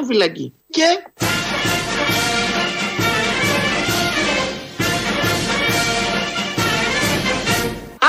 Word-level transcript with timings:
και 0.00 0.08
μας 0.08 0.08
κλείσαν 0.08 0.08
φυλακή. 0.08 0.52
Και... 0.70 0.82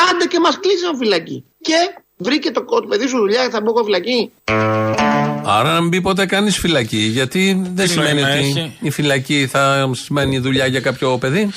Άντε 0.10 0.26
και 0.26 0.40
μας 0.40 0.60
κλείσαν 0.60 0.98
φυλακή. 0.98 1.46
Και 1.62 1.74
βρήκε 2.18 2.52
το, 2.52 2.66
το 2.66 2.88
παιδί 2.90 3.08
σου 3.08 3.18
δουλειά 3.18 3.50
θα 3.50 3.62
μπω 3.62 3.70
εγώ 3.70 3.84
φυλακή. 3.84 4.32
Άρα 5.44 5.74
να 5.74 5.80
μην 5.80 5.90
μπει 5.90 6.02
ποτέ 6.02 6.26
κανείς 6.26 6.58
φυλακή. 6.58 6.98
Γιατί 6.98 7.62
δεν 7.74 7.86
Τι 7.86 7.92
σημαίνει 7.92 8.22
νόημα 8.22 8.36
ότι 8.36 8.60
έχει; 8.60 8.78
η 8.82 8.90
φυλακή 8.90 9.48
θα 9.48 9.92
σημαίνει 9.94 10.40
δουλειά 10.40 10.66
για 10.66 10.80
κάποιο 10.80 11.18
παιδί. 11.18 11.50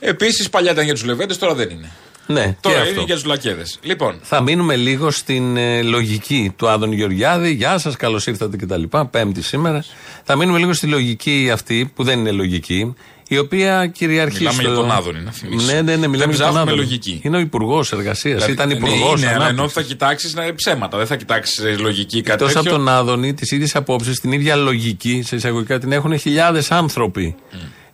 Επίσης, 0.00 0.50
παλιά 0.50 0.72
ήταν 0.72 0.84
για 0.84 0.94
τους 0.94 1.04
λεβέντες, 1.04 1.38
τώρα 1.38 1.54
δεν 1.54 1.70
είναι. 1.70 1.90
Ναι, 2.26 2.56
Τώρα 2.60 2.76
και 2.76 2.80
είναι 2.80 2.90
αυτό. 2.90 3.02
για 3.02 3.16
του 3.16 3.26
λακέδε. 3.28 3.62
Λοιπόν, 3.82 4.18
Θα 4.22 4.42
μείνουμε 4.42 4.76
λίγο 4.76 5.10
στην 5.10 5.56
ε, 5.56 5.82
λογική 5.82 6.52
του 6.56 6.68
Άδων 6.68 6.92
Γεωργιάδη. 6.92 7.50
Γεια 7.52 7.78
σας, 7.78 7.96
καλώς 7.96 8.26
ήρθατε 8.26 8.56
κτλ. 8.56 8.82
Πέμπτη 9.10 9.42
σήμερα. 9.42 9.84
Θα 10.24 10.36
μείνουμε 10.36 10.58
λίγο 10.58 10.72
στη 10.72 10.86
λογική 10.86 11.50
αυτή, 11.52 11.92
που 11.94 12.02
δεν 12.04 12.18
είναι 12.18 12.30
λογική, 12.30 12.94
η 13.28 13.38
οποία 13.38 13.86
κυριαρχεί. 13.86 14.36
Μιλάμε 14.38 14.62
στο- 14.62 14.70
για 14.72 14.80
τον 14.80 14.90
Άδωνη, 14.90 15.20
να 15.22 15.30
θυμίσω. 15.32 15.66
Ναι, 15.66 15.72
ναι, 15.72 15.80
ναι, 15.80 16.06
μιλάμε 16.06 16.08
Δεν 16.08 16.18
για 16.18 16.26
τον 16.26 16.34
ψάχνουμε 16.36 16.60
Άδωνη. 16.60 16.76
λογική. 16.78 17.20
Είναι 17.22 17.36
ο 17.36 17.40
Υπουργός 17.40 17.92
Εργασίας. 17.92 18.34
δηλαδή, 18.34 18.52
Ήταν 18.52 18.68
ναι, 18.68 18.74
Υπουργός. 18.74 19.22
Είναι, 19.22 19.32
αλλά 19.34 19.48
ενώ 19.48 19.68
θα 19.68 19.82
κοιτάξεις 19.82 20.34
να 20.34 20.42
είναι 20.42 20.52
ψέματα. 20.52 20.96
Δεν 20.98 21.06
θα 21.06 21.16
κοιτάξεις 21.16 21.78
λογική 21.78 22.20
κάτι 22.22 22.30
Εκτός 22.44 22.50
από 22.56 22.64
τέτοιο. 22.64 22.78
τον 22.78 22.88
Άδωνη, 22.88 23.34
τις 23.34 23.50
ίδιες 23.50 23.76
απόψεις, 23.76 24.20
την 24.20 24.32
ίδια 24.32 24.56
λογική, 24.56 25.22
σε 25.26 25.36
εισαγωγικά 25.36 25.78
την 25.78 25.92
έχουν 25.92 26.18
χιλιάδες 26.18 26.70
άνθρωποι. 26.70 27.34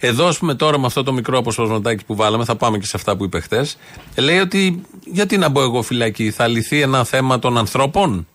Εδώ, 0.05 0.27
ας 0.27 0.39
πούμε, 0.39 0.55
τώρα 0.55 0.79
με 0.79 0.87
αυτό 0.87 1.03
το 1.03 1.13
μικρό 1.13 1.39
αποσπασματάκι 1.39 2.05
που 2.05 2.15
βάλαμε, 2.15 2.45
θα 2.45 2.57
πάμε 2.57 2.79
και 2.79 2.87
σε 2.87 2.93
αυτά 2.95 3.17
που 3.17 3.25
είπε 3.25 3.41
χθες. 3.41 3.77
Λέει 4.17 4.39
ότι 4.39 4.83
γιατί 5.05 5.37
να 5.37 5.49
μπω 5.49 5.63
εγώ 5.63 5.83
φυλακή, 5.83 6.31
θα 6.31 6.47
λυθεί 6.47 6.81
ένα 6.81 7.05
θέμα 7.05 7.39
των 7.39 7.59
ανθρώπων. 7.59 8.27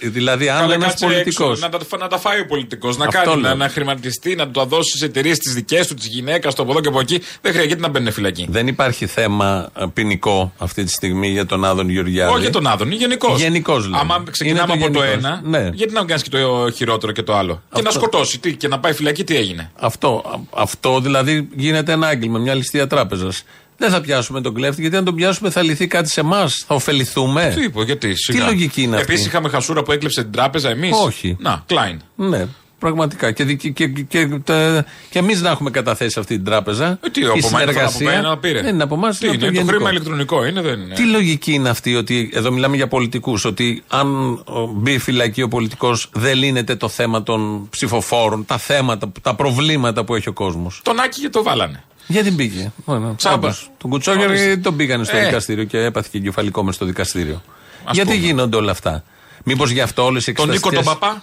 Δηλαδή, 0.00 0.48
αν 0.48 0.60
Καλά, 0.60 0.74
ένας 0.74 0.88
κάτσε 0.88 1.04
πολιτικό. 1.06 1.50
έξω, 1.50 1.60
Να, 1.60 1.68
τα- 1.68 1.96
να 1.98 2.08
τα 2.08 2.18
φάει 2.18 2.40
ο 2.40 2.46
πολιτικός. 2.46 2.96
Να 2.96 3.04
Αυτό 3.04 3.18
κάνει, 3.24 3.40
να, 3.42 3.48
λέω. 3.48 3.56
να 3.56 3.68
χρηματιστεί, 3.68 4.34
να 4.34 4.50
τα 4.50 4.66
δώσει 4.66 4.96
στι 4.96 5.04
εταιρείες 5.04 5.38
τη 5.38 5.50
δικές 5.50 5.86
του, 5.86 5.94
τη 5.94 6.08
γυναίκας, 6.08 6.54
το 6.54 6.62
από 6.62 6.70
εδώ 6.70 6.80
και 6.80 6.88
από 6.88 7.00
εκεί. 7.00 7.22
Δεν 7.40 7.52
χρειάζεται 7.52 7.80
να 7.80 7.88
μπαίνει 7.88 8.10
φυλακή. 8.10 8.46
Δεν 8.50 8.66
υπάρχει 8.66 9.06
θέμα 9.06 9.70
ε, 9.78 9.84
ποινικό 9.94 10.52
αυτή 10.58 10.84
τη 10.84 10.90
στιγμή 10.90 11.28
για 11.28 11.46
τον 11.46 11.64
Άδων 11.64 11.88
Γεωργιάδη. 11.88 12.32
Όχι 12.32 12.40
για 12.40 12.50
τον 12.50 12.66
Άδωνη, 12.66 12.94
γενικώς. 12.94 13.40
Γενικώς 13.40 13.88
λέω. 13.88 14.00
Άμα 14.00 14.22
ξεκινάμε 14.30 14.72
Είναι 14.74 14.84
από 14.84 14.92
το 14.92 14.98
το 14.98 15.04
γενικώς. 15.06 15.24
ένα, 15.28 15.40
Ναι. 15.44 15.70
γιατί 15.74 15.92
να 15.92 16.04
κάνει 16.04 16.20
και 16.22 16.30
το 16.30 16.70
χειρότερο 16.74 17.12
και 17.12 17.22
το 17.22 17.34
άλλο. 17.36 17.54
Και 17.54 17.60
Αυτό. 17.70 17.82
να 17.84 17.90
σκοτώσει, 17.90 18.38
τι, 18.38 18.54
και 18.56 18.68
να 18.68 18.78
πάει 18.78 18.92
φυλακή, 18.92 19.24
τι 19.24 19.36
έγινε. 19.36 19.70
Αυτό, 19.80 20.22
α- 20.54 20.62
αυτό 20.62 21.00
δηλαδή 21.00 21.48
γίνεται 21.56 21.92
ένα 21.92 22.06
άγγελμα, 22.06 22.38
μια 22.38 22.54
ληστεία 22.54 22.86
τράπεζας. 22.86 23.42
Δεν 23.80 23.90
θα 23.90 24.00
πιάσουμε 24.00 24.40
τον 24.40 24.54
κλέφτη, 24.54 24.80
γιατί 24.80 24.96
αν 24.96 25.04
τον 25.04 25.14
πιάσουμε 25.14 25.50
θα 25.50 25.62
λυθεί 25.62 25.86
κάτι 25.86 26.08
σε 26.10 26.20
εμάς. 26.20 26.64
Θα 26.66 26.74
ωφεληθούμε. 26.74 27.52
Τι 27.56 27.62
είπε, 27.64 27.82
γιατί. 27.82 28.14
Σιγά. 28.16 28.44
λογική 28.44 28.82
είναι 28.82 28.96
αυτή; 28.96 29.12
Επίση 29.12 29.26
είχαμε 29.28 29.48
χασούρα 29.48 29.82
που 29.82 29.92
έκλεψε 29.92 30.22
την 30.22 30.32
τράπεζα 30.32 30.68
εμείς; 30.70 30.90
Όχι. 31.04 31.36
Να, 31.40 31.64
Klein. 31.68 31.96
Ναι, 32.14 32.46
πραγματικά. 32.78 33.32
Και, 33.32 33.44
και, 33.44 33.68
και, 33.70 33.86
και, 33.88 34.26
τα- 34.44 34.84
και 35.10 35.18
εμείς 35.18 35.40
να 35.42 35.50
έχουμε 35.50 35.70
καταθέσει 35.70 36.18
αυτή 36.18 36.34
την 36.34 36.44
τράπεζα. 36.44 36.98
Ε, 37.04 37.08
τι, 37.10 37.20
η 37.20 37.24
από 37.24 37.32
μένα 37.34 37.42
θα 37.42 37.58
συνεργασία. 37.58 38.08
από 38.08 38.16
μένα 38.22 38.38
πήρε. 38.38 38.62
Δεν 38.62 38.74
είναι 38.74 38.82
από 38.82 38.94
εμάς, 38.94 39.18
Τι 39.18 39.26
είναι, 39.26 39.50
το 39.52 39.64
χρήμα 39.64 39.90
ηλεκτρονικό 39.90 40.44
είναι, 40.46 40.60
δεν 40.60 40.80
είναι. 40.80 40.94
Τι 40.94 41.02
λογική 41.04 41.52
είναι 41.52 41.68
αυτή, 41.68 41.94
ότι 41.94 42.30
εδώ 42.32 42.50
μιλάμε 42.52 42.76
για 42.76 42.88
πολιτικούς, 42.88 43.44
ότι 43.44 43.82
αν 43.88 44.32
ο, 44.32 44.66
μπει 44.74 44.98
φυλακή 44.98 45.42
ο 45.42 45.48
πολιτικός 45.48 46.08
δεν 46.12 46.36
λύνεται 46.36 46.76
το 46.76 46.88
θέμα 46.88 47.22
των 47.22 47.68
ψηφοφόρων, 47.70 48.44
τα 48.46 48.58
θέματα, 48.58 49.12
τα 49.22 49.34
προβλήματα 49.34 50.04
που 50.04 50.14
έχει 50.14 50.28
ο 50.28 50.32
κόσμος. 50.32 50.80
Τον 50.84 51.00
Άκη 51.00 51.20
και 51.20 51.28
το 51.28 51.42
βάλανε. 51.42 51.82
Γιατί 52.10 52.30
μπήκε. 52.30 52.72
Bueno, 52.86 53.12
Τσάμπα. 53.16 53.34
όντως. 53.34 53.70
Τον 53.78 53.90
Κουτσόγερ 53.90 54.28
Ορίστε. 54.28 54.56
τον 54.56 54.76
πήγανε 54.76 55.04
στο 55.04 55.16
Ε. 55.16 55.24
δικαστήριο 55.24 55.64
και 55.64 55.78
έπαθε 55.78 56.08
και 56.12 56.18
εγκεφαλικό 56.18 56.62
μες 56.62 56.74
στο 56.74 56.84
δικαστήριο. 56.84 57.42
Ας 57.84 57.94
Γιατί 57.96 58.10
πούμε. 58.12 58.26
γίνονται 58.26 58.56
όλα 58.56 58.70
αυτά; 58.70 59.04
Μήπως 59.44 59.70
γι' 59.70 59.80
αυτό 59.80 60.04
όλες 60.04 60.26
οι 60.26 60.32
Τον 60.32 60.48
Νίκο 60.48 60.60
τον 60.60 60.78
εξεταστικές- 60.78 61.08
Παπά; 61.10 61.22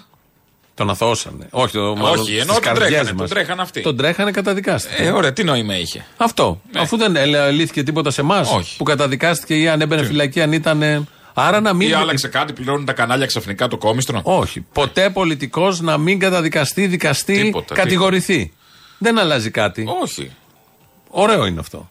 Τον 0.74 0.90
αθώσανε. 0.90 1.48
Όχι, 1.52 1.74
το, 1.74 1.96
μάλλον 1.96 2.20
Όχι, 2.20 2.32
ενώ 2.34 2.42
στις 2.44 2.54
τον 2.54 2.62
καρδιές 2.64 2.88
τρέχανε, 2.90 3.12
μας. 3.12 3.18
τον 3.20 3.30
τρέχανε 3.30 3.62
αυτοί. 3.62 3.82
Τον 3.82 3.98
τρέχανε 3.98 4.32
καταδικάστηκε. 4.32 5.04
Ε, 5.04 5.10
ωραία, 5.12 5.34
τι 5.34 5.44
νόημα 5.44 5.78
είχε. 5.78 6.06
Αυτό. 6.18 6.62
Ναι. 6.74 6.80
Αφού 6.82 6.98
δεν 6.98 7.16
ε, 7.16 7.52
λύθηκε 7.52 7.84
τίποτα 7.84 8.12
σε 8.12 8.22
εμάς 8.22 8.52
Όχι. 8.54 8.78
που 8.78 8.84
καταδικάστηκε 8.84 9.56
ή 9.56 9.68
αν 9.68 9.82
έμπαινε 9.82 10.04
φυλακή, 10.04 10.42
αν 10.42 10.52
ήταν. 10.52 10.82
ε, 10.82 11.04
Άρα 11.34 11.60
να 11.62 11.74
μην. 11.74 11.90
Ή 11.90 11.94
άλλαξε 11.94 12.28
κάτι, 12.28 12.54
πληρώνουν 12.54 12.86
τα 12.86 12.94
κανάλια 12.94 13.26
ξαφνικά 13.26 13.68
το 13.68 13.78
κόμιστρο; 13.78 14.20
Όχι. 14.24 14.66
Ποτέ 14.74 15.10
πολιτικός 15.10 15.82
να 15.82 15.98
μην 15.98 16.20
καταδικαστεί, 16.20 16.88
δικαστεί, 16.88 17.42
Τίποτα, 17.42 17.76
κατηγορηθεί. 17.76 18.54
Δεν 18.98 19.20
αλλάζει 19.20 19.50
κάτι. 19.52 19.86
Όχι. 20.02 20.32
Ωραίο 21.10 21.46
είναι 21.46 21.60
αυτό. 21.60 21.90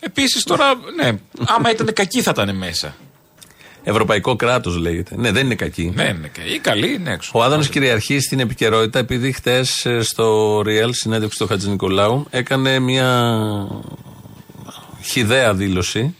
Επίσης 0.00 0.44
τώρα, 0.44 0.64
ναι, 0.96 1.18
άμα 1.46 1.70
ήταν 1.70 1.92
κακοί 1.92 2.22
θα 2.22 2.30
ήταν 2.34 2.56
μέσα. 2.56 2.96
Ευρωπαϊκό 3.82 4.36
κράτος 4.36 4.76
λέγεται. 4.76 5.16
Ναι, 5.16 5.32
δεν 5.32 5.44
είναι 5.44 5.54
κακή. 5.54 5.92
Ναι, 5.94 6.04
ναι, 6.04 6.30
ή 6.54 6.58
καλοί 6.58 6.92
είναι 6.92 7.12
έξω. 7.12 7.30
Ο 7.34 7.42
Άδωνος 7.42 7.68
κυριαρχεί 7.68 8.20
στην 8.20 8.40
επικαιρότητα 8.40 8.98
επειδή 8.98 9.32
χτες 9.32 9.86
στο 10.00 10.58
Real, 10.60 10.88
συνέντευξη 10.90 11.38
του 11.38 11.46
Χατζη 11.46 11.70
Νικολάου, 11.70 12.26
έκανε 12.30 12.78
μια 12.78 13.42
χιδαία 15.02 15.54
δήλωση 15.54 16.14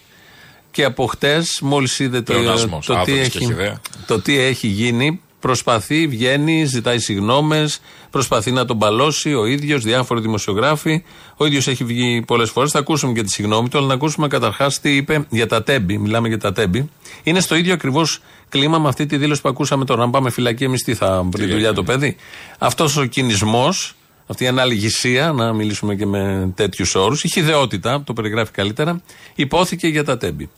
και 0.71 0.85
από 0.85 1.07
χτες, 1.07 1.59
μόλις 1.63 1.99
είδε 1.99 2.23
το, 2.23 2.33
Πλεονάσμος, 2.33 2.87
το, 2.87 2.93
τι 2.93 2.99
Άδωνης 3.01 3.29
και 3.29 3.39
έχει, 3.39 3.47
χυδαία. 3.47 3.81
το 4.07 4.21
τι 4.21 4.39
έχει 4.39 4.67
γίνει, 4.67 5.21
προσπαθεί, 5.41 6.07
βγαίνει, 6.07 6.65
ζητάει 6.65 6.99
συγγνώμε, 6.99 7.69
προσπαθεί 8.11 8.51
να 8.51 8.65
τον 8.65 8.79
παλώσει 8.79 9.35
ο 9.35 9.47
ίδιος, 9.47 9.85
διάφοροι 9.85 10.21
δημοσιογράφοι. 10.21 11.05
Ο 11.37 11.47
ίδιος 11.47 11.69
έχει 11.69 11.85
βγει 11.85 12.23
πολλές 12.27 12.51
φορές. 12.51 12.71
Θα 12.71 12.79
ακούσουμε 12.79 13.13
και 13.13 13.23
τη 13.23 13.31
συγγνώμη 13.31 13.69
του, 13.69 13.79
αλλά 13.79 13.87
να 13.87 13.95
ακούσουμε 13.95 14.29
καταρχάς 14.29 14.81
τι 14.81 14.97
είπε 14.97 15.27
για 15.29 15.47
τα 15.47 15.63
τέμπη. 15.63 15.99
Μιλάμε 15.99 16.29
για 16.29 16.39
τα 16.39 16.53
τέμπη. 16.53 16.91
Είναι 17.23 17.41
στο 17.41 17.55
ίδιο 17.55 17.73
ακριβώς 17.73 18.21
κλίμα 18.49 18.79
με 18.79 18.89
αυτή 18.89 19.07
τη 19.07 19.17
δήλωση 19.17 19.41
που 19.41 19.49
ακούσαμε 19.49 19.85
τώρα. 19.85 20.03
Αν 20.03 20.11
πάμε 20.11 20.31
φυλακή, 20.31 20.65
εμείς 20.65 20.83
τι 20.83 20.95
θα 20.95 21.23
βρει 21.33 21.47
δουλειά 21.47 21.73
το 21.73 21.83
παιδί. 21.83 22.17
Αυτός 22.59 22.97
ο 22.97 23.05
κινησμός, 23.05 23.95
αυτή 24.27 24.45
η 24.45 24.47
αναλυγησία, 24.47 25.33
να 25.33 25.53
μιλήσουμε 25.53 25.95
και 25.95 26.07
με 26.07 26.53
τέτοιους 26.55 26.95
όρους, 26.95 27.25
η 27.25 27.29
χιδεότητα, 27.29 28.03
το 28.05 28.13
περιγράφει 28.13 28.53
καλύτερα, 28.53 29.03
υπόθηκε 29.35 29.89
για 29.89 30.05
τα 30.05 30.17
τέμπη. 30.17 30.51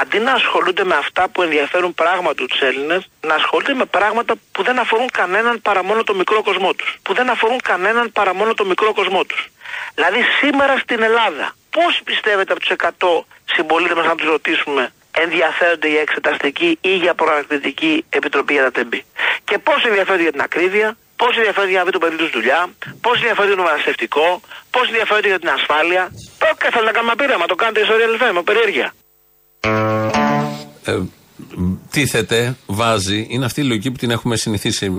Αντί 0.00 0.18
να 0.18 0.32
ασχολούνται 0.32 0.84
με 0.84 0.94
αυτά 0.94 1.28
που 1.28 1.42
ενδιαφέρουν 1.42 1.94
πράγματι 1.94 2.46
τους 2.46 2.60
Έλληνες, 2.60 3.08
να 3.26 3.34
ασχολούνται 3.34 3.74
με 3.74 3.84
πράγματα 3.84 4.34
που 4.52 4.62
δεν 4.62 4.78
αφορούν 4.78 5.08
κανέναν 5.12 5.60
παρά 5.62 5.84
μόνο 5.84 6.04
το 6.04 6.14
μικρό 6.14 6.42
κοσμό 6.42 6.72
τους. 6.74 6.98
Που 7.02 7.14
δεν 7.14 7.30
αφορούν 7.30 7.60
κανέναν 7.62 8.12
παρά 8.12 8.34
μόνο 8.34 8.54
το 8.54 8.64
μικρό 8.64 8.92
κοσμό 8.92 9.24
τους. 9.24 9.48
Δηλαδή 9.94 10.20
σήμερα 10.40 10.78
στην 10.78 11.02
Ελλάδα, 11.02 11.54
πόσοι 11.70 12.02
πιστεύετε 12.02 12.52
από 12.52 12.60
τους 12.60 12.70
100 12.70 13.24
συμπολίτες 13.44 13.96
μας, 13.96 14.06
να 14.06 14.14
τους 14.14 14.28
ρωτήσουμε, 14.28 14.92
ενδιαφέρονται 15.10 15.88
για 15.88 16.00
εξεταστική 16.00 16.78
ή 16.80 16.96
για 16.96 17.14
προανακριτική 17.14 18.04
επιτροπή 18.08 18.52
για 18.52 18.62
τα 18.62 18.70
τεμπή; 18.70 19.04
Και 19.44 19.58
πόσοι 19.58 19.84
ενδιαφέρονται 19.86 20.22
για 20.22 20.32
την 20.32 20.40
ακρίβεια, 20.40 20.96
πόσοι 21.16 21.38
ενδιαφέρονται 21.38 21.70
για 21.70 21.78
να 21.78 21.84
βρει 21.84 21.92
το 21.92 21.98
παιδί 21.98 22.16
τους 22.16 22.30
δουλειά, 22.30 22.60
πόσοι 23.00 23.18
ενδιαφέρονται 23.20 23.54
για 23.54 23.56
το 23.56 23.62
μεταναστευτικό, 23.62 24.40
πόσοι 24.70 24.88
ενδιαφέρονται 24.88 25.28
για 25.28 25.38
την 25.38 25.48
ασφάλεια. 25.48 26.02
Το 26.38 26.70
θέλω 26.72 26.84
να 26.84 26.92
κάνουμε 26.92 27.14
πείραμα, 27.20 27.46
το 27.46 27.54
κάνετε 27.54 27.80
ιστορία 27.80 28.06
LFM, 28.12 28.32
με 28.32 28.42
περιέργεια. 28.42 28.92
Ε, 30.84 30.98
τίθεται, 31.90 32.56
βάζει, 32.66 33.26
είναι 33.28 33.44
αυτή 33.44 33.60
η 33.60 33.64
λογική 33.64 33.90
που 33.90 33.96
την 33.96 34.10
έχουμε 34.10 34.36
συνηθίσει 34.36 34.90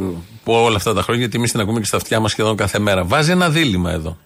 που 0.44 0.54
όλα 0.54 0.76
αυτά 0.76 0.94
τα 0.94 1.02
χρόνια, 1.02 1.22
γιατί 1.22 1.38
εμείς 1.38 1.52
την 1.52 1.60
ακούμε 1.60 1.80
και 1.80 1.86
στα 1.86 1.98
αυτιά 1.98 2.20
μας 2.20 2.32
σχεδόν 2.32 2.56
κάθε 2.56 2.80
μέρα. 2.80 3.04
Βάζει 3.04 3.32
ένα 3.32 3.50
δίλημα 3.50 3.92
εδώ. 3.92 4.18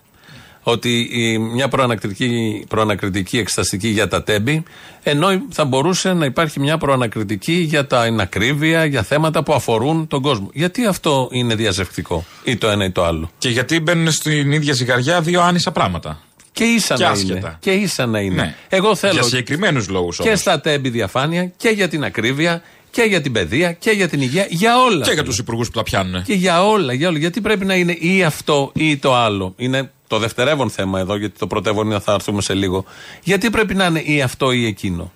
Ότι 0.66 1.10
η, 1.12 1.38
μια 1.38 1.68
προανακριτική, 1.68 2.66
προανακριτική 2.70 3.38
εξεταστική 3.38 3.88
για 3.88 4.08
τα 4.08 4.24
τέμπη, 4.24 4.64
ενώ 5.04 5.28
θα 5.50 5.66
μπορούσε 5.66 6.14
να 6.14 6.26
υπάρχει 6.26 6.60
μια 6.60 6.78
προανακριτική 6.78 7.54
για 7.54 7.88
τα 7.88 8.02
ακρίβεια, 8.20 8.86
για 8.86 9.04
θέματα 9.04 9.44
που 9.44 9.54
αφορούν 9.54 10.08
τον 10.08 10.22
κόσμο. 10.22 10.50
Γιατί 10.54 10.86
αυτό 10.86 11.30
είναι 11.32 11.56
διαζευκτικό, 11.56 12.26
ή 12.44 12.58
το 12.58 12.68
ένα 12.68 12.86
ή 12.86 12.92
το 12.92 13.04
άλλο; 13.04 13.32
Και 13.38 13.50
γιατί 13.50 13.80
μπαίνουν 13.80 14.12
στην 14.12 14.52
ίδια 14.52 14.74
ζυγαριά 14.74 15.22
δύο 15.22 15.42
άνισα 15.42 15.72
πράγματα; 15.72 16.20
Και 16.54 16.64
ίσα 16.64 16.96
Και 16.96 17.04
να 17.04 17.10
άσχετα. 17.10 17.38
είναι. 17.38 17.58
Και 17.60 17.72
ίσα 17.72 18.06
να 18.06 18.20
είναι. 18.20 18.42
Ναι. 18.42 18.56
Εγώ 18.70 18.96
θέλω 18.96 19.14
Για 19.14 19.24
συγκεκριμένους 19.24 19.90
λόγους 19.90 20.18
και 20.18 20.28
όμως. 20.28 20.40
στα 20.40 20.62
τέμπη 20.62 20.90
διαφάνεια 20.90 21.46
και 21.58 21.70
για 21.70 21.88
την 21.88 22.04
ακρίβεια 22.04 22.62
και 22.92 23.02
για 23.02 23.22
την 23.22 23.32
παιδεία 23.32 23.72
και 23.72 23.92
για 23.92 24.08
την 24.10 24.22
υγεία. 24.22 24.46
Για 24.50 24.82
όλα. 24.84 25.06
Και 25.06 25.12
για 25.12 25.24
τους 25.24 25.38
υπουργούς 25.38 25.68
που 25.68 25.74
τα 25.78 25.84
πιάνουν. 25.84 26.24
Και 26.24 26.34
για 26.34 26.66
όλα, 26.66 26.94
για 26.94 27.08
όλα. 27.10 27.18
Γιατί 27.18 27.42
πρέπει 27.42 27.66
να 27.66 27.76
είναι 27.76 27.92
ή 28.00 28.24
αυτό 28.24 28.72
ή 28.76 28.98
το 28.98 29.16
άλλο. 29.16 29.54
Είναι 29.58 29.92
το 30.08 30.20
δευτερεύον 30.20 30.70
θέμα 30.70 31.00
εδώ, 31.00 31.16
γιατί 31.16 31.40
το 31.40 31.48
πρωτεύον 31.48 31.86
είναι, 31.86 32.00
θα 32.00 32.14
έρθουμε 32.14 32.42
σε 32.42 32.54
λίγο. 32.54 32.86
Γιατί 33.24 33.50
πρέπει 33.50 33.76
να 33.76 33.86
είναι 33.86 34.00
ή 34.00 34.22
αυτό 34.22 34.52
ή 34.52 34.66
εκείνο. 34.66 35.12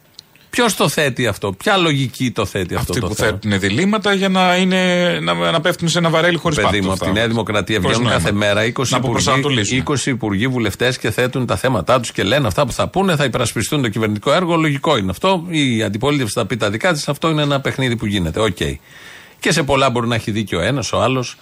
Ποιος 0.57 0.75
το 0.75 0.89
θέτει 0.89 1.27
αυτό, 1.27 1.53
ποια 1.53 1.77
λογική 1.77 2.31
το 2.31 2.45
θέτει 2.45 2.75
αυτό 2.75 2.91
Αυτοί 2.91 2.99
το 2.99 3.07
που 3.07 3.15
θέμα; 3.15 3.31
θέτουν 3.31 3.59
διλήμματα 3.59 4.13
για 4.13 4.29
να, 4.29 4.55
είναι, 4.55 5.19
να, 5.19 5.33
να 5.33 5.61
πέφτουν 5.61 5.87
σε 5.89 5.97
ένα 5.97 6.09
βαρέλι 6.09 6.37
χωρίς 6.37 6.57
Παιδί 6.57 6.81
μου, 6.81 6.91
από 6.91 7.05
τη 7.05 7.11
Νέα 7.11 7.27
Δημοκρατία 7.27 7.79
βγαίνουν 7.79 8.07
κάθε 8.07 8.31
μέρα 8.31 8.61
20 8.61 8.63
να 8.63 8.69
υπουργοί, 8.69 8.95
αποπροσανατολίσουν. 8.95 9.83
20 9.87 10.05
υπουργοί 10.05 10.47
βουλευτές 10.47 10.97
και 10.97 11.11
θέτουν 11.11 11.45
τα 11.45 11.55
θέματα 11.55 11.99
τους 11.99 12.11
και 12.11 12.23
λένε 12.23 12.47
αυτά 12.47 12.65
που 12.65 12.71
θα 12.71 12.87
πούνε, 12.87 13.15
θα 13.15 13.23
υπερασπιστούν 13.23 13.81
το 13.81 13.89
κυβερνητικό 13.89 14.33
έργο. 14.33 14.55
Λογικό 14.55 14.97
είναι 14.97 15.11
αυτό. 15.11 15.45
Η 15.49 15.83
αντιπολίτευση 15.83 16.33
θα 16.33 16.45
πει 16.45 16.57
τα 16.57 16.69
δικά 16.69 16.93
της. 16.93 17.07
Αυτό 17.07 17.29
είναι 17.29 17.41
ένα 17.41 17.61
παιχνίδι 17.61 17.95
που 17.95 18.05
γίνεται. 18.05 18.39
Οκ. 18.39 18.57
Και 19.39 19.51
σε 19.51 19.63
πολλά 19.63 19.89
μπορεί 19.89 20.07
να 20.07 20.15
έχει 20.15 20.31
δίκιο 20.31 20.59
ο 20.59 20.61
ένας, 20.61 20.93
ο 20.93 21.01
άλλος. 21.01 21.35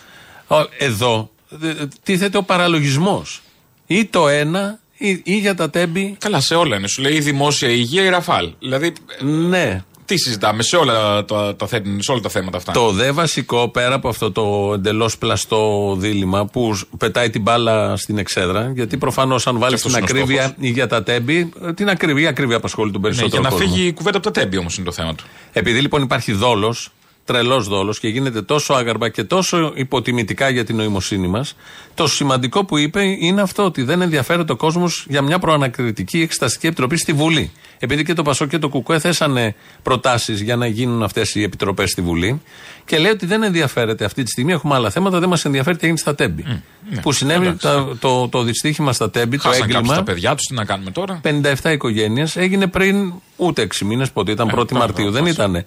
Εδώ 0.77 1.29
ε, 1.63 1.73
τίθεται 2.03 2.37
ο 2.37 2.43
παραλογισμός. 2.43 3.41
Ή 3.87 4.05
το 4.05 4.27
ένα 4.27 4.79
ή, 4.97 5.21
ή 5.23 5.37
για 5.37 5.55
τα 5.55 5.69
τέμπη. 5.69 6.15
Καλά, 6.19 6.39
σε 6.39 6.55
όλα 6.55 6.75
είναι. 6.77 6.87
Σου 6.87 7.01
λέει 7.01 7.13
η 7.13 7.19
δημόσια 7.19 7.69
υγεία 7.69 8.03
ή 8.03 8.09
ραφάλ. 8.09 8.49
Δηλαδή, 8.59 8.93
Ναι. 9.21 9.83
Τι 10.05 10.17
συζητάμε 10.17 10.63
σε 10.63 10.75
όλα 10.77 11.25
τα, 11.25 11.55
τα, 11.55 11.67
θέ- 11.67 11.85
σε 11.99 12.11
όλα 12.11 12.21
τα 12.21 12.29
θέματα 12.29 12.57
αυτά. 12.57 12.71
Το 12.71 12.91
δε 12.91 13.11
βασικό, 13.11 13.69
πέρα 13.69 13.95
από 13.95 14.09
αυτό 14.09 14.31
το 14.31 14.71
εντελώς 14.73 15.17
πλαστό 15.17 15.95
δίλημα 15.99 16.45
που 16.45 16.79
πετάει 16.97 17.29
την 17.29 17.41
μπάλα 17.41 17.97
στην 17.97 18.17
εξέδρα, 18.17 18.71
γιατί 18.75 18.97
προφανώς 18.97 19.47
αν 19.47 19.59
βάλεις 19.59 19.75
αυτός 19.75 19.93
την 19.93 20.01
είναι 20.03 20.11
ο 20.11 20.13
ακρίβεια 20.21 20.41
στόχος. 20.43 20.63
ή 20.67 20.69
για 20.69 20.87
τα 20.87 21.03
τέμπη, 21.03 21.49
ε, 21.65 21.73
την 21.73 21.89
ακρίβεια, 21.89 22.23
η 22.23 22.27
ακρίβεια 22.27 22.55
απασχολεί 22.57 22.91
τον 22.91 23.01
ναι, 23.01 23.07
περισσότερο 23.07 23.41
για 23.41 23.49
να 23.49 23.55
κόσμο. 23.57 23.73
φύγει 23.73 23.87
η 23.87 23.93
κουβέντα 23.93 24.17
από 24.17 24.31
τα 24.31 24.39
τέμπη 24.41 24.57
όμως 24.57 24.75
είναι 24.77 24.85
το 24.85 24.91
θέμα 24.91 25.15
του. 25.15 25.23
Επειδή 25.53 25.79
λοιπόν 25.81 26.01
υπάρχει 26.01 26.31
δόλος, 26.31 26.89
τρελός 27.25 27.67
δόλος 27.67 27.99
και 27.99 28.07
γίνεται 28.07 28.41
τόσο 28.41 28.73
άγαρμα 28.73 29.09
και 29.09 29.23
τόσο 29.23 29.71
υποτιμητικά 29.75 30.49
για 30.49 30.65
την 30.65 30.75
νοημοσύνη 30.75 31.27
μας, 31.27 31.55
το 31.93 32.07
σημαντικό 32.07 32.65
που 32.65 32.77
είπε 32.77 33.03
είναι 33.03 33.41
αυτό 33.41 33.63
ότι 33.63 33.83
δεν 33.83 34.01
ενδιαφέρεται 34.01 34.51
ο 34.51 34.55
κόσμος 34.55 35.05
για 35.09 35.21
μια 35.21 35.39
προανακριτική 35.39 36.21
εξεταστική 36.21 36.67
επιτροπή 36.67 36.97
στη 36.97 37.13
Βουλή. 37.13 37.51
Επειδή 37.79 38.03
και 38.03 38.13
το 38.13 38.21
Πασό 38.23 38.45
και 38.45 38.57
το 38.57 38.69
Κουκουέ 38.69 38.99
θέσανε 38.99 39.55
προτάσεις 39.83 40.41
για 40.41 40.55
να 40.55 40.67
γίνουν 40.67 41.03
αυτές 41.03 41.35
οι 41.35 41.43
επιτροπές 41.43 41.89
στη 41.91 42.01
Βουλή 42.01 42.41
και 42.85 42.97
λέει 42.97 43.11
ότι 43.11 43.25
δεν 43.25 43.43
ενδιαφέρεται 43.43 44.05
αυτή 44.05 44.23
τη 44.23 44.29
στιγμή. 44.29 44.51
Έχουμε 44.51 44.75
άλλα 44.75 44.89
θέματα, 44.89 45.19
δεν 45.19 45.29
μας 45.29 45.45
ενδιαφέρει 45.45 45.75
τι 45.77 45.83
έγινε 45.83 45.99
στα 45.99 46.15
Τέμπη. 46.15 46.43
ναι. 46.89 47.01
Που 47.01 47.11
συνέβη 47.11 47.45
Εντάξει. 47.45 47.67
το, 47.67 47.95
το, 47.99 48.27
το 48.27 48.41
δυστύχημα 48.43 48.93
στα 48.93 49.09
Τέμπη, 49.09 49.37
το 49.37 49.43
Χάσαν 49.43 49.59
κάποιους 49.59 49.75
έγκλημα. 49.77 49.95
τα 49.95 50.03
παιδιά 50.03 50.35
τους, 50.35 50.45
τι 50.45 50.53
να 50.53 50.65
κάνουμε 50.65 50.91
τώρα; 50.91 51.21
57 51.23 51.71
οικογένειες. 51.71 52.35
Έγινε 52.35 52.67
πριν 52.67 53.13
ούτε 53.35 53.61
6 53.61 53.85
μήνες, 53.85 54.11
πότε 54.11 54.31
ήταν, 54.31 54.47
1η 54.47 54.67
τώρα, 54.67 54.79
Μαρτίου. 54.79 55.11
Δεν 55.11 55.23
πώς. 55.23 55.31
ήταν. 55.31 55.65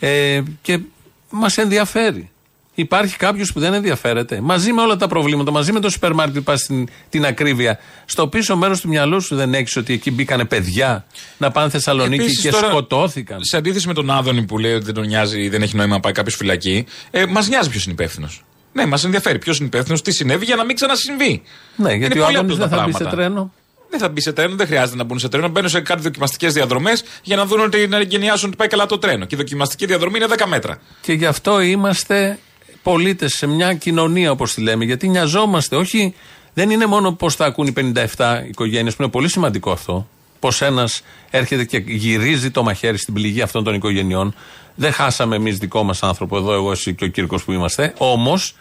Ε, 0.00 0.42
και 0.62 0.78
μας 1.36 1.58
ενδιαφέρει. 1.58 2.30
Υπάρχει 2.78 3.16
κάποιος 3.16 3.52
που 3.52 3.60
δεν 3.60 3.72
ενδιαφέρεται. 3.74 4.40
Μαζί 4.40 4.72
με 4.72 4.80
όλα 4.80 4.96
τα 4.96 5.08
προβλήματα, 5.08 5.50
μαζί 5.50 5.72
με 5.72 5.80
το 5.80 5.90
σούπερ 5.90 6.12
μάρκετ 6.12 6.36
που 6.36 6.42
πα 6.42 6.56
στην 6.56 6.88
την 7.08 7.26
ακρίβεια, 7.26 7.78
στο 8.04 8.28
πίσω 8.28 8.56
μέρος 8.56 8.80
του 8.80 8.88
μυαλού 8.88 9.20
σου 9.20 9.36
δεν 9.36 9.54
έχεις 9.54 9.76
ότι 9.76 9.92
εκεί 9.92 10.10
μπήκανε 10.10 10.44
παιδιά 10.44 11.06
να 11.38 11.50
πάνε 11.50 11.70
Θεσσαλονίκη 11.70 12.22
Επίσης, 12.22 12.40
και 12.42 12.50
τώρα, 12.50 12.68
σκοτώθηκαν. 12.68 13.44
Σε 13.44 13.56
αντίθεση 13.56 13.86
με 13.86 13.94
τον 13.94 14.10
Άδωνη 14.10 14.42
που 14.42 14.58
λέει 14.58 14.72
ότι 14.74 14.84
δεν 14.84 14.94
τον 14.94 15.06
νοιάζει 15.06 15.40
ή 15.40 15.48
δεν 15.48 15.62
έχει 15.62 15.76
νόημα 15.76 15.94
να 15.94 16.00
πάει 16.00 16.12
κάποιος 16.12 16.34
φυλακή, 16.36 16.86
ε, 17.10 17.26
μας 17.26 17.48
νοιάζει 17.48 17.70
ποιος 17.70 17.84
είναι 17.84 17.92
υπεύθυνος. 17.92 18.44
Ναι, 18.72 18.86
μας 18.86 19.04
ενδιαφέρει 19.04 19.38
ποιος 19.38 19.58
είναι 19.58 19.66
υπεύθυνος, 19.66 20.02
τι 20.02 20.12
συνέβη 20.12 20.44
για 20.44 20.56
να 20.56 20.64
μην 20.64 20.74
ξανασυμβεί. 20.74 21.42
Ναι, 21.76 21.92
γιατί 21.92 22.14
Είναι 22.14 22.22
ο 22.22 22.24
πολύ 22.24 22.36
Άδωνης 22.36 22.54
απλά 22.54 22.68
δεν 22.68 22.76
τα 22.76 22.82
θα 22.82 22.86
μπει 22.88 22.92
σε 22.92 22.98
πράγματα. 22.98 23.22
τρένο. 23.22 23.52
Δεν 23.90 24.00
θα 24.00 24.08
μπει 24.08 24.20
σε 24.20 24.32
τρένο, 24.32 24.54
δεν 24.56 24.66
χρειάζεται 24.66 24.96
να 24.96 25.04
μπουν 25.04 25.18
σε 25.18 25.28
τρένο. 25.28 25.48
Μπαίνουν 25.48 25.70
σε 25.70 25.80
κάτι 25.80 26.02
δοκιμαστικές 26.02 26.52
διαδρομές 26.52 27.04
για 27.22 27.36
να 27.36 27.46
δουν 27.46 27.60
ότι 27.60 27.86
να 27.86 27.96
εγκαινιάσουν 27.96 28.48
ότι 28.48 28.56
πάει 28.56 28.68
καλά 28.68 28.86
το 28.86 28.98
τρένο. 28.98 29.24
Και 29.24 29.34
η 29.34 29.38
δοκιμαστική 29.38 29.86
διαδρομή 29.86 30.16
είναι 30.16 30.26
10 30.38 30.46
μέτρα. 30.46 30.80
Και 31.00 31.12
γι' 31.12 31.26
αυτό 31.26 31.60
είμαστε 31.60 32.38
πολίτες 32.82 33.32
σε 33.32 33.46
μια 33.46 33.74
κοινωνία, 33.74 34.30
όπως 34.30 34.54
τη 34.54 34.60
λέμε. 34.60 34.84
Γιατί 34.84 35.08
νοιαζόμαστε. 35.08 35.76
Όχι, 35.76 36.14
δεν 36.54 36.70
είναι 36.70 36.86
μόνο 36.86 37.12
πώς 37.12 37.34
θα 37.34 37.44
ακούν 37.44 37.66
οι 37.66 37.72
57 38.16 38.42
οικογένειες, 38.48 38.96
που 38.96 39.02
είναι 39.02 39.10
πολύ 39.10 39.28
σημαντικό 39.28 39.70
αυτό. 39.70 40.08
Πώς 40.38 40.62
ένας 40.62 41.02
έρχεται 41.30 41.64
και 41.64 41.82
γυρίζει 41.86 42.50
το 42.50 42.62
μαχαίρι 42.62 42.98
στην 42.98 43.14
πληγή 43.14 43.42
αυτών 43.42 43.64
των 43.64 43.74
οικογενειών. 43.74 44.34
Δεν 44.74 44.92
χάσαμε 44.92 45.36
εμείς 45.36 45.58
δικό 45.58 45.82
μας 45.82 46.02
άνθρωπο 46.02 46.36
εδώ, 46.36 46.52
εγώ, 46.52 46.70
εσύ 46.70 46.94
και 46.94 47.04
ο 47.04 47.08
Κύρκος 47.08 47.44
που 47.44 47.52
είμαστε. 47.52 47.94
Όμως, 47.98 48.54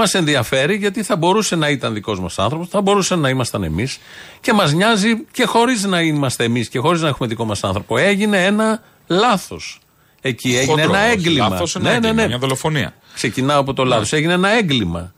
μας 0.00 0.14
ενδιαφέρει 0.14 0.76
γιατί 0.76 1.02
θα 1.02 1.16
μπορούσε 1.16 1.56
να 1.56 1.68
ήταν 1.68 1.94
δικός 1.94 2.20
μας 2.20 2.38
άνθρωπος, 2.38 2.68
θα 2.68 2.80
μπορούσε 2.80 3.14
να 3.16 3.28
ήμασταν 3.28 3.62
εμείς 3.62 3.98
και 4.40 4.52
μας 4.52 4.72
νοιάζει 4.72 5.24
και 5.32 5.44
χωρίς 5.44 5.84
να 5.84 6.00
είμαστε 6.00 6.44
εμείς 6.44 6.68
και 6.68 6.78
χωρίς 6.78 7.00
να 7.00 7.08
έχουμε 7.08 7.28
δικό 7.28 7.44
μας 7.44 7.64
άνθρωπο. 7.64 7.96
Έγινε 7.98 8.44
ένα 8.44 8.82
λάθος. 9.06 9.78
Εκεί 10.20 10.48
έγινε 10.56 10.82
Χοντρό, 10.82 10.94
ένα 10.94 11.04
όχι. 11.04 11.12
έγκλημα. 11.12 11.48
Λάθος, 11.48 11.76
ένα 11.76 11.90
έγκλημα, 11.90 12.26
μια 12.26 12.38
δολοφονία. 12.38 12.94
Ξεκινάω 13.14 13.60
από 13.60 13.72
το 13.74 13.84
λάθος. 13.84 14.12
Έγινε 14.12 14.32
ένα 14.32 14.48
έγκλημα. 14.48 15.12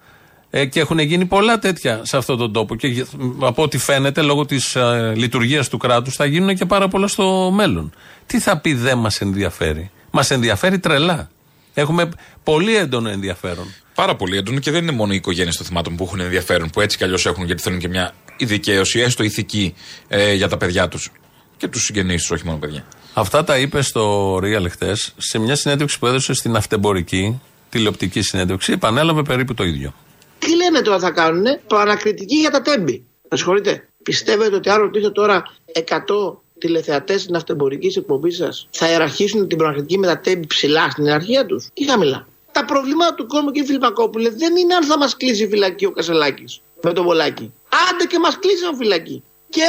Ε, 0.51 0.65
και 0.65 0.81
έχουν 0.81 0.99
γίνει 0.99 1.25
πολλά 1.25 1.59
τέτοια 1.59 2.01
σε 2.03 2.17
αυτόν 2.17 2.39
τον 2.39 2.53
τόπο. 2.53 2.77
Και 2.77 2.87
γε- 2.87 3.07
από 3.41 3.63
ό,τι 3.63 3.79
φαίνεται, 3.79 4.23
λόγω 4.23 4.45
της 4.47 4.75
ε, 4.77 5.13
λειτουργίας 5.17 5.69
του 5.69 5.79
κράτους, 5.79 6.15
θα 6.17 6.25
γίνουν 6.25 6.55
και 6.55 6.65
πάρα 6.65 6.89
πολλά 6.89 7.07
στο 7.07 7.51
μέλλον. 7.55 7.93
Τι 8.27 8.39
θα 8.39 8.59
πει 8.59 8.75
δεν 8.75 8.99
μας 8.99 9.21
ενδιαφέρει. 9.21 9.91
Μας 10.11 10.31
ενδιαφέρει 10.31 10.79
τρελά. 10.79 11.31
Έχουμε 11.75 12.09
πολύ 12.43 12.77
έντονο 12.77 13.09
ενδιαφέρον. 13.09 13.67
Πάρα 13.95 14.17
πολύ 14.17 14.37
έντονο 14.37 14.59
και 14.59 14.71
δεν 14.71 14.83
είναι 14.83 14.93
μόνο 14.93 15.13
οι 15.13 15.17
οικογένειες 15.17 15.57
των 15.57 15.67
θυμάτων 15.67 15.97
που 15.97 16.05
έχουν 16.05 16.21
ενδιαφέρον, 16.21 16.71
που 16.71 16.81
έτσι 16.81 16.97
κι 16.97 17.05
αλλιώς 17.05 17.27
έχουν 17.27 17.45
γιατί 17.45 17.63
θέλουν 17.63 17.79
και 17.79 17.89
μια 17.89 18.15
δικαίωση, 18.41 19.01
έστω 19.01 19.23
ηθική 19.23 19.75
ε, 20.09 20.33
για 20.33 20.49
τα 20.49 20.57
παιδιά 20.57 20.89
τους. 20.89 21.11
Και 21.57 21.69
τους 21.69 21.83
συγγενείς 21.83 22.21
τους, 22.21 22.31
όχι 22.31 22.45
μόνο 22.45 22.59
παιδιά. 22.59 22.85
Αυτά 23.15 23.45
τα 23.45 23.59
είπε 23.59 23.83
στο 23.83 24.37
Real 24.37 24.67
χτε 24.71 24.93
σε 25.17 25.39
μια 25.39 25.57
συνέντευξη 25.57 25.99
που 25.99 26.07
έδωσε 26.07 26.33
στην 26.33 26.57
Αυτεμπορική 26.57 27.41
τηλεοπτική 27.71 28.23
συνέντευξη. 28.23 28.73
Επανέλαβε 28.73 29.23
περίπου 29.23 29.55
το 29.55 29.65
ίδιο. 29.65 29.95
Τι 30.39 30.57
λένε 30.57 30.81
τώρα 30.81 30.99
θα 30.99 31.11
κάνουνε, 31.11 31.61
προανακριτική 31.67 32.37
για 32.37 32.51
τα 32.51 32.63
τέμπη. 32.63 33.05
Με 33.29 33.37
συγχωρείτε. 33.37 33.89
Πιστεύετε 34.03 34.57
ότι 34.57 34.71
αν 34.71 34.81
ρωτήσω 34.81 35.13
τώρα 35.13 35.43
100 35.89 36.37
τηλεθεατές 36.59 37.21
στην 37.21 37.37
αυτεμπορική 37.37 37.99
εκπομπής 37.99 38.37
σας, 38.37 38.69
θα 38.71 38.89
ιεραρχήσουν 38.89 39.49
την 39.49 39.59
προανακριτική 39.59 39.99
με 39.99 40.07
τα 40.07 40.19
τέμπη 40.19 40.47
ψηλά 40.47 40.91
στην 40.91 41.05
ιεραρχία 41.05 41.47
τους 41.47 41.69
ή 41.75 41.85
χαμηλά; 41.85 42.27
Τα 42.53 42.65
προβλήματα 42.65 43.15
του 43.15 43.27
κόσμου, 43.27 43.51
κύριε 43.51 43.67
Φιλιππακόπουλε, 43.67 44.31
δεν 44.31 44.57
είναι 44.57 44.75
αν 44.75 44.85
θα 44.85 44.99
μας 44.99 45.17
κλείσει 45.17 45.45
η 45.45 45.49
φυλακή 45.49 45.85
ο 45.85 45.91
Κασελάκης 45.91 46.61
με 46.83 46.93
τον 46.93 47.05
Βολάκη. 47.05 47.53
Άντε 47.91 48.05
και 48.05 48.19
μας 48.19 48.39
κλείσει 48.39 48.65
ο 48.73 48.77
φυλακή. 48.77 49.23
Και 49.49 49.63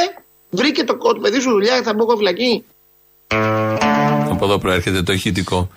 βρήκε 0.50 0.84
το, 0.84 0.96
το 0.96 1.18
παιδί 1.22 1.40
σου 1.40 1.50
δουλειά 1.50 1.76
και 1.78 1.82
θα 1.84 1.94
μπω 1.94 2.02
εγώ 2.02 2.16
φυλακή. 2.16 2.64
Από 4.30 4.44
εδώ 4.44 4.58
προέρχεται 4.58 5.02
το 5.02 5.12
ηχητικό. 5.12 5.70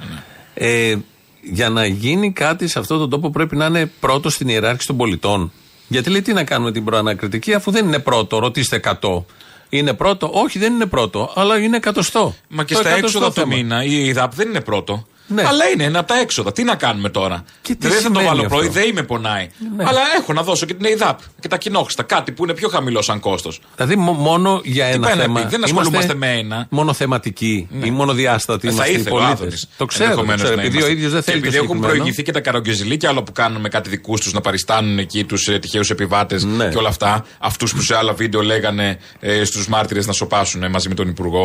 Ε, 0.54 0.96
για 1.42 1.70
να 1.70 1.86
γίνει 1.86 2.32
κάτι 2.32 2.68
σε 2.68 2.80
αυτόν 2.80 3.00
τον 3.00 3.10
τόπο 3.10 3.30
πρέπει 3.30 3.56
να 3.56 3.66
είναι 3.66 3.92
πρώτος 4.00 4.34
στην 4.34 4.48
ιεράρχηση 4.48 4.88
των 4.88 4.98
πολιτών. 4.98 5.52
Γιατί 5.88 6.10
λέει 6.10 6.22
τι 6.22 6.34
να 6.34 6.44
κάνουμε 6.44 6.72
την 6.72 6.84
προανακριτική 6.86 7.54
αφού 7.54 7.72
δεν 7.72 7.86
είναι 7.86 8.00
πρώτο, 8.00 8.40
ρωτήστε 8.40 8.80
100. 9.02 9.24
Είναι 9.70 9.94
πρώτο, 9.94 10.30
όχι 10.34 10.60
δεν 10.60 10.74
είναι 10.74 10.86
πρώτο, 10.86 11.32
αλλά 11.36 11.58
είναι 11.58 11.78
εκατοστό. 11.78 12.36
Μα 12.50 12.64
και 12.64 12.74
Το 12.74 12.80
στα 12.80 12.90
εκατοστό 12.90 13.18
έξοδα 13.18 13.34
του 13.34 13.50
θέμα. 13.50 13.56
μήνα 13.56 13.84
η 13.84 14.10
ΕΔΑΠ 14.10 14.36
δεν 14.36 14.50
είναι 14.50 14.62
πρώτο. 14.62 15.08
Ναι. 15.28 15.44
Αλλά 15.48 15.66
είναι 15.74 15.84
ένα 15.84 16.00
από 16.00 16.08
τα 16.08 16.20
έξοδα. 16.20 16.52
Τι 16.52 16.64
να 16.64 16.76
κάνουμε 16.76 17.10
τώρα; 17.10 17.44
Και 17.62 17.76
τι 17.76 17.88
δεν 17.88 17.92
θα 17.92 17.96
το 17.96 18.02
σημαίνει 18.04 18.26
βάλω 18.28 18.42
αυτό; 18.42 18.56
πρωί, 18.56 18.68
δεν 18.68 18.92
με 18.94 19.04
πονάει. 19.04 19.50
Ναι. 19.78 19.84
Αλλά 19.88 20.00
έχω 20.20 20.34
να 20.34 20.42
δώσω 20.44 20.66
και 20.66 20.74
την 20.74 20.86
ΕΔΑΠ 20.86 21.20
και 21.40 21.48
τα 21.48 21.58
κοινόχρηστα. 21.58 22.04
Κάτι 22.04 22.32
που 22.32 22.44
είναι 22.44 22.54
πιο 22.54 22.70
χαμηλό 22.70 23.02
σαν 23.02 23.20
κόστος. 23.20 23.60
Δηλαδή 23.76 23.96
μο- 23.96 24.12
μόνο 24.12 24.62
για 24.64 24.86
ένα 24.86 25.08
πάει 25.08 25.16
να 25.16 25.22
θέμα. 25.22 25.42
πει, 25.42 25.48
δεν 25.48 25.64
ασχολούμαστε 25.64 26.14
με 26.16 26.32
ένα. 26.38 26.68
Μόνο 26.70 26.94
θεματικοί 26.94 27.68
ή 27.84 27.92
μόνο 27.92 28.14
διάστατοι 28.14 28.68
θα 28.68 28.72
είμαστε 28.74 28.92
οι 28.92 28.96
ήθελε 28.96 29.10
ο 29.10 29.12
πολίτες. 29.18 29.34
Άδωνης 29.40 29.68
Το 29.78 29.86
ξέρω, 29.86 30.04
το 30.04 30.10
ενδεχομένως 30.10 30.42
ξέρω 30.42 30.56
να 30.56 30.62
επειδή 30.62 30.76
ο 30.78 30.80
είμαστε. 30.80 30.98
ίδιος 30.98 31.12
δεν 31.12 31.22
Και 31.24 31.32
θέλει 31.32 31.42
το 31.42 31.46
Επειδή 31.48 31.58
έχουν 31.58 31.68
συγκεκριμένο. 31.70 32.00
προηγηθεί 32.02 32.24
και 32.24 32.32
τα 32.32 32.40
καρογκεζιλί 32.40 32.98
και 32.98 33.08
άλλο 33.08 33.24
που 33.24 33.32
κάνουν 33.32 33.62
με 33.62 33.70
κάτι 33.70 33.90
δικούς 33.90 34.22
τους 34.22 34.34
να 34.34 34.42
παριστάνουν 34.42 34.98
εκεί 35.00 35.24
τους 35.24 35.48
ε, 35.48 35.60
τυχαίους 35.60 35.90
επιβάτες 35.90 36.44
Ναι. 36.44 36.70
και 36.70 36.78
όλα 36.78 36.90
αυτά. 36.90 37.26
Αυτούς 37.40 37.74
που 37.74 37.82
σε 37.82 37.96
άλλα 37.98 38.14
βίντεο 38.14 38.42
λέγανε 38.42 38.98
ε, 39.20 39.44
στους 39.44 39.68
μάρτυρες 39.68 40.08
να 40.08 40.14
σοπάσουν 40.14 40.64
ε, 40.64 40.70
μαζί 40.70 40.88
με 40.90 40.96
τον 40.96 41.08
Υπουργό 41.08 41.42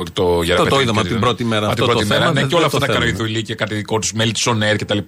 ε, 0.00 0.02
το 0.12 0.42
Γεραπετρίδη. 0.42 0.68
το 0.76 0.80
είδαμε 0.80 1.00
από 1.00 1.08
την 1.08 1.20
πρώτη 1.20 1.44
μέρα 1.44 1.66
Από 1.66 1.74
την 1.74 1.82
αυτό 1.84 1.92
πρώτη 1.92 2.08
το 2.08 2.14
μέρα. 2.14 2.20
θέμα, 2.20 2.32
Ναι, 2.34 2.40
δεν- 2.40 2.48
και 2.48 2.54
όλα 2.54 2.66
δεν 2.68 2.74
αυτά 2.80 2.86
το 2.86 2.92
τα 2.92 2.98
θέλουμε. 3.02 3.16
καροϊδουλί 3.18 3.42
και 3.42 3.54
κάτι 3.54 3.74
δικό 3.74 3.98
τους 3.98 4.12
μέλη 4.12 4.32
τη 4.32 4.50
ΟΝΕΡ 4.50 4.76
κτλ. 4.76 4.98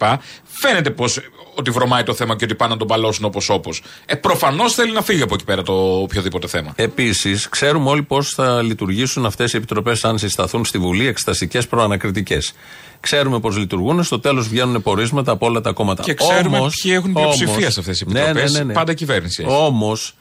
Φαίνεται 0.45 0.91
πως 0.91 1.21
ότι 1.55 1.71
βρωμάει 1.71 2.03
το 2.03 2.15
θέμα 2.15 2.37
και 2.37 2.45
ότι 2.45 2.55
πάνε 2.55 2.73
να 2.73 2.79
τον 2.79 2.87
παλώσουν 2.89 3.25
όπως 3.25 3.49
όπως. 3.49 3.83
Ε, 4.07 4.15
Προφανώς 4.15 4.75
θέλει 4.75 4.93
να 4.93 5.03
φύγει 5.03 5.23
από 5.23 5.35
εκεί 5.35 5.45
πέρα 5.45 5.63
το 5.63 5.73
οποιοδήποτε 6.01 6.47
θέμα. 6.47 6.73
Επίσης, 6.77 7.49
ξέρουμε 7.49 7.91
όλοι 7.91 8.03
πώς 8.03 8.29
θα 8.31 8.63
λειτουργήσουν 8.63 9.27
αυτές 9.27 9.53
οι 9.53 9.57
επιτροπές 9.57 10.05
αν 10.05 10.19
συσταθούν 10.19 10.65
στη 10.65 10.79
Βουλή, 10.79 11.07
εξεταστικές 11.07 11.67
προανακριτικές. 11.67 12.53
Ξέρουμε 13.01 13.41
πώς 13.41 13.57
λειτουργούν. 13.57 14.03
Στο 14.05 14.21
τέλος 14.21 14.49
βγαίνουν 14.49 14.83
πορίσματα 14.83 15.33
από 15.33 15.47
όλα 15.47 15.61
τα 15.61 15.73
κόμματα. 15.73 16.03
Και 16.03 16.15
ξέρουμε 16.15 16.59
Όμως- 16.59 16.81
ποιοι 16.83 16.93
έχουν 16.95 17.13
πλειοψηφία 17.13 17.57
όμως- 17.57 17.73
σε 17.73 17.81
αυτές 17.81 17.99
τις 17.99 18.07
Ναι, 18.07 18.13
ναι, 18.13 18.21
επιτροπές. 18.21 18.53
ναι, 18.53 18.63
ναι. 18.65 18.73
Πάντα 18.73 18.93
η 18.93 18.95
κυβέρνηση 18.95 19.43
έχει. 19.47 19.53
Όμως, 19.55 20.15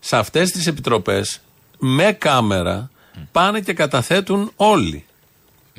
σε 0.00 0.16
αυτές 0.16 0.50
τις 0.50 0.66
επιτροπές, 0.66 1.40
με 1.78 2.12
κάμερα, 2.12 2.90
πάνε 3.32 3.60
και 3.60 3.72
καταθέτουν 3.72 4.50
όλοι. 4.56 5.04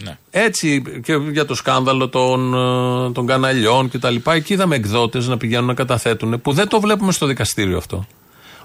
Ναι. 0.03 0.17
Έτσι 0.29 0.83
και 1.03 1.13
για 1.31 1.45
το 1.45 1.55
σκάνδαλο 1.55 2.09
των, 2.09 2.53
ε, 2.53 3.11
των 3.11 3.25
καναλιών 3.25 3.89
και 3.89 3.97
τα 3.97 4.09
λοιπά. 4.09 4.33
Εκεί 4.33 4.53
είδαμε 4.53 4.75
εκδότες 4.75 5.27
να 5.27 5.37
πηγαίνουν 5.37 5.65
να 5.65 5.73
καταθέτουν 5.73 6.41
που 6.41 6.53
δεν 6.53 6.67
το 6.67 6.79
βλέπουμε 6.79 7.11
στο 7.11 7.25
δικαστήριο 7.25 7.77
αυτό. 7.77 8.07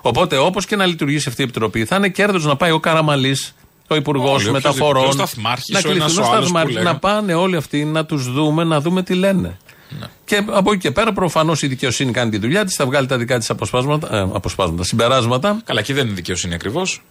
Οπότε 0.00 0.36
όπως 0.36 0.66
και 0.66 0.76
να 0.76 0.86
λειτουργήσει 0.86 1.28
αυτή 1.28 1.40
η 1.40 1.44
επιτροπή, 1.44 1.84
θα 1.84 1.96
είναι 1.96 2.08
κέρδος 2.08 2.44
να 2.44 2.56
πάει 2.56 2.70
ο 2.70 2.80
Καραμαλής, 2.80 3.54
ο 3.88 3.94
Υπουργός 3.94 4.42
Όλοι, 4.42 4.50
Μεταφορών, 4.50 4.96
οποιοδήποτε, 4.96 5.22
ο 5.22 5.26
σταθμάρχης, 5.26 5.68
να 5.68 5.80
ο 5.86 5.90
ένας, 5.90 6.04
κληθούν 6.04 6.24
ο 6.24 6.26
άλλος 6.26 6.38
που 6.38 6.46
σταθμάρχοι, 6.46 6.72
λέγανε. 6.72 6.90
να 6.90 6.98
πάνε 6.98 7.34
όλοι 7.34 7.56
αυτοί 7.56 7.84
να 7.84 8.04
τους 8.04 8.32
δούμε, 8.32 8.64
να 8.64 8.80
δούμε 8.80 9.02
τι 9.02 9.14
λένε. 9.14 9.58
Ναι. 10.00 10.06
Και 10.24 10.44
από 10.50 10.72
εκεί 10.72 10.80
και 10.80 10.90
πέρα, 10.90 11.12
προφανώς 11.12 11.62
η 11.62 11.66
δικαιοσύνη 11.66 12.12
κάνει 12.12 12.30
τη 12.30 12.38
δουλειά 12.38 12.64
της, 12.64 12.74
θα 12.74 12.86
βγάλει 12.86 13.06
τα 13.06 13.18
δικά 13.18 13.38
της 13.38 13.50
αποσπάσματα, 13.50 14.16
ε, 14.16 14.20
αποσπάσματα, 14.20 14.84
συμπεράσματα. 14.84 15.60
Καλά, 15.64 15.80
εκεί 15.80 15.92
δεν 15.92 16.06
είναι 16.06 16.14
δικαιοσύνη 16.14 16.54
ακριβώς. 16.54 17.02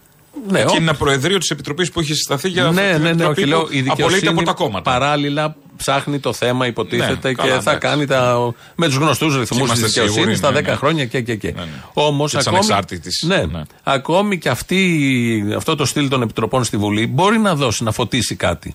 Ναι, 0.50 0.58
Εκεί 0.60 0.68
ο- 0.70 0.74
είναι 0.74 0.82
ένα 0.82 0.94
προεδρείο 0.94 1.38
της 1.38 1.50
Επιτροπής 1.50 1.90
που 1.90 2.00
έχει 2.00 2.14
συσταθεί 2.14 2.48
για 2.48 2.66
αυτή 2.66 2.80
ναι, 2.80 2.92
την 2.92 2.96
ναι, 3.02 3.04
ναι, 3.04 3.08
επιτροπή 3.10 3.40
όχι, 3.40 3.48
λέω, 3.48 3.60
που 3.60 3.66
η 3.72 3.78
απολύεται 3.78 3.90
δικαιοσύνη 3.94 4.28
από 4.28 4.42
τα 4.42 4.52
κόμματα. 4.52 4.90
παράλληλα 4.90 5.56
ψάχνει 5.76 6.18
το 6.18 6.32
θέμα, 6.32 6.66
υποτίθεται, 6.66 7.28
Ναι, 7.28 7.34
και 7.34 7.34
καλά, 7.34 7.60
θα 7.60 7.70
εντάξει. 7.70 7.78
κάνει 7.78 8.06
τα, 8.06 8.52
με 8.74 8.86
τους 8.86 8.96
γνωστούς 8.96 9.36
ρυθμούς 9.36 9.48
της 9.48 9.58
είμαστε 9.66 9.86
δικαιοσύνης 9.86 10.14
σίγουροι, 10.14 10.34
στα 10.36 10.50
ναι, 10.50 10.58
10 10.58 10.62
ναι. 10.62 10.74
χρόνια 10.74 11.04
και, 11.06 11.20
και, 11.20 11.34
και. 11.36 11.52
Ναι, 11.56 11.60
ναι. 11.60 11.66
Όμως 11.92 12.30
Και 12.30 12.36
της 12.36 12.46
ακόμη, 12.46 12.62
ανεξάρτητης, 12.64 13.24
ναι, 13.26 13.44
ναι. 13.44 13.62
ακόμη 13.82 14.38
και 14.38 14.48
αυτή, 14.48 15.52
αυτό 15.56 15.74
το 15.76 15.84
στυλ 15.84 16.08
των 16.08 16.22
επιτροπών 16.22 16.64
στη 16.64 16.76
Βουλή 16.76 17.06
μπορεί 17.06 17.38
να 17.38 17.54
δώσει, 17.54 17.84
να 17.84 17.92
φωτίσει 17.92 18.34
κάτι. 18.34 18.74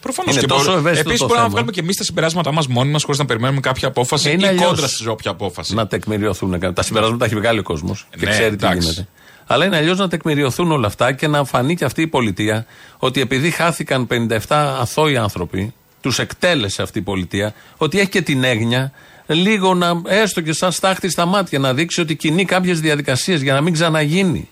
Προφανώς 0.00 0.32
Είναι 0.32 0.40
και 0.40 0.46
τόσο 0.46 0.62
μπορούμε. 0.64 0.78
ευαίσθητο 0.80 1.08
Επίσης, 1.08 1.18
το 1.18 1.24
μπορούμε 1.26 1.36
να 1.36 1.42
θέμα. 1.42 1.50
βγάλουμε 1.50 1.72
και 1.72 1.80
εμείς 1.80 1.96
τα 1.96 2.04
συμπεράσματά 2.04 2.52
μας 2.52 2.66
μόνοι 2.66 2.90
μας 2.90 3.02
χωρίς 3.02 3.18
να 3.18 3.24
περιμένουμε 3.24 3.60
κάποια 3.60 3.88
απόφαση 3.88 4.28
Ε, 4.28 4.32
είναι 4.32 4.44
ή 4.44 4.48
αλλιώς. 4.48 4.64
κόντρα 4.66 4.88
σε 4.88 5.08
όποια 5.08 5.30
απόφαση. 5.30 5.74
Να 5.74 5.86
τεκμηριωθούν. 5.86 6.60
Τα 6.74 6.82
συμπεράσματα 6.82 7.18
τα 7.18 7.24
έχει 7.24 7.34
βγάλει 7.34 7.58
ο 7.58 7.62
κόσμος 7.62 8.06
και 8.18 8.24
Ναι, 8.26 8.30
ξέρει 8.30 8.48
τι 8.48 8.54
εντάξει. 8.66 8.88
γίνεται. 8.88 9.08
Αλλά 9.46 9.64
είναι 9.64 9.76
αλλιώς 9.76 9.98
να 9.98 10.08
τεκμηριωθούν 10.08 10.72
όλα 10.72 10.86
αυτά 10.86 11.12
και 11.12 11.26
να 11.28 11.44
φανεί 11.44 11.76
και 11.76 11.84
αυτή 11.84 12.02
η 12.02 12.06
πολιτεία 12.06 12.66
ότι 12.98 13.20
επειδή 13.20 13.50
χάθηκαν 13.50 14.06
57 14.10 14.38
αθώοι 14.80 15.16
άνθρωποι, 15.16 15.74
τους 16.00 16.18
εκτέλεσε 16.18 16.82
αυτή 16.82 16.98
η 16.98 17.02
πολιτεία, 17.02 17.54
ότι 17.76 17.98
έχει 17.98 18.08
και 18.08 18.22
την 18.22 18.44
έγνοια 18.44 18.92
λίγο 19.26 19.74
να 19.74 20.02
έστω 20.06 20.40
και 20.40 20.52
σαν 20.52 20.72
στάχτη 20.72 21.10
στα 21.10 21.26
μάτια 21.26 21.58
να 21.58 21.74
δείξει 21.74 22.00
ότι 22.00 22.16
κινεί 22.16 22.44
κάποιες 22.44 22.80
διαδικασίες 22.80 23.42
για 23.42 23.52
να 23.54 23.60
μην 23.60 23.72
ξαναγίνει. 23.72 24.48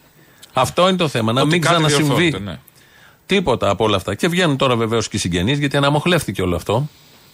Αυτό 0.53 0.89
είναι 0.89 0.97
το 0.97 1.09
θέμα, 1.09 1.33
να 1.33 1.41
Ότι 1.41 1.51
μην 1.51 1.61
κάτι 1.61 1.75
ξανασυμβεί. 1.75 2.15
διορθώνεται, 2.15 2.51
ναι. 2.51 2.59
Τίποτα 3.27 3.69
από 3.71 3.85
όλα 3.85 3.97
αυτά. 3.97 4.15
Και 4.15 4.29
βγαίνουν 4.29 4.57
τώρα 4.57 4.77
βεβαίως 4.77 5.09
και 5.09 5.17
οι 5.17 5.21
συγγενείς, 5.21 5.59
γιατί 5.59 5.77
αναμοχλεύτηκε 5.77 6.43
όλο 6.43 6.57
αυτό, 6.57 6.89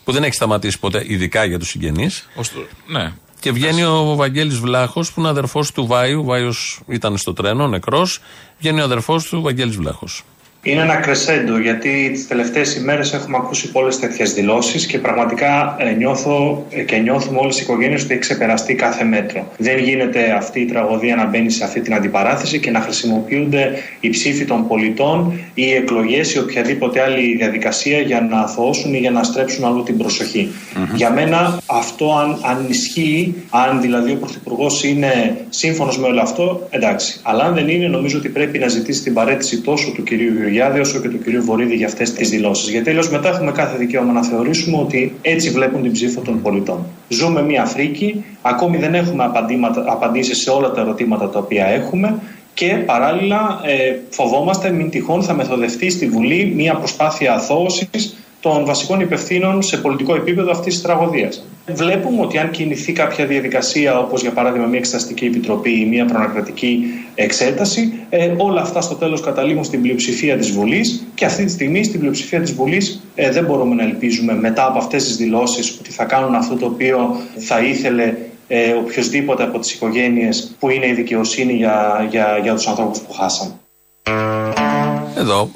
που 0.04 0.12
δεν 0.12 0.22
έχει 0.24 0.34
σταματήσει 0.34 0.78
ποτέ, 0.78 1.04
ειδικά 1.06 1.44
για 1.44 1.58
τους 1.58 1.68
συγγενείς. 1.68 2.28
Ωστο- 2.34 2.66
ναι. 2.86 3.12
Και 3.40 3.52
βγαίνει 3.52 3.82
ο 3.84 4.14
Βαγγέλης 4.16 4.58
Βλάχος, 4.58 5.12
που 5.12 5.20
είναι 5.20 5.28
αδερφός 5.28 5.72
του 5.72 5.86
Βάιου. 5.86 6.20
Ο 6.20 6.24
Βάιος 6.24 6.80
ήταν 6.88 7.16
στο 7.16 7.32
τρένο, 7.32 7.68
νεκρός. 7.68 8.20
Βγαίνει 8.58 8.80
ο 8.80 8.84
αδερφός 8.84 9.24
του 9.24 9.42
Βαγγέλης 9.42 9.76
Βλάχος. 9.76 10.24
Είναι 10.68 10.80
ένα 10.80 10.96
κρεσέντο 10.96 11.58
γιατί 11.58 12.10
τις 12.12 12.26
τελευταίες 12.26 12.76
ημέρες 12.76 13.12
έχουμε 13.12 13.36
ακούσει 13.36 13.70
πολλές 13.72 13.98
τέτοιες 13.98 14.32
δηλώσεις 14.32 14.86
και 14.86 14.98
πραγματικά 14.98 15.76
ε, 15.78 15.90
νιώθω 15.90 16.66
ε, 16.70 16.82
και 16.82 16.96
νιώθουμε 16.96 17.38
όλες 17.38 17.58
οι 17.58 17.62
οικογένειες 17.62 18.02
ότι 18.02 18.12
έχει 18.12 18.20
ξεπεραστεί 18.20 18.74
κάθε 18.74 19.04
μέτρο. 19.04 19.52
Δεν 19.58 19.78
γίνεται 19.78 20.32
αυτή 20.36 20.60
η 20.60 20.64
τραγωδία 20.64 21.16
να 21.16 21.26
μπαίνει 21.26 21.50
σε 21.50 21.64
αυτή 21.64 21.80
την 21.80 21.94
αντιπαράθεση 21.94 22.60
και 22.60 22.70
να 22.70 22.80
χρησιμοποιούνται 22.80 23.72
οι 24.00 24.10
ψήφοι 24.10 24.44
των 24.44 24.68
πολιτών 24.68 25.32
ή 25.54 25.62
οι 25.62 25.72
εκλογές 25.72 26.34
ή 26.34 26.38
οποιαδήποτε 26.38 27.02
άλλη 27.02 27.36
διαδικασία 27.36 27.98
για 27.98 28.20
να 28.20 28.40
αθωώσουν 28.40 28.94
ή 28.94 28.98
για 28.98 29.10
να 29.10 29.22
στρέψουν 29.22 29.64
αλλού 29.64 29.82
την 29.82 29.98
προσοχη 29.98 30.48
Για 30.94 31.10
μένα 31.10 31.60
αυτό 31.66 32.12
αν, 32.12 32.38
αν 32.44 32.66
ισχύει, 32.68 33.34
αν 33.50 33.80
δηλαδή 33.80 34.10
ο 34.10 34.16
Πρωθυπουργός 34.16 34.84
είναι 34.84 35.36
σύμφωνος 35.48 35.98
με 35.98 36.06
όλο 36.06 36.20
αυτό, 36.20 36.66
εντάξει. 36.70 37.20
Αλλά 37.22 37.44
αν 37.44 37.54
δεν 37.54 37.68
είναι, 37.68 37.86
νομίζω 37.88 38.18
ότι 38.18 38.28
πρέπει 38.28 38.58
να 38.58 38.68
ζητήσει 38.68 39.02
την 39.02 39.14
παρέτηση 39.14 39.60
τόσο 39.60 39.90
του 39.90 40.02
κυρίου 40.02 40.32
Γεωργιάδη 40.32 40.56
όσο 40.80 41.00
και 41.00 41.08
του 41.08 41.22
κυρίου 41.22 41.42
Βορύδη 41.42 41.74
για 41.74 41.86
αυτές 41.86 42.12
τις 42.12 42.28
δηλώσεις. 42.28 42.70
Γιατί 42.70 42.84
τέλος 42.84 43.10
μετά 43.10 43.28
έχουμε 43.28 43.52
κάθε 43.52 43.76
δικαίωμα 43.76 44.12
να 44.12 44.24
θεωρήσουμε 44.24 44.76
ότι 44.76 45.14
έτσι 45.22 45.50
βλέπουν 45.50 45.82
την 45.82 45.92
ψήφο 45.92 46.20
των 46.20 46.42
πολιτών. 46.42 46.86
Ζούμε 47.08 47.42
μια 47.42 47.64
φρίκη, 47.64 48.24
ακόμη 48.42 48.76
δεν 48.76 48.94
έχουμε 48.94 49.30
απαντήσεις 49.86 50.42
σε 50.42 50.50
όλα 50.50 50.70
τα 50.70 50.80
ερωτήματα 50.80 51.28
τα 51.28 51.38
οποία 51.38 51.66
έχουμε 51.66 52.18
και 52.54 52.82
παράλληλα 52.86 53.60
ε, 53.64 53.96
φοβόμαστε 54.10 54.70
μην 54.70 54.90
τυχόν 54.90 55.22
θα 55.22 55.34
μεθοδευτεί 55.34 55.90
στη 55.90 56.08
Βουλή 56.08 56.52
μια 56.56 56.74
προσπάθεια 56.74 57.34
αθώωσης 57.34 58.16
των 58.40 58.64
βασικών 58.64 59.00
υπευθύνων 59.00 59.62
σε 59.62 59.76
πολιτικό 59.76 60.14
επίπεδο 60.14 60.50
αυτής 60.50 60.74
της 60.74 60.82
τραγωδίας. 60.82 61.44
Βλέπουμε 61.74 62.22
ότι 62.22 62.38
αν 62.38 62.50
κινηθεί 62.50 62.92
κάποια 62.92 63.26
διαδικασία, 63.26 63.98
όπως 63.98 64.22
για 64.22 64.32
παράδειγμα 64.32 64.66
μια 64.66 64.78
εξεταστική 64.78 65.24
επιτροπή 65.24 65.80
ή 65.80 65.84
μια 65.84 66.04
προνακρατική 66.04 66.84
εξέταση, 67.14 67.92
ε, 68.08 68.34
όλα 68.36 68.60
αυτά 68.60 68.80
στο 68.80 68.94
τέλος 68.94 69.20
καταλήγουν 69.20 69.64
στην 69.64 69.82
πλειοψηφία 69.82 70.36
της 70.36 70.50
Βουλής 70.50 71.06
και 71.14 71.24
αυτή 71.24 71.44
τη 71.44 71.50
στιγμή 71.50 71.84
στην 71.84 72.00
πλειοψηφία 72.00 72.40
της 72.40 72.52
Βουλής 72.52 73.02
ε, 73.14 73.30
δεν 73.30 73.44
μπορούμε 73.44 73.74
να 73.74 73.82
ελπίζουμε 73.82 74.34
μετά 74.34 74.66
από 74.66 74.78
αυτές 74.78 75.04
τις 75.04 75.16
δηλώσεις 75.16 75.78
ότι 75.80 75.90
θα 75.90 76.04
κάνουν 76.04 76.34
αυτό 76.34 76.56
το 76.56 76.66
οποίο 76.66 77.16
θα 77.36 77.60
ήθελε 77.60 78.14
ε, 78.48 78.72
οποιοδήποτε 78.72 79.42
από 79.42 79.58
τις 79.58 79.72
οικογένειες 79.72 80.56
που 80.58 80.70
είναι 80.70 80.86
η 80.86 80.92
δικαιοσύνη 80.92 81.52
για, 81.52 82.06
για, 82.10 82.38
για 82.42 82.54
τους 82.54 82.66
ανθρώπους 82.66 82.98
που 82.98 83.12
χάσαν. 83.12 83.60
Εδώ 85.18 85.50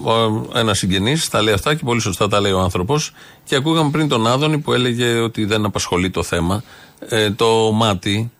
ένας 0.54 0.78
συγγενής 0.78 1.28
τα 1.28 1.42
λέει 1.42 1.54
αυτά 1.54 1.74
και 1.74 1.84
πολύ 1.84 2.00
σωστά 2.00 2.28
τα 2.28 2.40
λέει 2.40 2.52
ο 2.52 2.60
άνθρωπος. 2.60 3.12
Και 3.44 3.54
ακούγαμε 3.56 3.90
πριν 3.90 4.08
τον 4.08 4.26
Άδωνη 4.26 4.58
που 4.58 4.72
έλεγε 4.72 5.18
ότι 5.18 5.44
δεν 5.44 5.64
απασχολεί 5.64 6.10
το 6.10 6.22
θέμα. 6.22 6.62
Ε, 7.08 7.30
το 7.30 7.72
μάτι 7.72 8.30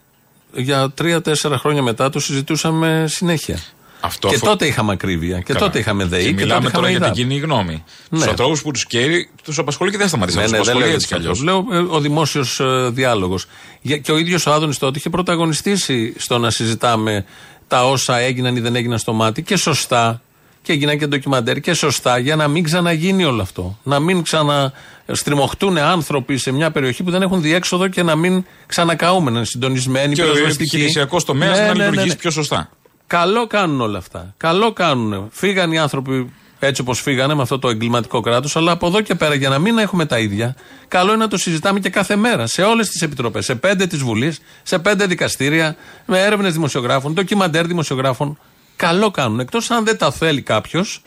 για 0.54 0.90
τρία-τέσσερα 0.90 1.58
χρόνια 1.58 1.82
μετά 1.82 2.10
το 2.10 2.20
συζητούσαμε 2.20 3.04
συνέχεια. 3.08 3.58
Αυτό 4.04 4.28
και 4.28 4.34
αφο- 4.34 4.48
τότε 4.48 4.66
είχαμε 4.66 4.92
ακρίβεια. 4.92 5.36
Και 5.38 5.52
Καλά. 5.52 5.58
τότε 5.66 5.78
είχαμε 5.78 6.04
ΔΕΗ. 6.04 6.22
Και 6.22 6.28
Και, 6.28 6.34
μιλάμε 6.34 6.60
τότε 6.62 6.76
τώρα 6.76 6.90
είχαμε 6.90 7.06
για 7.06 7.14
την 7.14 7.22
ΕΙΔΑΠ. 7.30 7.44
κοινή 7.44 7.52
γνώμη. 7.52 7.84
Ναι. 8.10 8.18
Του 8.24 8.30
ανθρώπους 8.30 8.62
που 8.62 8.70
τους 8.70 8.86
καίει, 8.86 9.28
τους 9.44 9.58
απασχολεί 9.58 9.90
και 9.90 9.96
δεν 9.96 10.08
σταματήσει 10.08 10.36
να 10.38 10.42
Ναι, 10.42 10.48
τους 10.48 10.58
ναι, 10.58 10.64
δεν 10.64 10.72
απασχολεί 10.72 10.92
λέω 10.92 10.94
έτσι 10.94 11.06
κι 11.06 11.14
έτσι 11.14 11.44
αλλιώς. 11.44 11.68
Λέω 11.70 11.88
ε, 11.90 11.96
ο 11.96 12.00
δημόσιος 12.00 12.60
διάλογος. 12.92 13.46
Και 14.02 14.12
ο 14.12 14.16
ίδιος 14.16 14.46
ο 14.46 14.52
Άδωνης 14.52 14.78
τότε 14.78 14.98
είχε 14.98 15.10
πρωταγωνιστήσει 15.10 16.14
στο 16.18 16.38
να 16.38 16.50
συζητάμε 16.50 17.24
τα 17.68 17.84
όσα 17.88 18.18
έγιναν 18.18 18.56
ή 18.56 18.60
δεν 18.60 18.76
έγιναν 18.76 18.98
στο 18.98 19.12
μάτι 19.12 19.42
και 19.42 19.56
σωστά. 19.56 20.22
Και 20.62 20.72
έγιναν 20.72 20.98
και 20.98 21.06
ντοκιμαντέρ 21.06 21.60
και 21.60 21.74
σωστά 21.74 22.18
για 22.18 22.36
να 22.36 22.48
μην 22.48 22.62
ξαναγίνει 22.62 23.24
όλο 23.24 23.42
αυτό. 23.42 23.78
Να 23.82 23.98
μην 23.98 24.22
ξαναστριμωχτούν 24.22 25.78
άνθρωποι 25.78 26.36
σε 26.36 26.52
μια 26.52 26.70
περιοχή 26.70 27.02
που 27.02 27.10
δεν 27.10 27.22
έχουν 27.22 27.42
διέξοδο 27.42 27.88
και 27.88 28.02
να 28.02 28.16
μην 28.16 28.44
ξανακαούμε, 28.66 29.30
να 29.30 29.36
είναι 29.36 29.46
συντονισμένοι, 29.46 30.14
Και 30.14 30.22
ο 30.22 30.24
πυροσβεστικοί. 30.24 30.62
επιχειρησιακός 30.62 31.24
τομέας 31.24 31.58
Ναι, 31.58 31.66
να 31.66 31.66
ναι, 31.66 31.72
ναι, 31.72 31.78
λειτουργήσει 31.84 32.08
ναι. 32.08 32.14
πιο 32.14 32.30
σωστά. 32.30 32.70
Καλό 33.06 33.46
κάνουν 33.46 33.80
όλα 33.80 33.98
αυτά. 33.98 34.34
Καλό 34.36 34.72
κάνουν. 34.72 35.28
Φύγαν 35.30 35.72
οι 35.72 35.78
άνθρωποι 35.78 36.32
έτσι 36.58 36.80
όπως 36.80 37.00
φύγανε 37.00 37.34
με 37.34 37.42
αυτό 37.42 37.58
το 37.58 37.68
εγκληματικό 37.68 38.20
κράτος, 38.20 38.56
αλλά 38.56 38.72
από 38.72 38.86
εδώ 38.86 39.00
και 39.00 39.14
πέρα 39.14 39.34
για 39.34 39.48
να 39.48 39.58
μην 39.58 39.78
έχουμε 39.78 40.06
τα 40.06 40.18
ίδια, 40.18 40.56
καλό 40.88 41.08
είναι 41.12 41.22
να 41.22 41.28
το 41.28 41.36
συζητάμε 41.36 41.80
και 41.80 41.88
κάθε 41.90 42.16
μέρα 42.16 42.46
σε 42.46 42.62
όλες 42.62 42.88
τις 42.88 43.02
επιτροπές. 43.02 43.44
Σε 43.44 43.54
πέντε 43.54 43.86
τη 43.86 43.96
Βουλής, 43.96 44.40
σε 44.62 44.78
πέντε 44.78 45.06
δικαστήρια, 45.06 45.76
με 46.06 46.20
έρευνες 46.22 46.52
δημοσιογράφων, 46.52 47.12
ντοκιμαντέρ 47.12 47.66
δημοσιογράφων. 47.66 48.38
Καλό 48.86 49.10
κάνουν. 49.10 49.40
Εκτός 49.40 49.70
αν 49.70 49.84
δεν 49.84 49.98
τα 49.98 50.10
θέλει 50.12 50.42
κάποιος, 50.42 51.02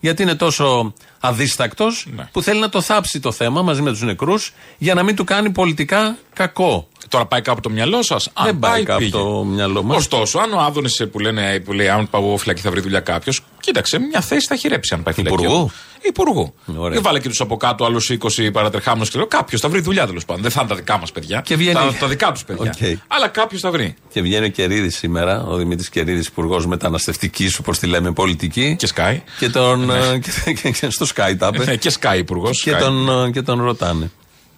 γιατί 0.00 0.22
είναι 0.22 0.34
τόσο 0.34 0.94
αδίστακτος, 1.20 2.06
Ναι. 2.16 2.28
που 2.32 2.42
θέλει 2.42 2.60
να 2.60 2.68
το 2.68 2.80
θάψει 2.80 3.20
το 3.20 3.32
θέμα 3.32 3.62
μαζί 3.62 3.82
με 3.82 3.90
τους 3.90 4.02
νεκρούς 4.02 4.52
για 4.78 4.94
να 4.94 5.02
μην 5.02 5.16
του 5.16 5.24
κάνει 5.24 5.50
πολιτικά 5.50 6.16
κακό. 6.32 6.88
Τώρα 7.08 7.26
πάει 7.26 7.40
κάπου 7.40 7.60
το 7.60 7.70
μυαλό 7.70 8.02
σας. 8.02 8.30
Δεν 8.42 8.58
πάει 8.58 8.82
κάπου 8.82 9.08
το 9.10 9.44
μυαλό 9.44 9.82
μας. 9.82 9.96
Ωστόσο, 9.96 10.38
αν 10.38 10.52
ο 10.52 10.58
Άδωνης 10.58 11.06
που, 11.12 11.18
λένε, 11.18 11.60
που 11.60 11.72
λέει 11.72 11.88
αν 11.88 12.10
πάω 12.10 12.36
φυλακή 12.36 12.60
θα 12.60 12.70
βρει 12.70 12.80
δουλειά 12.80 13.00
κάποιος, 13.00 13.40
κοίταξε, 13.60 13.98
μια 13.98 14.20
θέση 14.20 14.46
θα 14.46 14.56
χηρέψει 14.56 14.94
αν 14.94 15.02
πάει 15.02 15.14
φυλακή. 15.14 15.42
Υπουργού; 15.42 15.70
Υπουργού. 16.02 16.54
Ωραία. 16.76 16.96
Και 16.96 17.02
βάλε 17.02 17.20
και 17.20 17.28
τους 17.28 17.40
από 17.40 17.56
κάτω 17.56 17.84
άλλους 17.84 18.10
20 18.10 18.50
παρατρεχάμενους 18.52 19.10
και 19.10 19.16
λέω 19.18 19.26
κάποιος 19.26 19.60
θα 19.60 19.68
βρει 19.68 19.80
δουλειά 19.80 20.06
τέλος 20.06 20.24
πάντων. 20.24 20.42
Δεν 20.42 20.50
θα 20.50 20.60
είναι 20.60 20.68
τα 20.68 20.74
δικά 20.76 20.98
μας 20.98 21.12
παιδιά. 21.12 21.40
Και 21.40 21.56
βγαίνει- 21.56 21.74
Τα, 21.78 21.94
τα 22.00 22.06
δικά 22.08 22.32
τους 22.32 22.44
παιδιά. 22.44 22.74
Οκ. 22.82 22.98
Αλλά 23.08 23.28
κάποιος 23.28 23.60
θα 23.60 23.70
βρει. 23.70 23.94
Και 24.12 24.20
βγαίνει 24.22 24.46
ο 24.46 24.48
Καιρίδης 24.48 24.96
σήμερα, 24.96 25.42
ο 25.44 25.56
Δημήτρης 25.56 25.88
Καιρίδης, 25.88 26.26
υπουργός 26.26 26.66
μεταναστευτικής, 26.66 27.58
όπως 27.58 27.78
τη 27.78 27.86
λέμε, 27.86 28.12
πολιτική. 28.12 28.76
Και 28.78 28.88
Σκάι. 28.94 29.16
Και 29.38 29.48
τον. 29.48 29.90
ε, 29.90 30.18
και, 30.44 30.52
και- 30.52 30.70
και 30.70 30.90
στο 30.90 31.06
Sky 31.14 31.34
τα 31.38 31.50
είπε. 31.54 31.64
Ναι, 31.64 31.76
και 31.76 31.92
Sky 32.00 32.16
υπουργός. 32.18 32.62
και, 32.62 32.72
τον, 32.72 33.24
ε, 33.26 33.30
και 33.30 33.42
τον 33.42 33.62
ρωτάνε. 33.62 34.10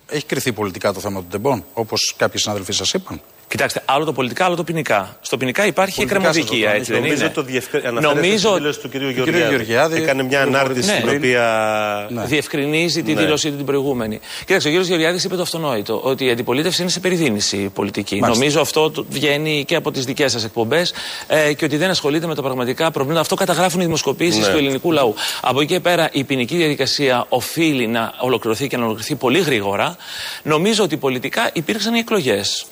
Έχει 0.06 0.24
κρυθεί 0.24 0.52
πολιτικά 0.52 0.92
το 0.92 1.00
θέμα 1.00 1.14
των 1.20 1.28
τεμπών, 1.30 1.64
όπως 1.72 2.14
κάποιοι 2.16 2.40
συναδελφοί 2.40 2.72
σας 2.72 2.92
είπαν. 2.92 3.20
Κοιτάξτε, 3.50 3.82
άλλο 3.84 4.04
το 4.04 4.12
πολιτικά, 4.12 4.44
άλλο 4.44 4.56
το 4.56 4.64
ποινικά. 4.64 5.16
Στο 5.20 5.36
ποινικά 5.36 5.66
υπάρχει 5.66 5.94
Πολιτικά 5.96 6.18
εκκρεμωδικία, 6.20 6.64
σας 6.68 6.72
το 6.72 6.76
έτσι 6.78 6.92
δεν 6.92 7.00
Νομίζω 7.00 7.16
είναι; 7.16 7.24
ότι 7.24 7.34
το 7.34 7.42
διευκρι... 7.42 7.80
αναφέρεται 7.86 8.14
Νομίζω- 8.20 8.48
στη 8.48 8.58
δήλωση 8.58 8.80
του 8.80 8.88
κ. 8.88 8.94
Γεωργιάδη. 8.94 9.48
Γεωργιάδη, 9.48 9.96
Έκανε 10.02 10.22
μια 10.22 10.42
του 10.42 10.48
ανάρτηση 10.48 10.88
Βορρή. 10.88 10.98
στην 11.00 11.10
Ναι. 11.10 11.16
οποία. 11.16 12.06
Ναι. 12.10 12.24
Διευκρινίζει 12.24 13.02
την 13.02 13.14
Ναι. 13.14 13.20
δήλωσή 13.20 13.50
του 13.50 13.56
την 13.56 13.64
προηγούμενη. 13.66 14.20
Κοιτάξτε, 14.46 14.76
ο 14.78 14.80
κ. 14.80 14.84
Γεωργιάδης 14.84 15.24
είπε 15.24 15.36
το 15.36 15.42
αυτονόητο, 15.42 16.00
ότι 16.04 16.24
η 16.24 16.30
αντιπολίτευση 16.30 16.82
είναι 16.82 16.90
σε 16.90 17.00
περιδίνηση 17.00 17.56
πολιτική. 17.74 18.14
Μάλιστα. 18.14 18.32
Νομίζω 18.38 18.60
αυτό 18.60 18.90
το 18.90 19.06
βγαίνει 19.10 19.64
και 19.66 19.74
από 19.74 19.90
τις 19.90 20.04
δικές 20.04 20.32
σας 20.32 20.44
εκπομπές 20.44 20.92
ε, 21.26 21.52
και 21.52 21.64
ότι 21.64 21.76
δεν 21.76 21.90
ασχολείται 21.90 22.26
με 22.26 22.34
τα 22.34 22.42
πραγματικά 22.42 22.90
προβλήματα. 22.90 23.20
Αυτό 23.20 23.34
καταγράφουν 23.34 23.80
οι 23.80 23.84
δημοσκοπήσεις 23.84 24.46
Ναι. 24.46 24.52
του 24.52 24.58
ελληνικού 24.58 24.92
λαού. 24.92 25.14
Από 25.40 25.60
εκεί 25.60 25.72
και 25.72 25.80
πέρα 25.80 26.08
η 26.12 26.24
ποινική 26.24 26.56
διαδικασία 26.56 27.26
οφείλει 27.28 27.86
να 27.86 28.12
ολοκληρωθεί 28.20 28.66
και 28.68 28.76
να 28.76 28.82
ολοκληρωθεί 28.82 29.14
πολύ 29.14 29.38
γρήγορα. 29.40 29.96
Νομίζω 30.42 30.84
ότι 30.84 30.96
πολιτικά 30.96 31.50
υπήρξαν 31.52 31.94
οι 31.94 31.98
εκλογές 31.98 32.64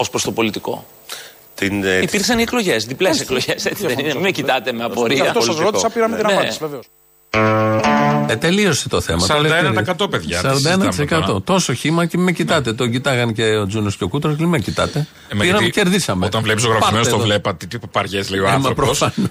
ως 0.00 0.10
προς 0.10 0.22
το 0.22 0.32
πολιτικό. 0.32 0.86
Την, 1.54 1.84
ε, 1.84 2.00
Υπήρξαν 2.00 2.38
οι 2.38 2.42
εκλογές, 2.42 2.84
διπλές 2.84 3.20
εκλογές. 3.20 3.64
Έτσι 3.66 3.86
δεν 3.86 3.98
είναι. 3.98 4.12
Μην 4.12 4.22
με 4.22 4.30
κοιτάτε 4.30 4.72
με 4.72 4.78
Γι' 4.78 4.84
απορία. 4.84 5.22
αυτός 5.24 5.44
σα 5.44 5.48
πολιτικό. 5.50 5.70
ρώτησα, 5.70 5.90
πήραμε 5.90 6.16
την 6.16 6.26
Ναι. 6.26 6.32
απάντηση, 6.32 6.58
βεβαίως. 6.60 6.84
Ε, 8.30 8.36
τελείωσε 8.36 8.88
το 8.88 9.00
θέμα. 9.00 9.26
41% 9.26 9.26
Το 9.26 9.40
λέει 9.40 9.50
Κερίδης. 9.50 10.06
παιδιά, 10.10 10.40
τις 10.40 10.50
συζητάμε 10.50 10.88
41%. 11.22 11.26
τώρα. 11.26 11.42
Τόσο 11.42 11.72
χήμα 11.74 12.06
και 12.06 12.18
με 12.18 12.32
κοιτάτε. 12.32 12.72
Τον 12.72 12.90
κοιτάγαν 12.90 13.32
και 13.32 13.42
ο 13.42 13.66
Τζούνος 13.66 13.96
και 13.96 14.04
ο 14.04 14.08
Κούτρο 14.08 14.34
και 14.34 14.46
με 14.46 14.58
κοιτάτε. 14.58 14.98
Ε, 15.28 15.34
μα 15.34 15.40
Πήραμε, 15.40 15.58
γιατί 15.64 15.80
κερδίσαμε. 15.80 16.26
Όταν 16.26 16.42
βλέπεις 16.42 16.62
ζωγραφισμένο, 16.62 16.96
Πάρτε 17.02 17.10
το 17.16 17.22
εδώ. 17.22 17.26
βλέπατε 17.32 17.66
τι 17.66 17.78
παπαριές 17.78 18.30
λέει 18.30 18.40
ο 18.40 18.44
Ε, 18.44 18.46
μα 18.48 18.54
άνθρωπος. 18.54 18.98
προφανώς. 18.98 19.30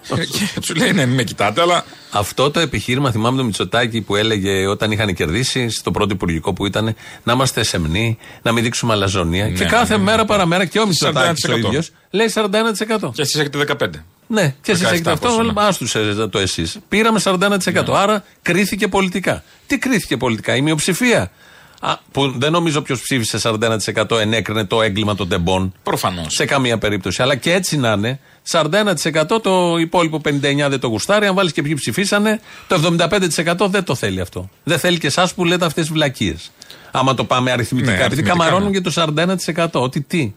Και 0.54 0.60
του 0.66 0.76
λέει 0.76 0.92
ναι, 0.92 1.06
μην 1.06 1.16
με 1.16 1.24
κοιτάτε, 1.24 1.62
αλλά. 1.62 1.86
Αυτό 2.12 2.52
το 2.52 2.60
επιχείρημα, 2.60 3.12
θυμάμαι 3.12 3.38
το 3.38 3.44
Μητσοτάκη 3.44 4.02
που 4.02 4.16
έλεγε 4.16 4.68
όταν 4.68 4.92
είχαν 4.92 5.14
κερδίσει 5.14 5.70
στο 5.70 5.92
πρώτο 5.92 6.14
υπουργικό 6.14 6.54
που 6.54 6.66
ήταν 6.66 6.96
να 7.24 7.34
είμαστε 7.34 7.64
σεμνοί, 7.64 8.18
να 8.42 8.52
μην 8.52 8.64
δείξουμε 8.64 8.94
αλαζονία. 8.94 9.50
και 9.50 9.66
κάθε 9.66 9.92
ναι, 9.94 9.98
ναι. 9.98 10.04
μέρα 10.12 10.26
παραμέρα 10.26 10.66
και 10.66 10.80
ο 10.80 10.86
Μητσοτάκης 10.88 11.44
ο 11.46 11.54
41%. 11.54 11.58
ίδιος 11.58 11.90
λέει 12.10 12.32
41%. 12.36 13.12
Και 13.14 13.22
εσεί 13.22 13.40
έχετε 13.40 13.76
15. 13.80 13.88
Ναι, 14.28 14.56
και 14.62 14.72
εσείς 14.72 14.88
17 14.88 14.92
έχετε 14.92 15.12
αυτό, 15.12 15.28
πόσο, 15.28 15.44
ναι. 15.44 15.54
αλλά 15.56 15.68
άστου 15.68 15.86
το 16.30 16.40
εσείς. 16.40 16.78
Πήραμε 16.88 17.22
41%. 17.24 17.84
Άρα 17.94 18.24
κρίθηκε 18.42 18.88
πολιτικά. 18.88 19.44
Τι 19.68 19.78
κρίθηκε 19.78 20.18
πολιτικά, 20.18 20.56
η 20.56 20.62
μειοψηφία; 20.62 21.32
Α, 21.80 21.98
που 22.12 22.34
δεν 22.38 22.52
νομίζω 22.52 22.82
ποιος 22.82 23.02
ψήφισε 23.02 23.40
41% 23.44 24.12
ενέκρινε 24.20 24.66
το 24.66 24.82
έγκλημα 24.82 25.16
των 25.16 25.28
τεμπών. 25.28 25.74
Προφανώς. 25.84 26.34
Σε 26.34 26.46
καμία 26.46 26.78
περίπτωση. 26.78 27.22
Αλλά 27.22 27.36
και 27.36 27.54
έτσι 27.54 27.78
να 27.78 27.92
είναι, 27.92 28.20
41% 28.52 29.42
το 29.42 29.78
υπόλοιπο 29.78 30.22
59% 30.26 30.70
δεν 30.70 30.80
το 30.80 30.88
γουστάρει. 30.88 31.26
Αν 31.26 31.36
βάλεις 31.36 31.52
και 31.52 31.62
ποιοι 31.62 31.74
ψηφίσανε, 31.74 32.40
το 32.68 32.98
75% 33.00 33.68
δεν 33.70 33.84
το 33.84 33.96
θέλει 33.96 34.22
αυτό. 34.22 34.50
Δεν 34.64 34.80
θέλει 34.80 34.98
και 34.98 35.08
εσάς 35.08 35.34
που 35.34 35.46
λέτε 35.46 35.66
αυτές 35.66 35.88
τι 35.88 35.94
βλακίες. 35.94 36.52
Άμα 36.92 37.14
το 37.14 37.24
πάμε 37.24 37.52
αριθμητικά. 37.52 37.92
Ναι, 37.92 38.04
επειδή 38.04 38.16
αριθμητικά, 38.16 38.46
καμαρώνουν 38.46 38.72
ναι. 38.72 38.80
και 38.80 38.90
το 38.90 39.72
41%. 39.74 39.82
Ότι 39.82 40.02
τι. 40.02 40.34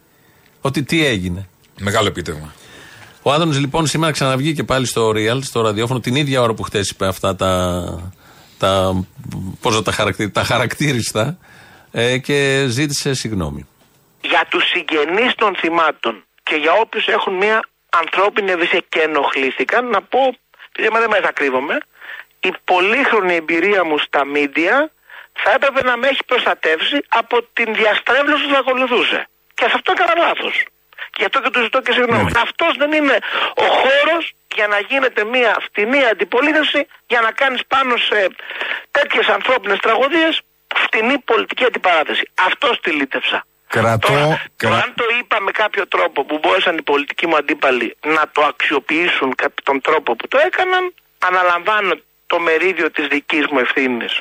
Ότι 0.61 0.83
τι 0.83 1.07
έγινε. 1.07 1.49
Μεγάλο 1.81 2.07
επίτευγμα. 2.07 2.55
Ο 3.23 3.33
Άδωνης 3.33 3.59
λοιπόν 3.59 3.87
σήμερα 3.87 4.13
ξαναβγήκε 4.13 4.65
πάλι 4.65 4.87
στο 4.87 5.13
Real, 5.15 5.39
στο 5.43 5.61
ραδιόφωνο, 5.61 6.01
την 6.01 6.15
ίδια 6.15 6.41
ώρα 6.41 6.55
που 6.55 6.63
χτες 6.63 6.91
είπε 6.91 7.07
αυτά 7.07 7.37
τα. 7.37 8.13
τα 8.59 9.05
πώς 9.61 9.75
να 9.75 9.83
τα, 9.83 9.93
χαρακτηρι, 9.93 10.31
τα 10.31 10.45
χαρακτήριστα 10.45 11.39
ε, 11.93 12.19
και 12.19 12.65
ζήτησε 12.69 13.15
συγγνώμη. 13.15 13.67
για 14.21 14.47
τους 14.49 14.65
συγγενείς 14.69 15.35
των 15.35 15.57
θυμάτων 15.57 16.25
και 16.43 16.55
για 16.55 16.73
όποιους 16.73 17.07
έχουν 17.07 17.35
μια 17.35 17.61
ανθρώπινη 17.91 18.51
ευαισθησία 18.51 18.85
και 18.89 19.01
ενοχλήθηκαν, 19.01 19.87
να 19.87 20.03
πω, 20.03 20.21
επειδή 20.69 20.87
εμένα 20.89 21.07
δεν 21.07 21.23
με 21.23 21.31
κρύβομαι, 21.35 21.79
η 22.41 22.53
πολύχρονη 22.65 23.35
εμπειρία 23.35 23.85
μου 23.85 23.99
στα 23.99 24.25
μίντια 24.25 24.91
θα 25.33 25.51
έπρεπε 25.57 25.83
να 25.83 25.97
με 25.97 26.07
έχει 26.09 26.25
προστατεύσει 26.27 26.99
από 27.09 27.37
την 27.53 27.75
διαστρέβλωση 27.75 28.43
που 28.47 28.53
θα 28.53 28.59
ακολουθούσε. 28.59 29.29
Και 29.55 29.65
σε 29.69 29.75
αυτό 29.75 29.93
έκανα 29.97 30.15
λάθος. 30.27 30.65
Γι' 31.21 31.27
αυτό 31.29 31.39
και 31.41 31.51
του 31.51 31.63
ζητώ 31.63 31.81
και 31.87 31.93
συγγνώμη. 31.93 32.31
Αυτός 32.47 32.73
δεν 32.83 32.93
είναι 32.93 33.17
ο 33.65 33.65
χώρος 33.81 34.23
για 34.55 34.67
να 34.67 34.79
γίνεται 34.91 35.25
μια 35.25 35.53
φτηνή 35.67 36.05
αντιπολίτευση 36.13 36.87
για 37.07 37.21
να 37.21 37.31
κάνεις 37.41 37.61
πάνω 37.75 37.97
σε 37.97 38.19
τέτοιες 38.91 39.27
ανθρώπινες 39.37 39.79
τραγωδίες 39.79 40.41
φτηνή 40.77 41.19
πολιτική 41.19 41.65
αντιπαράθεση. 41.65 42.25
Αυτός 42.49 42.81
τη 42.81 42.91
λύτευσα. 42.91 43.39
Κρατώ. 43.69 44.07
Τώρα, 44.09 44.43
το 44.57 44.69
κρα- 44.69 44.83
αν 44.83 44.93
το 44.97 45.05
είπα 45.19 45.41
με 45.41 45.51
κάποιο 45.51 45.89
τρόπο 45.89 46.25
που 46.25 46.39
μπόρεσαν 46.43 46.77
οι 46.79 46.83
πολιτικοί 46.83 47.27
μου 47.27 47.37
αντίπαλοι 47.37 47.97
να 48.07 48.23
το 48.33 48.41
αξιοποιήσουν 48.53 49.35
κατά 49.35 49.55
τον 49.63 49.81
τρόπο 49.81 50.17
που 50.17 50.29
το 50.29 50.39
έκαναν, 50.47 50.95
αναλαμβάνω 51.19 51.95
το 52.27 52.39
μερίδιο 52.39 52.91
της 52.91 53.07
δικής 53.07 53.47
μου 53.51 53.59
ευθύνης. 53.59 54.21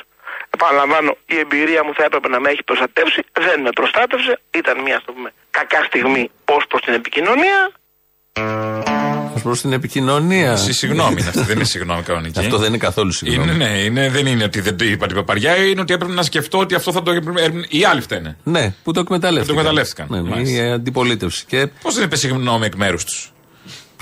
Επαναλαμβάνω, 0.56 1.10
η 1.34 1.36
εμπειρία 1.44 1.84
μου 1.84 1.92
θα 1.98 2.04
έπρεπε 2.08 2.28
να 2.28 2.40
με 2.40 2.48
έχει 2.50 2.62
προστατεύσει, 2.70 3.20
δεν 3.46 3.60
με 3.64 3.70
προστάτευσε, 3.78 4.32
ήταν 4.60 4.76
μια 4.86 4.96
ας 4.96 5.04
το 5.06 5.12
πούμε, 5.12 5.32
κακιά 5.50 5.82
στιγμή 5.90 6.30
ως 6.56 6.64
προς 6.68 6.80
την 6.86 6.94
επικοινωνία. 7.00 7.58
Ω 9.36 9.40
προς 9.42 9.60
την 9.60 9.72
επικοινωνία. 9.72 10.56
Συ- 10.56 10.72
Συγγνώμη 10.74 11.16
είναι 11.20 11.28
αυτή, 11.28 11.42
δεν 11.42 11.56
είναι 11.56 11.64
συγγνώμη 11.64 12.02
κανονική. 12.02 12.38
Αυτό 12.38 12.56
δεν 12.58 12.68
είναι 12.68 12.78
καθόλου 12.78 13.12
συγγνώμη. 13.12 13.52
Είναι, 13.54 13.64
ναι, 13.64 13.78
είναι, 13.78 14.08
δεν 14.10 14.26
είναι 14.26 14.44
ότι 14.44 14.60
δεν 14.60 14.76
το 14.76 14.84
είπα 14.84 15.06
την 15.06 15.16
παπαριά, 15.16 15.56
είναι 15.56 15.80
ότι 15.80 15.92
έπρεπε 15.92 16.12
να 16.12 16.22
σκεφτώ 16.22 16.58
ότι 16.58 16.74
αυτό 16.74 16.92
θα 16.92 17.02
το 17.02 17.10
έπρεπε. 17.10 17.50
Οι 17.68 17.84
άλλοι 17.84 18.00
φταίνε. 18.00 18.36
Ναι, 18.42 18.74
που 18.84 18.92
το 18.92 19.00
εκμεταλλεύτηκαν. 19.00 19.54
Το 19.54 19.60
εκμεταλλεύτηκαν, 19.60 20.06
Ναι, 20.10 20.20
ναι, 20.20 20.28
μάλιστα. 20.30 20.62
η 20.64 20.70
αντιπολίτευση. 20.72 21.44
Και 21.46 21.66
Πώς 21.82 21.94
δεν 21.94 22.04
είπε 22.04 22.16
συγγνώμη 22.16 22.66
εκ 22.66 22.74
μέρους 22.74 23.04
τους; 23.04 23.32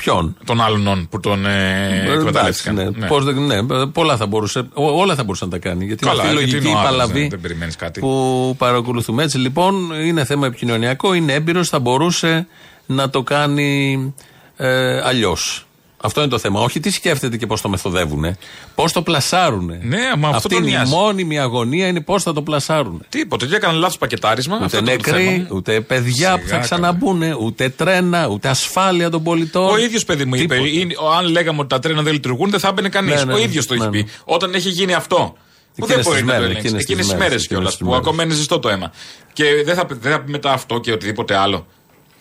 Ποιον; 0.01 0.37
Των 0.45 0.61
άλλων 0.61 1.07
που 1.11 1.21
τον 1.21 1.47
ε, 1.47 2.05
Ε, 2.07 2.13
εκμεταλλεύτηκαν. 2.13 2.79
εντάξει, 2.79 2.99
ναι. 3.01 3.07
Πώς 3.07 3.25
δεν- 3.25 3.47
ναι, 3.47 3.87
πολλά 3.87 4.17
θα 4.17 4.27
μπορούσε, 4.27 4.59
ό- 4.75 5.01
όλα 5.01 5.15
θα 5.15 5.25
μπορούσε 5.25 5.45
να 5.45 5.51
τα 5.51 5.59
κάνει. 5.59 5.85
Γιατί 5.85 6.05
Καλά, 6.05 6.23
είναι 6.23 6.23
αυτή 6.23 6.35
η 6.35 6.39
γιατί 6.39 6.53
λογική 6.55 6.69
είναι 6.71 6.77
ο 6.77 6.81
άλλος, 6.81 6.91
παλαβή 6.99 7.23
ναι, 7.23 7.29
δεν 7.29 7.41
περιμένεις 7.41 7.77
κάτι. 7.77 8.01
που 8.01 8.55
παρακολουθούμε. 8.59 9.23
Έτσι 9.23 9.39
λοιπόν 9.39 9.91
είναι 10.05 10.25
θέμα 10.25 10.47
επικοινωνιακό, 10.47 11.15
είναι 11.15 11.33
έμπειρος, 11.33 11.69
θα 11.69 11.79
μπορούσε 11.79 12.47
να 12.87 13.11
το 13.11 13.23
κάνει 13.23 14.15
ε, 14.57 15.01
αλλιώς. 15.01 15.67
Αυτό 16.03 16.21
είναι 16.21 16.31
το 16.31 16.39
θέμα. 16.39 16.61
Όχι 16.61 16.81
τι 16.81 16.91
σκέφτεται 16.91 17.37
και 17.37 17.47
πώς 17.47 17.61
το 17.61 17.69
μεθοδεύουν. 17.69 18.37
Πώς 18.75 18.93
το 18.93 19.03
πλασάρουν. 19.03 19.67
Ναι, 19.83 19.99
μα 20.19 20.27
αυτό 20.29 20.37
Αυτή 20.37 20.49
τον 20.49 20.59
είναι 20.59 20.69
η 20.69 20.73
νοιάζει. 20.73 20.95
μόνιμη 20.95 21.39
αγωνία 21.39 21.87
είναι 21.87 22.01
πώς 22.01 22.23
θα 22.23 22.33
το 22.33 22.43
πλασάρουν. 22.43 23.05
Τίποτα. 23.09 23.47
Και 23.47 23.55
έκαναν 23.55 23.77
λάθος 23.77 23.99
πακετάρισμα. 23.99 24.57
Ούτε 24.57 24.65
αυτό 24.65 24.79
είναι 24.79 24.97
το 24.97 25.03
θέμα 25.05 25.17
νεκροί, 25.19 25.39
μου. 25.39 25.47
ούτε 25.51 25.81
παιδιά 25.81 26.33
που 26.33 26.41
θα 26.43 26.47
Σιγά, 26.49 26.59
ξαναμπούν, 26.59 27.23
ούτε 27.41 27.69
τρένα, 27.69 28.27
ούτε 28.27 28.49
ασφάλεια 28.49 29.11
των 29.11 29.23
πολιτών. 29.23 29.71
Ο 29.71 29.79
ίδιος 29.79 30.05
παιδί 30.05 30.25
μου 30.25 30.35
είπε, 30.35 30.55
Τίποτα. 30.55 30.71
είναι, 30.81 30.95
ο- 31.01 31.11
αν 31.11 31.25
λέγαμε 31.27 31.59
ότι 31.61 31.69
τα 31.69 31.79
τρένα 31.79 32.03
δεν 32.03 32.13
λειτουργούν, 32.13 32.51
δεν 32.51 32.61
θα 32.61 32.69
έμπαινε 32.69 32.89
κανείς. 32.89 33.15
Ναι, 33.15 33.25
ναι, 33.25 33.33
ο 33.33 33.37
ναι. 33.37 33.43
ίδιος 33.43 33.67
το 33.67 33.75
έχει 33.75 33.83
Ναι, 33.83 33.89
ναι. 33.91 34.03
πει. 34.03 34.09
Όταν 34.25 34.55
έχει 34.55 34.69
γίνει 34.69 34.95
αυτό. 34.95 35.37
Που 35.77 35.87
δεν 35.87 35.99
Εκείνες 35.99 36.05
μπορεί 36.07 36.19
τις 36.19 36.27
να 36.27 36.35
το 36.35 36.41
μέρες, 36.41 36.45
ελέγξει. 36.51 36.67
εκείνες 36.67 36.85
τις 36.85 36.91
Εκείνες 36.91 37.07
τις 37.07 37.15
μέρες, 37.15 37.29
μέρες 37.31 37.47
κιόλα 37.47 37.63
εκείνες 37.63 37.77
τις 37.77 37.85
που 37.87 37.91
μέρες. 37.91 38.07
ακόμα 38.07 38.23
είναι 38.23 38.35
ζεστό 38.35 38.59
το 38.59 38.69
αίμα. 38.69 38.93
Και 39.33 39.45
δεν 39.65 39.75
θα, 39.75 39.87
δεν 40.01 40.13
θα 40.13 40.21
πει 40.21 40.31
μετά 40.31 40.53
αυτό 40.53 40.79
και 40.81 40.93
οτιδήποτε 40.93 41.37
άλλο. 41.37 41.67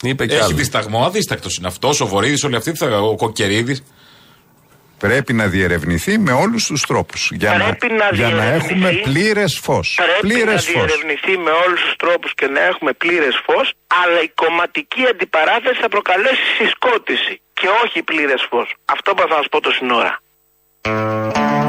Είπε 0.01 0.25
κι 0.25 0.33
Έχει 0.33 0.43
άλλος. 0.43 0.55
δισταγμό, 0.55 1.05
αδίστακτος 1.05 1.55
είναι 1.57 1.67
αυτός. 1.67 2.01
Ο 2.01 2.07
Βορύδης, 2.07 2.43
όλοι 2.43 2.55
αυτοί, 2.55 2.73
θα- 2.73 2.99
ο 2.99 3.15
Κοκκερίδης. 3.15 3.83
Πρέπει 4.99 5.33
να 5.33 5.47
διερευνηθεί 5.47 6.17
με 6.17 6.31
όλους 6.31 6.65
τους 6.65 6.81
τρόπους 6.81 7.31
για, 7.33 7.57
να, 7.57 7.63
Πρέπει 7.65 7.87
να 7.93 8.09
για 8.13 8.29
να 8.29 8.33
διερευνηθεί. 8.43 8.73
έχουμε 8.73 8.91
πλήρες 9.03 9.59
φως. 9.63 9.93
Πρέπει 10.01 10.19
πλήρες 10.33 10.65
να 10.65 10.71
φως. 10.71 10.85
διερευνηθεί 10.85 11.37
με 11.37 11.51
όλους 11.51 11.81
τους 11.81 11.95
τρόπους 11.95 12.33
και 12.33 12.47
να 12.47 12.61
έχουμε 12.61 12.91
πλήρες 12.93 13.35
φως, 13.45 13.73
αλλά 14.03 14.21
η 14.21 14.29
κομματική 14.41 15.03
αντιπαράθεση 15.11 15.79
θα 15.81 15.89
προκαλέσει 15.89 16.45
συσκότηση 16.57 17.41
και 17.53 17.67
όχι 17.85 18.03
πλήρες 18.03 18.45
φως. 18.49 18.73
Αυτό 18.85 19.13
που 19.13 19.21
θα 19.29 19.35
σας 19.35 19.45
πω 19.51 19.61
το 19.61 19.71
σύνορα. 19.71 20.21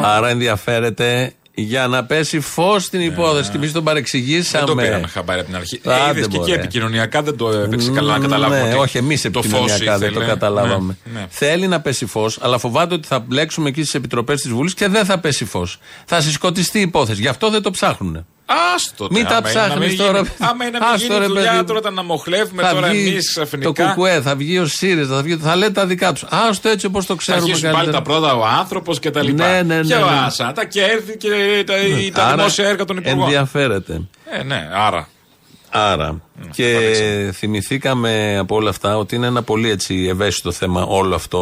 Άρα 0.05 0.29
ενδιαφέρεται 0.29 1.35
για 1.61 1.87
να 1.87 2.05
πέσει 2.05 2.41
φως 2.41 2.85
στην 2.85 3.01
υπόθεση. 3.01 3.51
Και 3.51 3.57
εμεί 3.57 3.65
τον 3.65 3.73
Δεν 3.75 3.83
παρεξηγήσαμε. 3.83 4.67
το 4.67 4.75
πήραμε 4.75 5.07
χαμπάρι 5.07 5.39
από 5.41 5.49
την 5.49 5.57
αρχή. 5.59 5.81
Άντε, 5.85 5.95
Ε, 6.07 6.11
είδες 6.11 6.27
και 6.27 6.37
εκεί 6.37 6.39
μωρέ. 6.39 6.55
επικοινωνιακά 6.55 7.23
δεν 7.23 7.37
το 7.37 7.49
έπαιξε 7.51 7.91
καλά 7.91 8.13
να 8.13 8.19
καταλάβουμε. 8.19 8.61
Ναι, 8.63 8.69
ότι 8.69 8.79
όχι, 8.79 8.99
εμείς 8.99 9.23
το 9.33 9.43
φως 9.43 9.53
επικοινωνιακά 9.53 9.99
δεν 9.99 10.09
το 10.13 10.15
ήθελε. 10.21 10.25
καταλάβαμε. 10.33 10.97
Ναι, 11.13 11.21
ναι. 11.21 11.27
Θέλει 11.29 11.67
να 11.67 11.81
πέσει 11.81 12.07
φως, 12.07 12.39
αλλά 12.41 12.59
φοβάται 12.59 12.95
ότι 12.95 13.09
θα 13.09 13.19
μπλέξουμε 13.19 13.69
εκεί 13.69 13.81
στις 13.81 13.95
επιτροπές 13.95 14.41
της 14.41 14.51
Βουλής 14.51 14.75
και 14.75 14.89
δεν 14.89 15.05
θα 15.05 15.19
πέσει 15.19 15.45
φως. 15.45 15.79
Θα 16.05 16.21
συσκοτιστεί 16.21 16.79
η 16.79 16.83
υπόθεση. 16.83 17.21
Γι' 17.21 17.29
αυτό 17.29 17.51
δεν 17.51 17.63
το 17.63 17.71
ψάχνουν. 17.71 18.27
Άστο 18.75 19.09
Μην 19.11 19.25
τώρα, 19.27 19.29
τα 19.29 19.37
άμα 19.37 19.51
είναι 19.51 19.61
να 19.61 19.67
ψάχνεις 19.67 19.89
μην 19.89 19.99
τώρα, 19.99 20.19
γίνει- 20.19 20.29
παιδί. 20.39 20.51
Άμα 20.51 20.65
είναι 20.65 20.79
να 20.79 20.85
μην 20.87 20.95
Άστο, 20.95 21.07
γίνει 21.07 21.19
ρε, 21.19 21.27
δουλειά, 21.27 21.51
παιδί. 21.53 21.65
τώρα 21.65 21.81
τα 21.81 21.91
να 21.91 22.03
μοχλεύουμε 22.03 22.63
θα 22.63 22.71
τώρα 22.73 22.89
βγει 22.89 23.09
εμείς 23.09 23.33
το 23.33 23.41
ξαφνικά. 23.45 23.85
κουκουέ, 23.89 24.21
θα 24.21 24.37
βγει 24.37 24.59
ο 24.59 24.67
ΣΥΡΙΖΑ, 24.67 25.15
θα, 25.17 25.23
βγει, 25.23 25.37
θα 25.37 25.57
λέει 25.57 25.71
τα 25.71 25.87
δικά 25.87 26.13
τους. 26.13 26.25
Άστο 26.29 26.69
έτσι 26.69 26.87
όπως 26.87 27.07
το 27.07 27.13
Θα 27.15 27.19
ξέρουμε 27.21 27.45
αρχίσουν 27.45 27.63
πάλι 27.71 27.75
καλύτερα. 27.91 28.05
τα 28.05 28.11
πρώτα 28.11 28.35
ο 28.35 28.45
άνθρωπος 28.47 28.99
και 28.99 29.11
τα 29.11 29.23
λοιπά. 29.23 29.47
Ναι, 29.47 29.63
ναι, 29.63 29.75
ναι, 29.83 29.87
Και 29.87 29.95
ο 29.95 30.11
ναι. 30.11 30.17
Άσα, 30.27 30.53
τα 30.53 30.65
κέρδη 30.65 31.17
και 31.17 31.29
τα, 31.67 31.75
τα 32.15 32.25
Άρα, 32.27 32.37
δημόσια 32.37 32.67
έργα 32.69 32.85
των 32.85 32.97
υπουργών. 32.97 33.21
Ενδιαφέρεται. 33.23 34.01
Ε, 34.39 34.43
ναι, 34.43 34.69
άρα. 34.75 35.09
Άρα. 35.71 36.21
Και 36.51 37.31
θυμηθήκαμε 37.35 38.37
από 38.39 38.55
όλα 38.57 38.71
αυτά 38.71 38.97
ότι 38.97 39.15
είναι 39.17 39.27
ένα 39.27 39.43
πολύ 39.43 39.71
έτσι 39.71 40.07
ευαίσθητο 40.11 40.53
θέμα 40.53 40.83
όλο 40.83 41.15
αυτό 41.15 41.39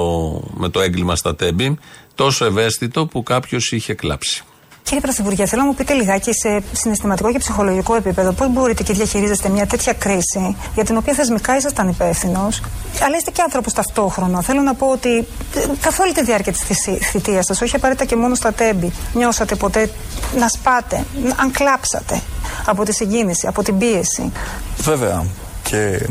με 0.55 0.69
το 0.69 0.81
έγκλημα 0.81 1.17
στα 1.17 1.35
τέμπη. 1.37 1.79
Τόσο 2.15 2.45
ευαίσθητο 2.45 3.07
που 3.07 3.23
κάποιος 3.23 3.73
είχε 3.73 3.95
κλάψει. 3.95 4.43
Κύριε 4.87 5.01
Πρωθυπουργέ, 5.01 5.47
θέλω 5.47 5.63
να 5.63 5.69
μου 5.69 5.75
πείτε 5.75 5.93
λιγάκι 5.93 6.31
σε 6.33 6.63
συναισθηματικό 6.73 7.33
και 7.33 7.39
ψυχολογικό 7.39 7.95
επίπεδο 7.95 8.33
πώς 8.33 8.49
μπορείτε 8.53 8.83
και 8.83 8.93
διαχειρίζεστε 8.93 9.49
μια 9.49 9.67
τέτοια 9.67 9.93
κρίση 9.93 10.57
για 10.75 10.85
την 10.85 10.97
οποία 10.97 11.15
θεσμικά 11.15 11.57
ήσασταν 11.57 11.89
υπεύθυνος, 11.89 12.61
αλλά 13.05 13.17
είστε 13.17 13.31
και 13.31 13.43
άνθρωπος 13.43 13.73
ταυτόχρονα. 13.73 14.43
Θέλω 14.43 14.61
να 14.61 14.75
πω 14.75 14.87
ότι 14.87 15.17
ε, 15.17 15.61
καθ' 15.81 16.01
όλη 16.01 16.13
τη 16.13 16.25
διάρκεια 16.25 16.53
της 16.53 16.63
θητείας 17.11 17.45
σας, 17.45 17.61
όχι 17.61 17.77
απαραίτητα 17.77 18.05
και 18.05 18.17
μόνο 18.17 18.35
στα 18.35 18.53
τέμπη, 18.53 18.93
νιώσατε 19.15 19.55
ποτέ 19.55 19.91
να 20.39 20.49
σπάτε, 20.49 21.05
να- 21.25 21.35
αν 21.43 21.51
κλάψατε 21.51 22.21
από 22.67 22.85
τη 22.85 22.93
συγκίνηση, 22.93 23.47
από 23.47 23.63
την 23.63 23.79
πίεση; 23.79 24.33
Βέβαια 24.79 25.25
και, 25.63 26.07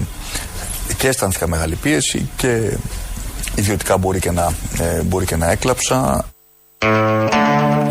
και 0.98 1.08
αισθάνθηκα 1.08 1.48
μεγάλη 1.48 1.76
πίεση 1.76 2.30
και 2.36 2.78
ιδιωτικά 3.56 3.98
μπορεί 3.98 4.20
και 4.20 4.32
να, 4.32 4.54
ε, 4.80 5.02
μπορεί 5.02 5.26
και 5.26 5.36
να 5.36 5.52
έκλαψα. 5.52 6.26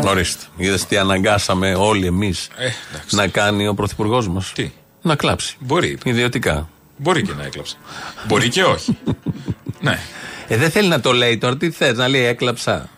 Ορίστε. 0.07 0.43
Είδες 0.57 0.85
τι 0.85 0.97
αναγκάσαμε 0.97 1.73
όλοι 1.73 2.05
εμείς 2.05 2.47
Ε, 2.57 2.63
εντάξει. 2.91 3.15
να 3.15 3.27
κάνει 3.27 3.67
ο 3.67 3.73
Πρωθυπουργός 3.73 4.27
μας; 4.27 4.51
Τι; 4.55 4.71
Να 5.01 5.15
κλάψει. 5.15 5.55
Μπορεί. 5.59 5.97
Ιδιωτικά. 6.03 6.69
Μπορεί 6.97 7.21
και 7.23 7.33
να 7.37 7.43
έκλαψε. 7.43 7.75
μπορεί 8.27 8.49
και 8.49 8.63
όχι. 8.63 8.97
ναι. 9.81 9.99
Ε, 10.47 10.57
δεν 10.57 10.69
θέλει 10.71 10.87
να 10.87 10.99
το 10.99 11.11
λέει 11.13 11.37
τώρα. 11.37 11.57
Τι 11.57 11.71
θες, 11.71 11.97
να 11.97 12.07
λέει 12.07 12.23
έκλαψα. 12.23 12.89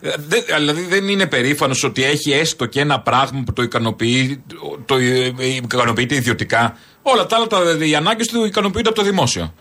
Ε, 0.00 0.10
δεν- 0.28 0.44
δηλαδή 0.58 0.80
δεν 0.82 1.08
είναι 1.08 1.26
περήφανος 1.26 1.84
ότι 1.84 2.04
έχει 2.04 2.30
έστω 2.32 2.66
και 2.66 2.80
ένα 2.80 3.00
πράγμα 3.00 3.42
που 3.46 3.52
το 3.52 3.62
ικανοποιεί, 3.62 4.42
το 4.86 4.96
ε, 4.96 5.34
ε, 5.38 5.46
ικανοποιείται 5.46 6.14
ιδιωτικά. 6.14 6.76
Όλα 7.02 7.26
τα 7.26 7.36
άλλα, 7.36 7.46
τα, 7.46 7.58
οι 7.86 7.94
ανάγκες 7.94 8.26
του 8.26 8.44
ικανοποιούνται 8.44 8.88
από 8.88 8.98
το 8.98 9.04
δημόσιο. 9.04 9.54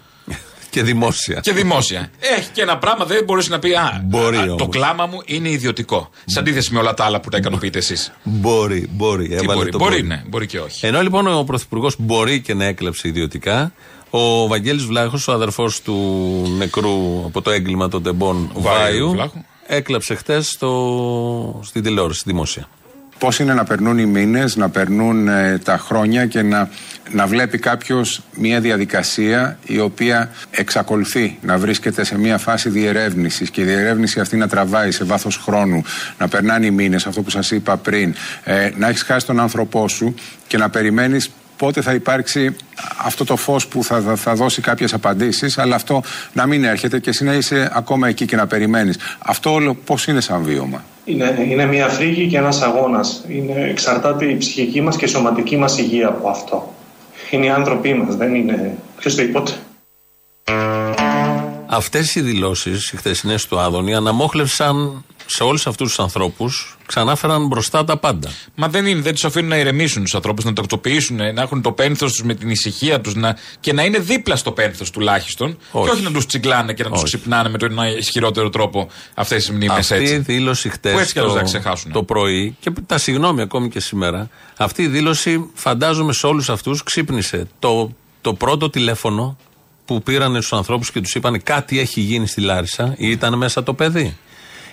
Και 0.78 0.84
δημόσια. 0.84 1.40
Και 1.40 1.52
δημόσια. 1.54 2.10
Έχει 2.38 2.50
και 2.54 2.62
ένα 2.62 2.78
πράγμα, 2.78 3.06
δεν 3.06 3.24
μπορείς 3.24 3.50
να 3.50 3.60
πει 3.60 3.74
Α, 3.74 4.02
Μπορεί 4.06 4.38
α, 4.38 4.46
το 4.46 4.52
όμως. 4.54 4.68
κλάμα 4.70 5.06
μου 5.06 5.22
είναι 5.26 5.50
ιδιωτικό. 5.50 6.10
Σε 6.26 6.40
αντίθεση 6.40 6.74
με 6.74 6.80
όλα 6.80 6.94
τα 6.94 7.04
άλλα 7.06 7.20
που 7.20 7.30
τα 7.30 7.38
ικανοποιείτε 7.38 7.78
εσείς. 7.78 8.12
Μπορεί, 8.24 8.88
μπορεί. 8.92 9.28
Τι 9.28 9.34
Έβαλε 9.34 9.54
μπορεί, 9.54 9.72
το 9.72 9.78
μπορεί, 9.78 10.04
ναι, 10.04 10.24
μπορεί 10.28 10.46
και 10.48 10.60
όχι. 10.60 10.86
Ενώ 10.86 11.02
λοιπόν 11.02 11.28
ο 11.28 11.44
Πρωθυπουργός 11.44 11.96
μπορεί 12.00 12.42
και 12.42 12.54
να 12.54 12.66
έκλαψε 12.66 13.08
ιδιωτικά, 13.08 13.72
ο 14.10 14.48
Βαγγέλης 14.48 14.86
Βλάχος, 14.86 15.28
ο 15.28 15.32
αδερφός 15.32 15.82
του 15.82 15.96
νεκρού 16.58 17.24
από 17.26 17.42
το 17.42 17.52
έγκλημα 17.52 17.88
των 17.90 18.04
τεμπών 18.04 18.52
Βάιου 18.54 18.78
Βάιου, 18.82 19.10
Βλάχου. 19.10 19.38
έκλαψε 19.68 20.16
χτες 20.16 20.58
στην 21.62 21.84
τηλεόραση, 21.84 22.20
στη 22.20 22.30
δημόσια. 22.32 22.68
Πώς 23.20 23.40
είναι 23.40 23.54
να 23.54 23.64
περνούν 23.64 23.98
οι 23.98 24.06
μήνες, 24.06 24.56
να 24.56 24.70
περνούν 24.70 25.28
ε, 25.28 25.58
τα 25.64 25.78
χρόνια 25.78 26.26
και 26.26 26.42
να, 26.42 26.70
να 27.12 27.28
βλέπει 27.28 27.58
κάποιος 27.58 28.22
μια 28.36 28.60
διαδικασία 28.60 29.58
η 29.66 29.80
οποία 29.80 30.30
εξακολουθεί 30.52 31.38
να 31.42 31.58
βρίσκεται 31.58 32.04
σε 32.04 32.18
μια 32.18 32.38
φάση 32.38 32.70
διερεύνησης 32.70 33.50
και 33.50 33.62
η 33.62 33.64
διερεύνηση 33.64 34.20
αυτή 34.20 34.38
να 34.38 34.48
τραβάει 34.48 34.92
σε 34.92 35.04
βάθος 35.04 35.38
χρόνου, 35.38 35.84
να 36.18 36.28
περνάνε 36.28 36.66
οι 36.66 36.72
μήνες, 36.72 37.08
αυτό 37.08 37.22
που 37.22 37.30
σας 37.30 37.52
είπα 37.52 37.78
πριν, 37.78 38.16
ε, 38.44 38.70
να 38.76 38.88
έχεις 38.88 39.02
χάσει 39.02 39.26
τον 39.26 39.40
άνθρωπό 39.40 39.88
σου 39.88 40.14
και 40.48 40.58
να 40.58 40.70
περιμένεις 40.70 41.30
πότε 41.58 41.82
θα 41.82 41.94
υπάρξει 41.94 42.56
αυτό 43.06 43.26
το 43.26 43.36
φως 43.36 43.68
που 43.68 43.84
θα, 43.84 44.02
θα, 44.02 44.16
θα 44.16 44.34
δώσει 44.36 44.62
κάποιες 44.62 44.94
απαντήσεις 44.94 45.58
αλλά 45.58 45.76
αυτό 45.76 46.02
να 46.34 46.46
μην 46.46 46.64
έρχεται 46.64 47.00
και 47.00 47.10
εσύ 47.10 47.24
να 47.24 47.34
είσαι 47.34 47.72
ακόμα 47.74 48.08
εκεί 48.08 48.26
και 48.26 48.36
να 48.36 48.48
περιμένεις. 48.48 48.98
Αυτό 49.20 49.54
όλο 49.54 49.74
πώς 49.86 50.08
είναι 50.08 50.22
σαν 50.22 50.44
βίωμα; 50.44 50.84
Είναι, 51.06 51.46
είναι 51.50 51.66
μια 51.66 51.88
φρίγη 51.88 52.28
και 52.28 52.38
ένας 52.38 52.62
αγώνας. 52.62 53.24
Είναι, 53.28 53.70
εξαρτάται 53.70 54.26
η 54.26 54.38
ψυχική 54.38 54.82
μας 54.82 54.98
και 54.98 55.06
η 55.06 55.08
σωματική 55.08 55.58
μας 55.58 55.78
υγεία 55.78 56.08
από 56.08 56.30
αυτό. 56.30 56.74
Είναι 57.32 57.46
οι 57.46 57.50
άνθρωποι 57.50 57.94
μας, 57.94 58.16
δεν 58.16 58.36
είναι... 58.36 58.78
Ποιος 59.00 59.16
το 59.16 59.22
είπε 59.22 59.32
πότε. 59.32 59.52
Αυτές 61.70 62.16
οι 62.16 62.22
δηλώσεις, 62.22 62.92
οι 62.92 62.98
χθεσινές 62.98 63.46
του 63.48 63.60
Άδωνη, 63.60 63.94
αναμόχλευσαν 63.96 65.04
σε 65.26 65.44
όλους 65.44 65.68
αυτούς 65.68 65.88
τους 65.88 66.00
ανθρώπους, 66.00 66.78
ξανάφεραν 66.86 67.48
μπροστά 67.48 67.84
τα 67.84 67.98
πάντα. 67.98 68.30
Μα 68.56 68.68
δεν 68.68 68.86
είναι, 68.86 69.02
δεν 69.02 69.14
τους 69.14 69.26
αφήνουν 69.26 69.50
να 69.50 69.58
ηρεμήσουν 69.58 70.04
τους 70.04 70.16
ανθρώπους, 70.16 70.44
να 70.44 70.54
τακτοποιήσουν, 70.54 71.16
να 71.16 71.42
έχουν 71.42 71.62
το 71.62 71.72
πένθος 71.72 72.12
τους 72.12 72.24
με 72.24 72.34
την 72.34 72.50
ησυχία 72.50 73.02
τους 73.02 73.16
να... 73.16 73.38
και 73.60 73.74
να 73.74 73.84
είναι 73.84 74.00
δίπλα 74.00 74.36
στο 74.36 74.52
πένθος 74.52 74.90
τουλάχιστον. 74.92 75.58
Όχι. 75.72 75.86
Και 75.90 75.96
όχι 75.96 76.04
να 76.04 76.12
τους 76.12 76.26
τσιγκλάνε 76.26 76.74
και 76.74 76.84
να 76.84 76.90
τους 76.90 77.02
Όχι. 77.04 77.18
ξυπνάνε 77.18 77.50
με 77.50 77.58
τον 77.58 77.78
ισχυρότερο 77.98 78.50
τρόπο 78.50 78.90
αυτές 79.14 79.46
τι 79.46 79.52
μνήμες 79.52 79.92
Αυτή 79.92 80.04
η 80.04 80.06
έτσι. 80.06 80.18
δήλωση 80.18 80.70
χτε 80.70 80.92
Που 80.92 81.00
έτσι 81.00 81.14
κι 81.14 81.20
αλλιώς 81.20 81.34
το, 81.34 81.40
δεν 81.40 81.48
ξεχάσουν. 81.48 81.92
το 81.92 82.04
πρωί 82.04 82.56
και 82.60 82.72
τα 82.86 82.98
συγγνώμη 82.98 83.42
ακόμη 83.42 83.70
και 83.70 83.80
σήμερα. 83.80 84.30
Αυτή 84.58 84.82
η 84.82 84.88
δήλωση 84.88 85.50
φαντάζομαι 85.54 86.14
σε 86.14 86.28
όλους 86.28 86.50
αυτούς 86.50 86.84
ξύπνησε 86.84 87.48
το, 87.60 87.92
το 88.22 88.34
πρώτο 88.34 88.70
τηλέφωνο 88.70 89.38
που 89.88 90.02
πήραν 90.02 90.32
στους 90.32 90.54
ανθρώπους 90.54 90.92
και 90.92 91.02
τους 91.02 91.16
είπαν 91.16 91.44
κάτι 91.44 91.80
έχει 91.80 92.02
γίνει 92.02 92.28
στη 92.28 92.42
Λάρισα 92.42 92.94
ή 92.98 93.10
ήταν 93.10 93.38
μέσα 93.38 93.64
το 93.64 93.74
παιδί. 93.74 94.18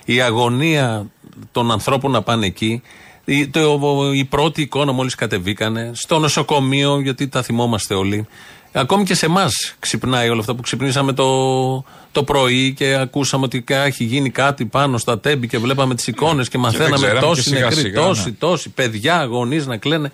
Η 0.05 0.21
αγωνία 0.21 1.07
των 1.53 1.71
ανθρώπων 1.71 2.11
να 2.11 2.23
πάνε 2.23 2.47
εκεί. 2.47 2.83
Η, 3.25 3.49
το, 3.49 3.81
η 4.15 4.25
πρώτη 4.25 4.63
εικόνα 4.63 4.93
μόλις 4.93 5.15
κατεβήκανε 5.15 5.91
στο 5.95 6.19
νοσοκομείο, 6.19 7.01
γιατί 7.01 7.29
τα 7.29 7.43
θυμόμαστε 7.43 7.95
όλοι. 7.95 8.27
Ακόμη 8.73 9.05
και 9.05 9.15
σε 9.15 9.27
εμάς 9.27 9.75
ξυπνάει 9.79 10.29
όλο 10.29 10.41
αυτό 10.41 10.55
που 10.55 10.63
ξυπνήσαμε 10.63 11.13
το, 11.13 11.85
το 12.13 12.23
πρωί 12.25 12.73
και 12.73 12.95
ακούσαμε 12.95 13.45
ότι 13.45 13.61
κα- 13.61 13.85
έχει 13.85 14.05
γίνει 14.05 14.31
κάτι 14.31 14.65
πάνω 14.65 14.99
στα 14.99 15.21
τέμπη 15.21 15.49
και 15.49 15.59
βλέπαμε 15.59 15.95
τις 15.95 16.07
εικόνες 16.07 16.49
και 16.49 16.59
μαθαίναμε 16.59 16.97
ξέραμε 16.97 17.21
τόσοι 17.21 17.43
και 17.43 17.49
σιγά 17.49 17.61
νεκροί, 17.61 17.81
σιγά, 17.81 18.01
τόσοι, 18.01 18.29
ναι. 18.29 18.35
τόσοι 18.39 18.69
παιδιά, 18.69 19.25
γονείς 19.25 19.67
να 19.67 19.77
κλαίνε. 19.77 20.13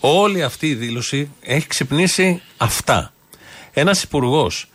Όλη 0.00 0.42
αυτή 0.42 0.66
η 0.68 0.74
δήλωση 0.74 1.30
έχει 1.40 1.66
ξυπνήσει 1.66 2.42
αυτά. 2.56 3.12
Ένας 3.78 4.02
υπουργός 4.02 4.68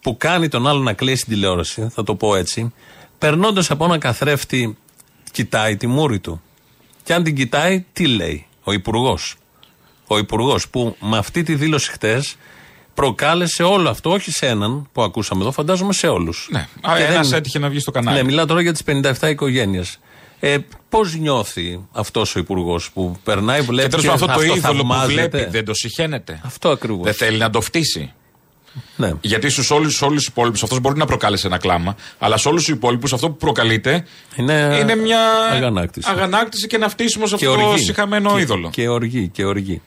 που 0.00 0.16
κάνει 0.16 0.48
τον 0.48 0.66
άλλο 0.66 0.80
να 0.80 0.92
κλείσει 0.92 1.24
την 1.24 1.32
τηλεόραση, 1.32 1.88
θα 1.92 2.02
το 2.02 2.14
πω 2.14 2.34
έτσι, 2.36 2.72
περνώντας 3.18 3.70
από 3.70 3.84
έναν 3.84 3.98
καθρέφτη, 3.98 4.76
κοιτάει 5.32 5.76
τη 5.76 5.86
μούρη 5.86 6.18
του. 6.18 6.42
Και 7.02 7.14
αν 7.14 7.22
την 7.22 7.34
κοιτάει, 7.34 7.84
τι 7.92 8.06
λέει 8.06 8.46
ο 8.62 8.72
υπουργός; 8.72 9.36
Ο 10.06 10.18
υπουργός 10.18 10.68
που 10.68 10.96
με 11.00 11.16
αυτή 11.16 11.42
τη 11.42 11.54
δήλωση 11.54 11.90
χτες 11.90 12.36
προκάλεσε 12.94 13.62
όλο 13.62 13.88
αυτό, 13.88 14.10
όχι 14.10 14.30
σε 14.30 14.46
έναν 14.46 14.88
που 14.92 15.02
ακούσαμε 15.02 15.40
εδώ, 15.40 15.52
φαντάζομαι 15.52 15.92
σε 15.92 16.06
όλους. 16.06 16.48
Ναι. 16.50 16.68
Α, 16.80 16.96
ένας 16.96 17.32
έτυχε 17.32 17.58
να 17.58 17.68
βγει 17.68 17.78
στο 17.78 17.90
κανάλι. 17.90 18.16
Ναι, 18.16 18.22
μιλάω 18.22 18.46
τώρα 18.46 18.60
για 18.60 18.72
τις 18.72 18.82
57 18.82 19.28
οικογένειες. 19.28 19.98
Ε, 20.40 20.58
Πώς 20.88 21.14
νιώθει 21.14 21.86
αυτός 21.92 22.36
ο 22.36 22.38
υπουργός 22.38 22.90
που 22.90 23.16
περνάει, 23.24 23.60
βλέπει 23.60 23.88
Και 23.88 23.96
τέλο 23.96 24.12
πάντων 24.12 24.30
αυτό 24.30 24.40
το 24.40 24.54
είδωλο 24.54 24.60
που 24.60 24.76
θαυμάζεται; 24.76 25.28
βλέπει 25.28 25.50
δεν 25.50 25.64
το 25.64 25.74
συχαίνεται. 25.74 26.40
Αυτό 26.44 26.68
ακριβώς. 26.68 27.04
Δεν 27.04 27.14
θέλει 27.14 27.38
να 27.38 27.50
το 27.50 27.60
φτύσει. 27.60 28.12
Ναι. 28.96 29.12
Γιατί 29.20 29.50
στους 29.50 29.70
όλους 29.70 29.98
τους 29.98 30.26
υπόλοιπους 30.26 30.62
αυτός 30.62 30.80
μπορεί 30.80 30.98
να 30.98 31.06
προκάλεσε 31.06 31.46
ένα 31.46 31.58
κλάμα, 31.58 31.96
αλλά 32.18 32.36
σε 32.36 32.48
όλους 32.48 32.64
τους 32.64 32.74
υπόλοιπους 32.74 33.12
αυτό 33.12 33.28
που 33.30 33.36
προκαλείται 33.36 34.04
Είναι, 34.36 34.78
είναι 34.80 34.94
μια 34.94 35.20
αγανάκτηση. 35.52 36.10
αγανάκτηση 36.10 36.66
και 36.66 36.76
ένα 36.76 36.88
φτύσιμο 36.88 37.26
σε 37.26 37.36
και 37.36 37.46
αυτός 37.46 37.60
το 37.62 37.68
οργή. 37.68 37.84
συχαμένο 37.84 38.34
και, 38.34 38.40
είδωλο. 38.40 38.70
Και 38.70 38.88
οργή, 38.88 39.28
και 39.28 39.44
οργή. 39.44 39.82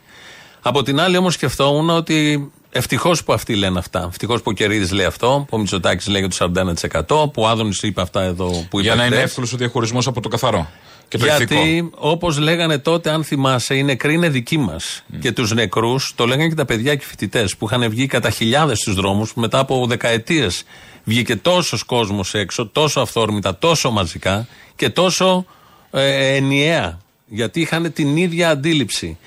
Από 0.61 0.83
την 0.83 0.99
άλλη, 0.99 1.17
όμως, 1.17 1.33
σκεφτόμουν 1.33 1.89
ότι 1.89 2.51
ευτυχώς 2.71 3.23
που 3.23 3.33
αυτοί 3.33 3.55
λένε 3.55 3.79
αυτά. 3.79 4.05
Ευτυχώς 4.09 4.41
που 4.41 4.47
ο 4.49 4.53
Κερίδης 4.53 4.91
λέει 4.91 5.05
αυτό, 5.05 5.45
που 5.49 5.57
ο 5.57 5.59
Μητσοτάκης 5.59 6.07
λέει 6.07 6.19
για 6.21 6.29
το 6.29 6.35
41%, 6.35 7.31
που 7.33 7.41
ο 7.41 7.47
Άδωνης 7.47 7.81
είπε 7.81 8.01
αυτά 8.01 8.21
εδώ 8.21 8.45
που 8.49 8.79
είπε. 8.79 8.81
Για 8.81 8.95
να 8.95 9.05
είναι 9.05 9.15
χθες. 9.15 9.27
εύκολος 9.27 9.53
ο 9.53 9.57
διαχωρισμός 9.57 10.07
από 10.07 10.21
το 10.21 10.29
καθαρό. 10.29 10.69
Και 11.09 11.17
το 11.17 11.25
ηθικό. 11.25 11.53
Γιατί, 11.53 11.89
όπως 11.95 12.37
λέγανε 12.37 12.77
τότε, 12.77 13.09
αν 13.09 13.23
θυμάσαι, 13.23 13.75
οι 13.75 13.83
νεκροί 13.83 14.13
είναι 14.13 14.29
δικοί 14.29 14.57
μας. 14.57 15.03
Και 15.19 15.31
τους 15.31 15.53
νεκρούς 15.53 16.13
το 16.15 16.25
λέγανε 16.25 16.49
και 16.49 16.55
τα 16.55 16.65
παιδιά 16.65 16.95
και 16.95 17.03
οι 17.03 17.07
φοιτητές 17.07 17.55
που 17.55 17.65
είχαν 17.65 17.89
βγει 17.89 18.05
κατά 18.05 18.29
χιλιάδες 18.29 18.77
στους 18.77 18.95
δρόμους 18.95 19.33
μετά 19.33 19.59
από 19.59 19.85
δεκαετίες. 19.87 20.63
Βγήκε 21.03 21.35
τόσος 21.35 21.83
κόσμος 21.83 22.33
έξω, 22.33 22.67
τόσο 22.67 22.99
αυθόρμητα, 22.99 23.57
τόσο 23.57 23.91
μαζικά 23.91 24.47
και 24.75 24.89
τόσο 24.89 25.45
ε, 25.91 26.35
ενιαία. 26.35 26.99
Γιατί 27.25 27.59
είχαν 27.59 27.93
την 27.93 28.17
ίδια 28.17 28.49
αντίληψη. 28.49 29.17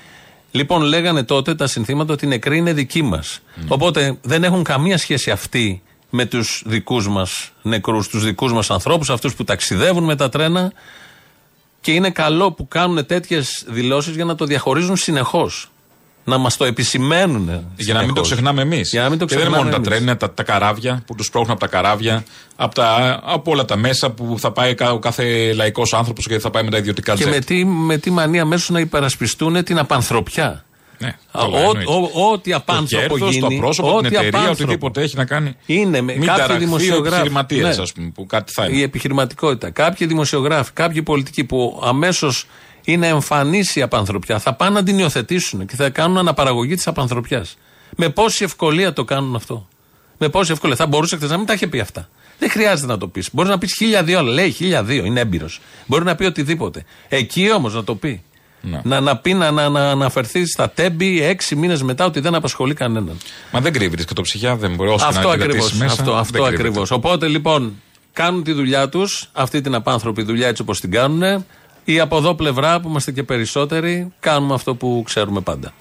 Λοιπόν, 0.50 0.82
λέγανε 0.82 1.22
τότε 1.22 1.54
τα 1.54 1.66
συνθήματα 1.66 2.12
ότι 2.12 2.24
οι 2.24 2.28
νεκροί 2.28 2.56
είναι 2.56 2.72
δικοί 2.72 3.02
μας. 3.02 3.40
Οπότε 3.68 4.18
δεν 4.22 4.44
έχουν 4.44 4.62
καμία 4.62 4.98
σχέση 4.98 5.30
αυτοί 5.30 5.82
με 6.10 6.26
τους 6.26 6.62
δικούς 6.66 7.08
μας 7.08 7.52
νεκρούς, 7.62 8.08
τους 8.08 8.24
δικούς 8.24 8.52
μας 8.52 8.70
ανθρώπους, 8.70 9.10
αυτούς 9.10 9.34
που 9.34 9.44
ταξιδεύουν 9.44 10.04
με 10.04 10.16
τα 10.16 10.28
τρένα. 10.28 10.72
Και 11.82 11.92
είναι 11.92 12.10
καλό 12.10 12.52
που 12.52 12.68
κάνουν 12.68 13.06
τέτοιες 13.06 13.64
δηλώσεις 13.68 14.14
για 14.14 14.24
να 14.24 14.34
το 14.34 14.44
διαχωρίζουν 14.44 14.96
συνεχώς. 14.96 15.66
Να 16.24 16.38
μας 16.38 16.56
το 16.56 16.64
επισημαίνουν. 16.64 17.44
Για 17.76 17.94
να 17.94 18.00
μην 18.00 18.14
το 18.14 18.24
συνεχώς. 18.24 18.30
ξεχνάμε 18.30 18.62
εμείς. 18.62 18.90
Για 18.90 19.02
να 19.02 19.08
μην 19.08 19.18
το 19.18 19.24
και 19.24 19.34
δεν 19.36 19.46
είναι 19.46 19.56
μόνο 19.56 19.70
τα 19.70 19.78
ξεχνάμε 19.80 19.94
εμείς. 19.96 20.04
τρένα, 20.06 20.16
τα, 20.16 20.32
τα 20.34 20.42
καράβια 20.42 21.02
που 21.06 21.14
τους 21.14 21.30
πρόχνουν 21.30 21.50
από 21.50 21.60
τα 21.60 21.66
καράβια, 21.66 22.24
από, 22.56 22.74
τα, 22.74 23.20
από 23.24 23.50
όλα 23.50 23.64
τα 23.64 23.76
μέσα 23.76 24.10
που 24.10 24.36
θα 24.38 24.52
πάει 24.52 24.74
κα- 24.74 24.92
ο 24.92 24.98
κάθε 24.98 25.52
λαϊκός 25.52 25.92
άνθρωπος 25.94 26.26
και 26.26 26.38
θα 26.38 26.50
πάει 26.50 26.62
με 26.62 26.70
τα 26.70 26.76
ιδιωτικά 26.76 27.14
Και 27.14 27.20
τζετ. 27.20 27.32
με 27.34 27.40
τι, 27.40 27.64
με 27.64 27.96
τι 27.98 28.10
μανία 28.10 28.44
μέσω 28.44 28.72
να 28.72 28.80
υπερασπιστούν 28.80 29.64
την 29.64 29.78
απανθρωπιά. 29.78 30.64
Ναι, 31.04 31.16
Α, 31.30 31.42
όλα 31.44 31.56
ό- 31.56 31.58
εννοείται. 31.76 31.92
ό- 31.92 32.30
Ό,τι 32.32 32.50
το 32.50 32.56
απάνθρωπο 32.56 33.06
κέρδος, 33.08 33.34
γίνει. 33.34 33.54
το 33.54 33.60
πρόσωπο, 33.60 33.88
την 33.88 33.96
ό,τι 33.96 34.06
εταιρεία, 34.06 34.28
απάνθρωπο. 34.28 34.62
οτιδήποτε 34.62 35.02
έχει 35.02 35.16
να 35.16 35.24
κάνει. 35.24 35.56
Είναι 35.66 36.00
με 36.00 36.12
Μην 36.12 36.26
κάποιοι 36.26 36.26
ταραχθεί 36.40 36.54
ο 36.54 36.58
δημοσιογράφοι. 36.58 37.06
επιχειρηματίας, 37.08 37.76
Ναι. 37.76 37.82
ας 37.82 37.92
πούμε, 37.92 38.10
που 38.14 38.26
κάτι 38.26 38.52
θα 38.52 38.64
είναι. 38.66 38.76
Η 38.76 38.82
επιχειρηματικότητα. 38.82 39.70
Κάποιοι 39.70 40.06
δημοσιογράφοι, 40.06 40.72
κάποιοι 40.72 41.02
πολιτικοί 41.02 41.44
που 41.44 41.82
αμέσως 41.84 42.46
είναι 42.84 43.06
εμφανή 43.06 43.62
η 43.74 43.82
απανθρωπιά, 43.82 44.38
θα 44.38 44.54
πάνε 44.54 44.70
να 44.74 44.82
την 44.82 44.98
υιοθετήσουν 44.98 45.66
και 45.66 45.76
θα 45.76 45.90
κάνουν 45.90 46.18
αναπαραγωγή 46.18 46.74
της 46.74 46.86
απανθρωπιάς. 46.86 47.56
Με 47.96 48.08
πόση 48.08 48.44
ευκολία 48.44 48.92
το 48.92 49.04
κάνουν 49.04 49.34
αυτό. 49.34 49.68
Με 50.18 50.28
πόση 50.28 50.52
ευκολία. 50.52 50.76
Θα 50.76 50.86
μπορούσε 50.86 51.16
χθες 51.16 51.30
να 51.30 51.36
μην 51.36 51.46
τα 51.46 51.52
είχε 51.52 51.66
πει 51.66 51.80
αυτά. 51.80 52.08
Δεν 52.38 52.50
χρειάζεται 52.50 52.92
να 52.92 52.98
το 52.98 53.08
πεις. 53.08 53.28
Μπορείς 53.32 53.50
να 53.50 53.58
πεις 53.58 53.74
χίλια 53.76 54.02
δύο, 54.02 54.18
αλλά 54.18 54.30
λέει 54.32 54.50
χίλια 54.50 54.82
δύο, 54.84 55.04
είναι 55.04 55.20
έμπειρος. 55.20 55.60
Μπορεί 55.86 56.04
να 56.04 56.14
πει 56.14 56.24
οτιδήποτε. 56.24 56.84
Εκεί 57.08 57.52
όμως 57.52 57.74
να 57.74 57.84
το 57.84 57.94
πει. 57.94 58.22
Ναι. 58.64 58.80
Να, 58.84 59.00
να 59.00 59.16
πει 59.16 59.34
να, 59.34 59.50
να, 59.50 59.68
να 59.68 59.90
αναφερθεί 59.90 60.46
στα 60.46 60.70
τέμπη 60.70 61.22
έξι 61.22 61.56
μήνες 61.56 61.82
μετά 61.82 62.04
ότι 62.04 62.20
δεν 62.20 62.34
απασχολεί 62.34 62.74
κανέναν. 62.74 63.16
Μα 63.52 63.60
δεν 63.60 63.72
κρύβεται 63.72 64.04
και 64.04 64.14
το 64.14 64.22
ψυχιά 64.22 64.56
δεν 64.56 64.74
μπορεί 64.74 64.88
όσο 64.90 64.98
και 64.98 65.04
Αυτό 65.16 65.28
να 65.28 65.34
την 65.34 65.42
ακριβώς. 65.42 65.56
κρατήσεις 65.56 65.80
μέσα, 65.80 65.92
Αυτό, 66.00 66.10
δεν 66.10 66.20
αυτό 66.20 66.32
κρύβεται. 66.42 66.54
ακριβώς. 66.62 66.90
Οπότε 66.90 67.26
λοιπόν 67.28 67.80
κάνουν 68.12 68.42
τη 68.42 68.52
δουλειά 68.52 68.88
τους, 68.88 69.28
αυτή 69.32 69.60
την 69.60 69.74
απάνθρωπη 69.74 70.22
δουλειά 70.22 70.48
έτσι 70.48 70.62
όπως 70.62 70.80
την 70.80 70.90
κάνουν. 70.90 71.44
Ή 71.84 72.00
από 72.00 72.16
εδώ 72.16 72.34
πλευρά 72.34 72.80
που 72.80 72.88
είμαστε 72.88 73.12
και 73.12 73.22
περισσότεροι, 73.22 74.12
κάνουμε 74.20 74.54
αυτό 74.54 74.74
που 74.74 75.02
ξέρουμε 75.06 75.40
πάντα. 75.40 75.72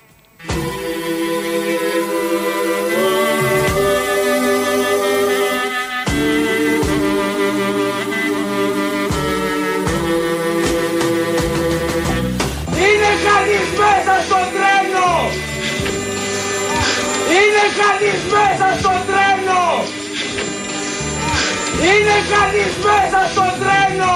Κανείς 17.82 18.22
μέσα 18.34 18.68
στο 18.80 18.94
τρένο! 19.08 19.64
Είναι 21.88 22.18
κανείς 22.34 22.74
μέσα 22.86 23.22
στο 23.32 23.46
τρένο! 23.60 24.16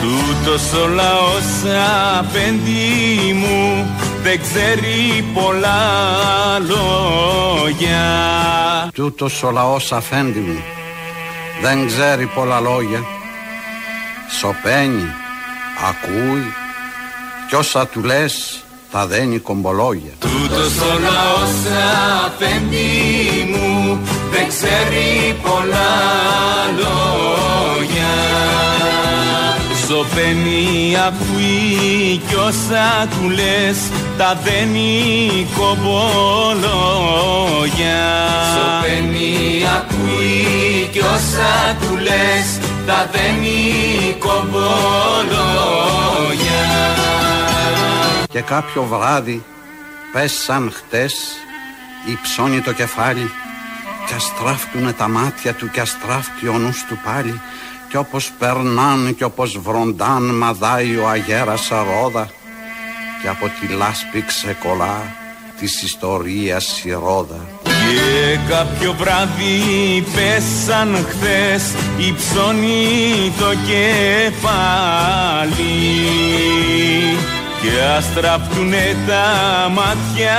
Τούτος 0.00 0.72
ο 0.82 0.88
λαός 0.88 1.48
απέντη 2.18 3.32
μου 3.32 3.95
δεν 4.26 4.40
ξέρει 4.42 5.24
πολλά 5.34 5.78
λόγια. 6.58 8.00
Τούτος 8.94 9.42
ο 9.42 9.50
λαός 9.50 9.92
αφέντη 9.92 10.38
μου 10.38 10.62
δεν 11.62 11.86
ξέρει 11.86 12.26
πολλά 12.26 12.60
λόγια. 12.60 13.04
Σωπαίνει, 14.38 15.12
ακούει 15.88 16.52
κι 17.48 17.54
όσα 17.54 17.86
του 17.86 18.02
λες 18.04 18.64
τα 18.90 19.06
δένει 19.06 19.38
κομπολόγια. 19.38 20.12
Τούτος 20.18 20.78
ο 20.80 20.98
λαός 20.98 21.54
απέντη 22.26 22.88
μου 23.50 24.00
δεν 24.30 24.48
ξέρει 24.48 25.36
πολλά 25.42 25.94
λόγια 26.76 28.14
Σωπαίνει, 29.88 30.96
ακούει 31.06 32.20
κι 32.28 32.34
όσα 32.34 33.08
του 33.10 33.28
λες 33.28 33.78
τα 34.18 34.34
δένει 34.34 35.46
κομπολόγια. 35.58 36.04
Σωπαίνει, 38.54 39.64
ακούει 39.76 40.88
κι 40.92 40.98
όσα 40.98 41.76
του 41.80 41.96
λες 41.96 42.58
τα 42.86 43.10
δένει 43.12 44.16
κομπολόγια. 44.18 44.66
Και 48.28 48.40
κάποιο 48.40 48.82
βράδυ 48.82 49.44
πες 50.12 50.32
σαν 50.32 50.72
χτες 50.74 51.14
υψώνει 52.06 52.60
το 52.60 52.72
κεφάλι 52.72 53.30
Κι 54.06 54.14
αστράφτουνε 54.14 54.92
τα 54.92 55.08
μάτια 55.08 55.54
του 55.54 55.70
και 55.70 55.80
αστράφτει 55.80 56.48
ο 56.48 56.58
νους 56.58 56.84
του 56.88 56.98
πάλι 57.04 57.40
Κι 57.88 57.96
όπως 57.96 58.32
περνάν 58.38 59.14
και 59.16 59.24
όπως 59.24 59.58
βροντάν 59.58 60.22
μαδάει 60.22 60.96
ο 60.96 61.08
αγέρας 61.08 61.68
ρόδα 61.68 62.28
Και 63.22 63.28
από 63.28 63.50
τη 63.60 63.66
λάσπη 63.66 64.24
ξεκολλά 64.26 65.24
της 65.58 65.82
ιστορίας 65.82 66.84
η 66.84 66.90
ρόδα. 66.90 67.46
Και 67.64 68.38
κάποιο 68.48 68.94
βράδυ 68.98 70.04
πέσαν 70.14 71.06
χθες 71.08 71.74
υψώνει 71.96 73.32
το 73.38 73.50
κεφάλι. 73.66 74.46
Και 77.62 77.82
αστραφτουνε 77.96 78.96
τα 79.06 79.26
μάτια 79.72 80.38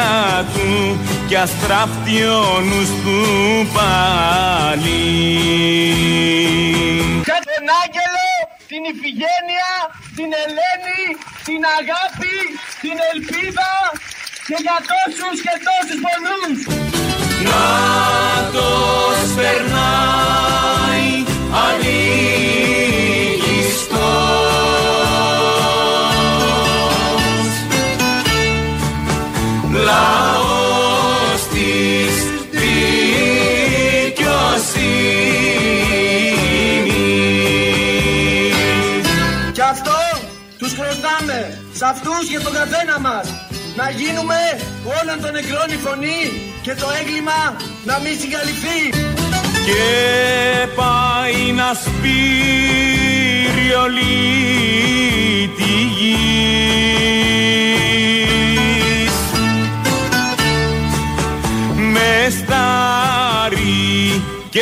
του 0.53 0.97
και 1.27 1.37
αστράφτει 1.37 2.23
ο 2.23 2.61
νους 2.61 2.89
του 3.03 3.21
πάλι. 3.73 4.87
Τον 8.77 8.85
Άγγελο, 8.85 8.95
την 8.95 8.95
Ιφηγένεια, 8.95 9.71
την 10.15 10.29
Ελένη, 10.43 11.03
την 11.47 11.61
αγάπη, 11.77 12.37
την 12.81 12.97
ελπίδα 13.11 13.71
και 14.47 14.57
για 14.65 14.77
τόσους 14.91 15.41
και 15.45 15.55
τόσους 15.67 15.99
πολλούς. 16.05 16.57
Καθένα 42.87 43.09
μας 43.09 43.27
να 43.75 43.89
γίνουμε 43.89 44.35
όλων 44.83 45.21
των 45.21 45.31
νεκρών 45.31 45.69
η 45.69 45.75
φωνή 45.75 46.21
και 46.61 46.73
το 46.73 46.87
έγκλημα 47.01 47.55
να 47.83 47.99
μην 47.99 48.19
συγκαλυφθεί. 48.19 48.89
και 49.65 49.85
πάει 50.75 51.51
να 51.51 51.73
σπείρει 51.73 52.13
όλη 53.83 54.11
τη 55.57 55.71
γης 55.97 56.37
με 61.75 62.29
στάρι 62.29 64.23
κι 64.49 64.61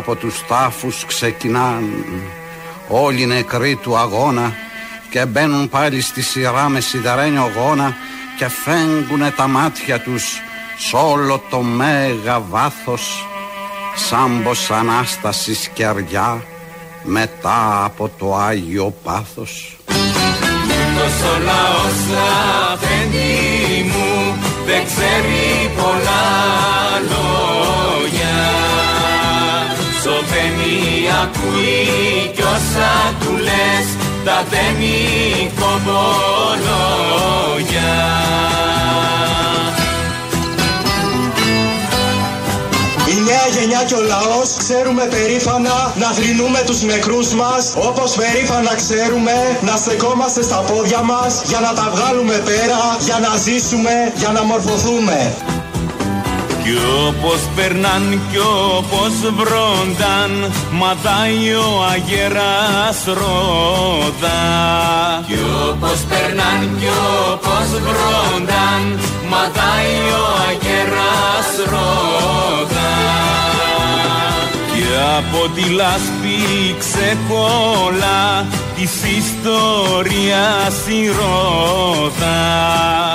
από 0.00 0.14
τους 0.16 0.46
τάφους 0.46 1.04
ξεκινάν 1.06 2.04
όλοι 2.88 3.22
οι 3.22 3.26
νεκροί 3.26 3.76
του 3.76 3.96
αγώνα 3.96 4.52
και 5.10 5.26
μπαίνουν 5.26 5.68
πάλι 5.68 6.00
στη 6.00 6.22
σειρά 6.22 6.68
με 6.68 6.80
σιδερένιο 6.80 7.50
γόνα 7.56 7.96
και 8.38 8.48
φέγγουνε 8.48 9.30
τα 9.30 9.46
μάτια 9.46 10.00
τους 10.00 10.24
σ' 10.76 10.92
όλο 10.92 11.42
το 11.50 11.58
μέγα 11.58 12.40
βάθος 12.50 13.26
σαν 13.94 14.42
πως 14.42 14.70
Ανάστασης 14.70 15.68
κεριά 15.68 16.42
μετά 17.02 17.84
από 17.84 18.10
το 18.18 18.36
Άγιο 18.36 18.94
Πάθος. 19.02 19.78
Τόσο 20.96 21.38
λαός 21.44 22.20
αφέντη 22.72 23.84
μου 23.92 24.38
δεν 24.66 24.84
ξέρει 24.84 25.70
πολλά 25.76 26.29
ακούει 31.22 32.30
κι 32.34 32.42
όσα 32.42 32.92
του 33.20 33.32
λες 33.36 33.86
τα 34.24 34.44
δένει 34.50 34.98
κομπολόγια 35.60 37.10
Η 43.06 43.14
νέα 43.24 43.46
γενιά 43.58 43.84
και 43.84 43.94
ο 43.94 44.00
λαός 44.00 44.54
ξέρουμε 44.58 45.04
περήφανα 45.04 45.92
να 45.96 46.06
θρυνούμε 46.06 46.62
τους 46.66 46.82
νεκρούς 46.82 47.34
μας 47.34 47.74
όπως 47.76 48.14
περήφανα 48.14 48.74
ξέρουμε 48.74 49.58
να 49.60 49.76
στεκόμαστε 49.76 50.42
στα 50.42 50.56
πόδια 50.56 51.02
μας 51.02 51.42
για 51.44 51.60
να 51.60 51.72
τα 51.72 51.90
βγάλουμε 51.94 52.34
πέρα, 52.44 52.96
για 53.00 53.18
να 53.18 53.36
ζήσουμε, 53.36 54.12
για 54.16 54.28
να 54.28 54.42
μορφωθούμε. 54.44 55.34
Κι 56.70 56.76
όπως 57.08 57.40
περνάν 57.56 58.20
κι 58.30 58.38
όπως 58.38 59.14
βρόνταν 59.38 60.52
Μαδάει 60.70 61.52
ο 61.52 61.84
αγέρας 61.92 63.04
ρόδα. 63.06 64.40
Κι 65.26 65.38
όπως 65.68 65.98
περνάν 66.08 66.60
κι 66.78 66.90
όπως 67.32 67.68
βρόνταν 67.86 68.82
Μαδάει 69.30 69.96
ο 70.22 70.26
αγέρας 70.48 71.50
ρόδα. 71.70 72.90
Κι 73.44 73.49
από 75.18 75.48
τη 75.54 75.64
λάσπη 75.70 76.38
ξεκόλα 76.78 78.46
της 78.76 78.92
ιστορίας 79.18 80.74
η 80.88 81.06
ρόδα. 81.06 82.40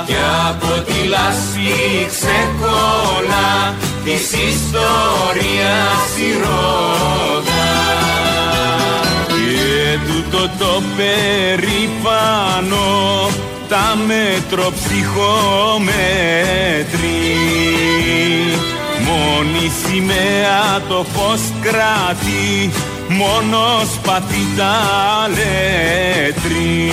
Κι 0.06 0.14
από 0.48 0.72
τη 0.86 0.98
λάσπη 1.08 2.06
ξεκόλα 2.10 3.74
της 4.04 4.32
ιστορίας 4.52 6.08
η 6.18 6.30
ρόδα. 6.42 7.68
Και 9.26 9.98
τούτο 10.06 10.42
το 10.58 10.72
περήφανο 10.96 12.88
τα 13.68 13.96
μέτρο 14.06 14.72
ψυχομέτρη 14.72 15.86
Μόνη 19.16 19.70
σημαία 19.84 20.80
το 20.88 21.06
φως 21.12 21.40
κράτη 21.60 22.70
μόνος 23.08 23.92
σπαθί 23.94 24.46
τα 24.56 25.28
λέτρη 25.28 26.92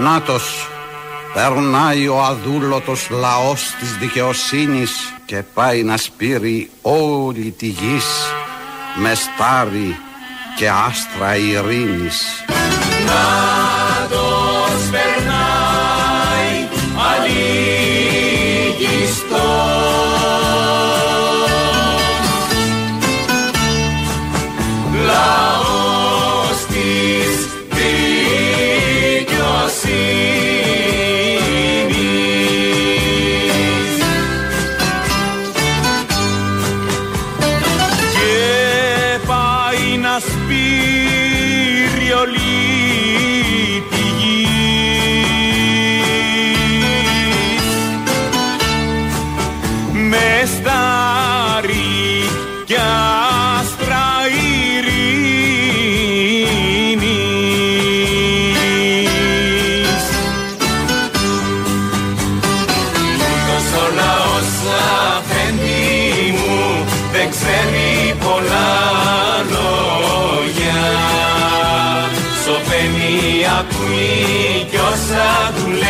Νάτος, 0.00 0.68
περνάει 1.34 2.08
ο 2.08 2.22
αδούλωτος 2.22 3.08
λαός 3.10 3.74
της 3.78 3.96
δικαιοσύνης 3.96 5.12
και 5.24 5.42
πάει 5.54 5.82
να 5.82 5.96
σπείρει 5.96 6.70
όλη 6.82 7.54
τη 7.58 7.66
γης 7.66 8.06
με 8.96 9.14
στάρι 9.14 9.96
και 10.56 10.68
άστρα 10.68 11.36
ειρήνης. 11.36 12.44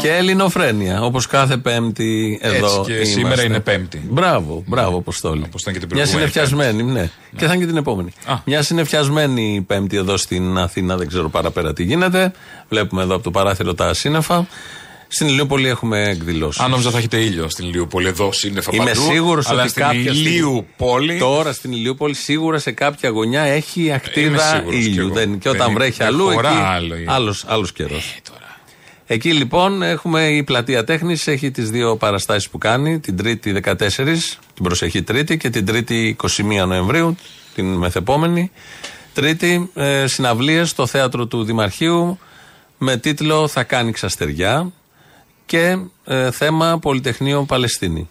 Και 0.00 0.12
ελληνοφρένεια, 0.12 1.02
όπως 1.02 1.26
κάθε 1.26 1.56
Πέμπτη 1.56 2.38
εδώ. 2.42 2.66
Έτσι 2.66 2.80
και 2.84 2.92
είμαστε. 2.92 3.04
σήμερα 3.04 3.42
είναι 3.42 3.60
Πέμπτη. 3.60 4.02
Μπράβο, 4.10 4.62
μπράβο, 4.66 4.96
Αποστόλη. 4.96 5.42
Όπως 5.46 5.60
ήταν 5.60 5.72
και 5.72 5.78
την 5.78 5.88
Μια 5.92 6.04
προηγούμενη 6.04 6.30
συνεφιασμένη, 6.30 6.82
ναι. 6.82 7.10
Και 7.36 7.46
θα 7.46 7.54
είναι 7.54 7.62
και 7.62 7.68
την 7.68 7.76
επόμενη. 7.76 8.12
Μια 8.44 8.62
συνεφιασμένη 8.62 9.64
Πέμπτη 9.66 9.96
εδώ 9.96 10.16
στην 10.16 10.58
Αθήνα, 10.58 10.96
δεν 10.96 11.08
ξέρω 11.08 11.28
παραπέρα 11.28 11.72
τι 11.72 11.84
γίνεται. 11.84 12.32
Βλέπουμε 12.68 13.02
εδώ 13.02 13.14
από 13.14 13.24
το 13.24 13.30
παράθυρο 13.30 13.74
τα 13.74 13.94
σύννεφα. 13.94 14.46
Στην 15.08 15.26
Ηλιούπολη 15.26 15.68
έχουμε 15.68 16.08
εκδηλώσεις. 16.08 16.60
Αν 16.62 16.70
νόμιζα 16.70 16.90
θα 16.90 16.98
έχετε 16.98 17.16
ήλιο 17.20 17.48
στην 17.48 17.64
Ηλιούπολη, 17.66 18.06
εδώ 18.08 18.32
σύννεφα 18.32 18.70
Είμαι 18.74 18.84
παντού, 18.84 19.00
σίγουρος 19.12 19.48
αλλά 19.48 19.60
ότι 19.62 19.70
στην 19.70 19.82
κάποια 19.82 20.00
στιγμή- 20.12 20.26
Ηλιούπολη. 20.32 21.18
Τώρα 21.18 21.52
στην 21.52 21.72
Ηλιούπολη 21.72 22.14
σίγουρα 22.14 22.58
σε 22.58 22.70
κάποια 22.70 23.08
γωνιά 23.10 23.42
έχει 23.42 23.80
Είμαι 23.82 23.92
ακτίδα 23.94 24.38
σίγουρος 24.38 24.70
κι 24.80 24.86
ήλιου. 24.90 25.04
εγώ. 25.06 25.14
Δεν, 25.14 25.38
και 25.38 25.48
όταν 25.48 25.66
Δεν- 25.66 25.74
βρέχει 25.76 25.96
δεν 25.98 26.06
αλλού, 26.06 26.30
χωρά 26.30 26.48
εκεί 26.50 26.58
άλλο 26.62 26.94
Ε, 26.94 26.98
ήλιο. 26.98 27.12
άλλος, 27.12 27.44
άλλος 27.48 27.72
καιρός. 27.72 28.14
Εκεί 29.06 29.32
λοιπόν 29.32 29.82
έχουμε 29.82 30.28
η 30.28 30.42
πλατεία 30.42 30.84
τέχνης, 30.84 31.26
έχει 31.26 31.50
τις 31.50 31.70
δύο 31.70 31.96
παραστάσεις 31.96 32.48
που 32.48 32.58
κάνει, 32.58 33.00
την 33.00 33.16
Τρίτη 33.16 33.52
14, 33.52 34.38
την 34.54 34.64
προσεχή 34.64 35.02
Τρίτη 35.02 35.36
και 35.36 35.50
την 35.50 35.66
Τρίτη 35.66 36.16
21 36.22 36.66
Νοεμβρίου, 36.66 37.16
την 37.54 37.74
μεθεπόμενη. 37.74 38.50
Τρίτη, 39.14 39.70
ε, 39.74 40.06
συναυλίες 40.06 40.68
στο 40.68 40.86
θέατρο 40.86 41.26
του 41.26 41.44
Δημαρχείου 41.44 42.18
με 42.78 42.96
τίτλο 42.96 43.48
«Θα 43.48 43.62
κάνει 43.62 43.92
ξαστεριά» 43.92 44.72
και 45.46 45.78
ε, 46.04 46.30
θέμα 46.30 46.78
Πολυτεχνείο 46.78 47.44
Παλαιστίνη. 47.44 48.08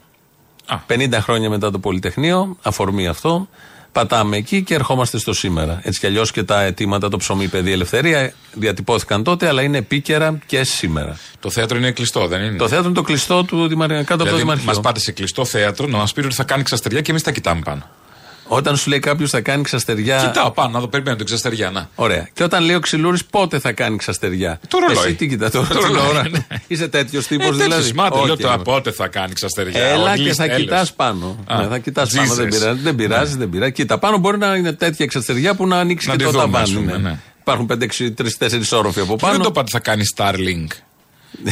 50 0.87 1.09
χρόνια 1.13 1.49
μετά 1.49 1.71
το 1.71 1.79
Πολυτεχνείο, 1.79 2.57
αφορμή 2.61 3.07
αυτό, 3.07 3.47
πατάμε 3.91 4.37
εκεί 4.37 4.63
και 4.63 4.73
ερχόμαστε 4.73 5.17
στο 5.17 5.33
σήμερα. 5.33 5.79
Έτσι 5.83 5.99
κι 5.99 6.05
αλλιώς 6.05 6.31
και 6.31 6.43
τα 6.43 6.61
αιτήματα, 6.61 7.09
το 7.09 7.17
ψωμί, 7.17 7.47
παιδί, 7.47 7.71
ελευθερία 7.71 8.33
διατυπώθηκαν 8.53 9.23
τότε, 9.23 9.47
αλλά 9.47 9.61
είναι 9.61 9.77
επίκαιρα 9.77 10.39
και 10.45 10.63
σήμερα. 10.63 11.17
Το 11.39 11.49
θέατρο 11.49 11.77
είναι 11.77 11.91
κλειστό, 11.91 12.27
δεν 12.27 12.41
είναι; 12.41 12.57
Το 12.57 12.67
θέατρο 12.67 12.85
είναι 12.85 12.95
το 12.95 13.01
κλειστό 13.01 13.43
του 13.43 13.67
Δημαρχείου, 13.67 13.97
κάτω 13.97 14.13
από 14.13 14.17
το 14.17 14.23
δηλαδή, 14.23 14.41
Δημαρχείο. 14.41 14.65
μας 14.65 14.79
πάτε 14.79 14.99
σε 14.99 15.11
κλειστό 15.11 15.45
θέατρο 15.45 15.87
να 15.87 15.97
μας 15.97 16.13
πείτε 16.13 16.27
ότι 16.27 16.35
θα 16.35 16.43
κάνει 16.43 16.63
ξαστεριά 16.63 17.01
και 17.01 17.11
εμείς 17.11 17.23
τα 17.23 17.31
κοιτάμε 17.31 17.61
πάνω. 17.65 17.89
Όταν 18.47 18.77
σου 18.77 18.89
λέει 18.89 18.99
κάποιος 18.99 19.29
θα 19.29 19.41
κάνει 19.41 19.63
ξαστεριά. 19.63 20.17
Κοιτάω 20.17 20.51
πάνω, 20.51 20.69
να 20.69 20.79
το 20.79 20.87
περιμένω 20.87 21.15
την 21.17 21.25
ξαστεριά. 21.25 21.69
Να. 21.71 21.89
Ωραία. 21.95 22.27
Και 22.33 22.43
όταν 22.43 22.63
λέει 22.63 22.75
ο 22.75 22.79
Ξυλούρης 22.79 23.25
πότε 23.25 23.59
θα 23.59 23.71
κάνει 23.71 23.97
ξαστεριά; 23.97 24.59
Το 24.67 24.77
ρολόι. 24.87 25.03
Εσύ 25.05 25.13
τι 25.15 25.27
κοιτάς, 25.27 25.51
το, 25.51 25.59
Το 25.61 25.77
την 25.77 25.87
ρολόι, 25.87 26.07
ώρα. 26.09 26.29
ναι. 26.29 26.39
Είσαι 26.67 26.87
τέτοιος 26.87 27.27
τύπος 27.27 27.45
Ε, 27.47 27.51
δηλαδή; 27.51 27.69
τέτοιος, 27.69 27.91
μάτε, 27.91 28.15
λέω 28.15 28.33
Όχι, 28.33 28.41
τώρα 28.41 28.53
εγώ. 28.53 28.63
πότε 28.63 28.91
θα 28.91 29.07
κάνει 29.07 29.33
ξαστεριά. 29.33 29.81
Έλα 29.81 30.11
Ο 30.11 30.15
και 30.15 30.21
Γκλής 30.21 30.35
θα 30.35 30.43
τέλος. 30.45 30.59
κοιτάς 30.61 30.93
πάνω. 30.93 31.43
Α, 31.47 31.61
Ναι, 31.61 31.67
θα 31.67 31.77
κοιτάς 31.77 32.11
πάνω. 32.13 32.33
Jesus. 32.33 32.35
Δεν 32.35 32.47
πειράζει, 32.49 32.79
δεν 32.81 32.95
πειράζει, 32.95 33.37
δεν 33.37 33.49
πειράζει. 33.49 33.71
Κοίτα, 33.71 33.97
πάνω 33.99 34.17
μπορεί 34.17 34.37
να 34.37 34.55
είναι 34.55 34.73
τέτοια 34.73 35.05
εξαστεριά 35.05 35.55
που 35.55 35.67
να 35.67 35.77
ανοίξει 35.79 36.07
Να 36.07 36.15
και 36.15 36.17
τη 36.17 36.31
το 36.31 36.31
δούμε, 36.31 36.43
ας 36.43 36.51
ταβάνι. 36.69 36.85
πούμε, 36.85 36.91
ναι. 36.97 37.09
ναι. 37.09 37.19
Υπάρχουν 37.41 37.69
5-6-3-4 37.71 38.77
όροφοι 38.77 38.99
από 38.99 39.15
Και 39.15 39.21
δεν 39.25 39.29
πάνω. 39.31 39.43
το 39.43 39.51
πάτε 39.51 39.69
θα 39.71 39.79
κάνει 39.79 40.01
Starlink. 40.15 40.67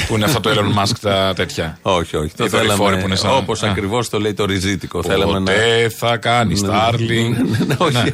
Που 0.08 0.16
είναι 0.16 0.26
αυτό 0.26 0.40
το 0.40 0.50
Elon 0.50 0.80
Musk 0.84 0.96
τα 1.02 1.34
τέτοια; 1.36 1.78
Όχι, 1.82 2.18
όχι. 2.18 2.32
Το 2.36 2.46
Οι 2.46 2.48
δορυφόροι 2.48 2.78
θέλαμε 2.78 3.02
που 3.02 3.08
είναι 3.08 3.16
σαν- 3.16 3.38
όπως 3.38 3.64
Α. 3.64 3.70
ακριβώς 3.70 4.10
το 4.10 4.20
λέει 4.20 4.34
το 4.34 4.46
ριζίτικο. 4.46 5.04
Θέλαμε 5.04 5.32
να. 5.34 5.40
Ποτέ 5.40 5.90
θα 5.98 6.18
κάνει 6.18 6.60
Ναι, 6.62 6.68
Starlink; 6.72 7.36
ναι, 7.50 7.66
ναι, 7.66 7.76
όχι. 7.78 8.14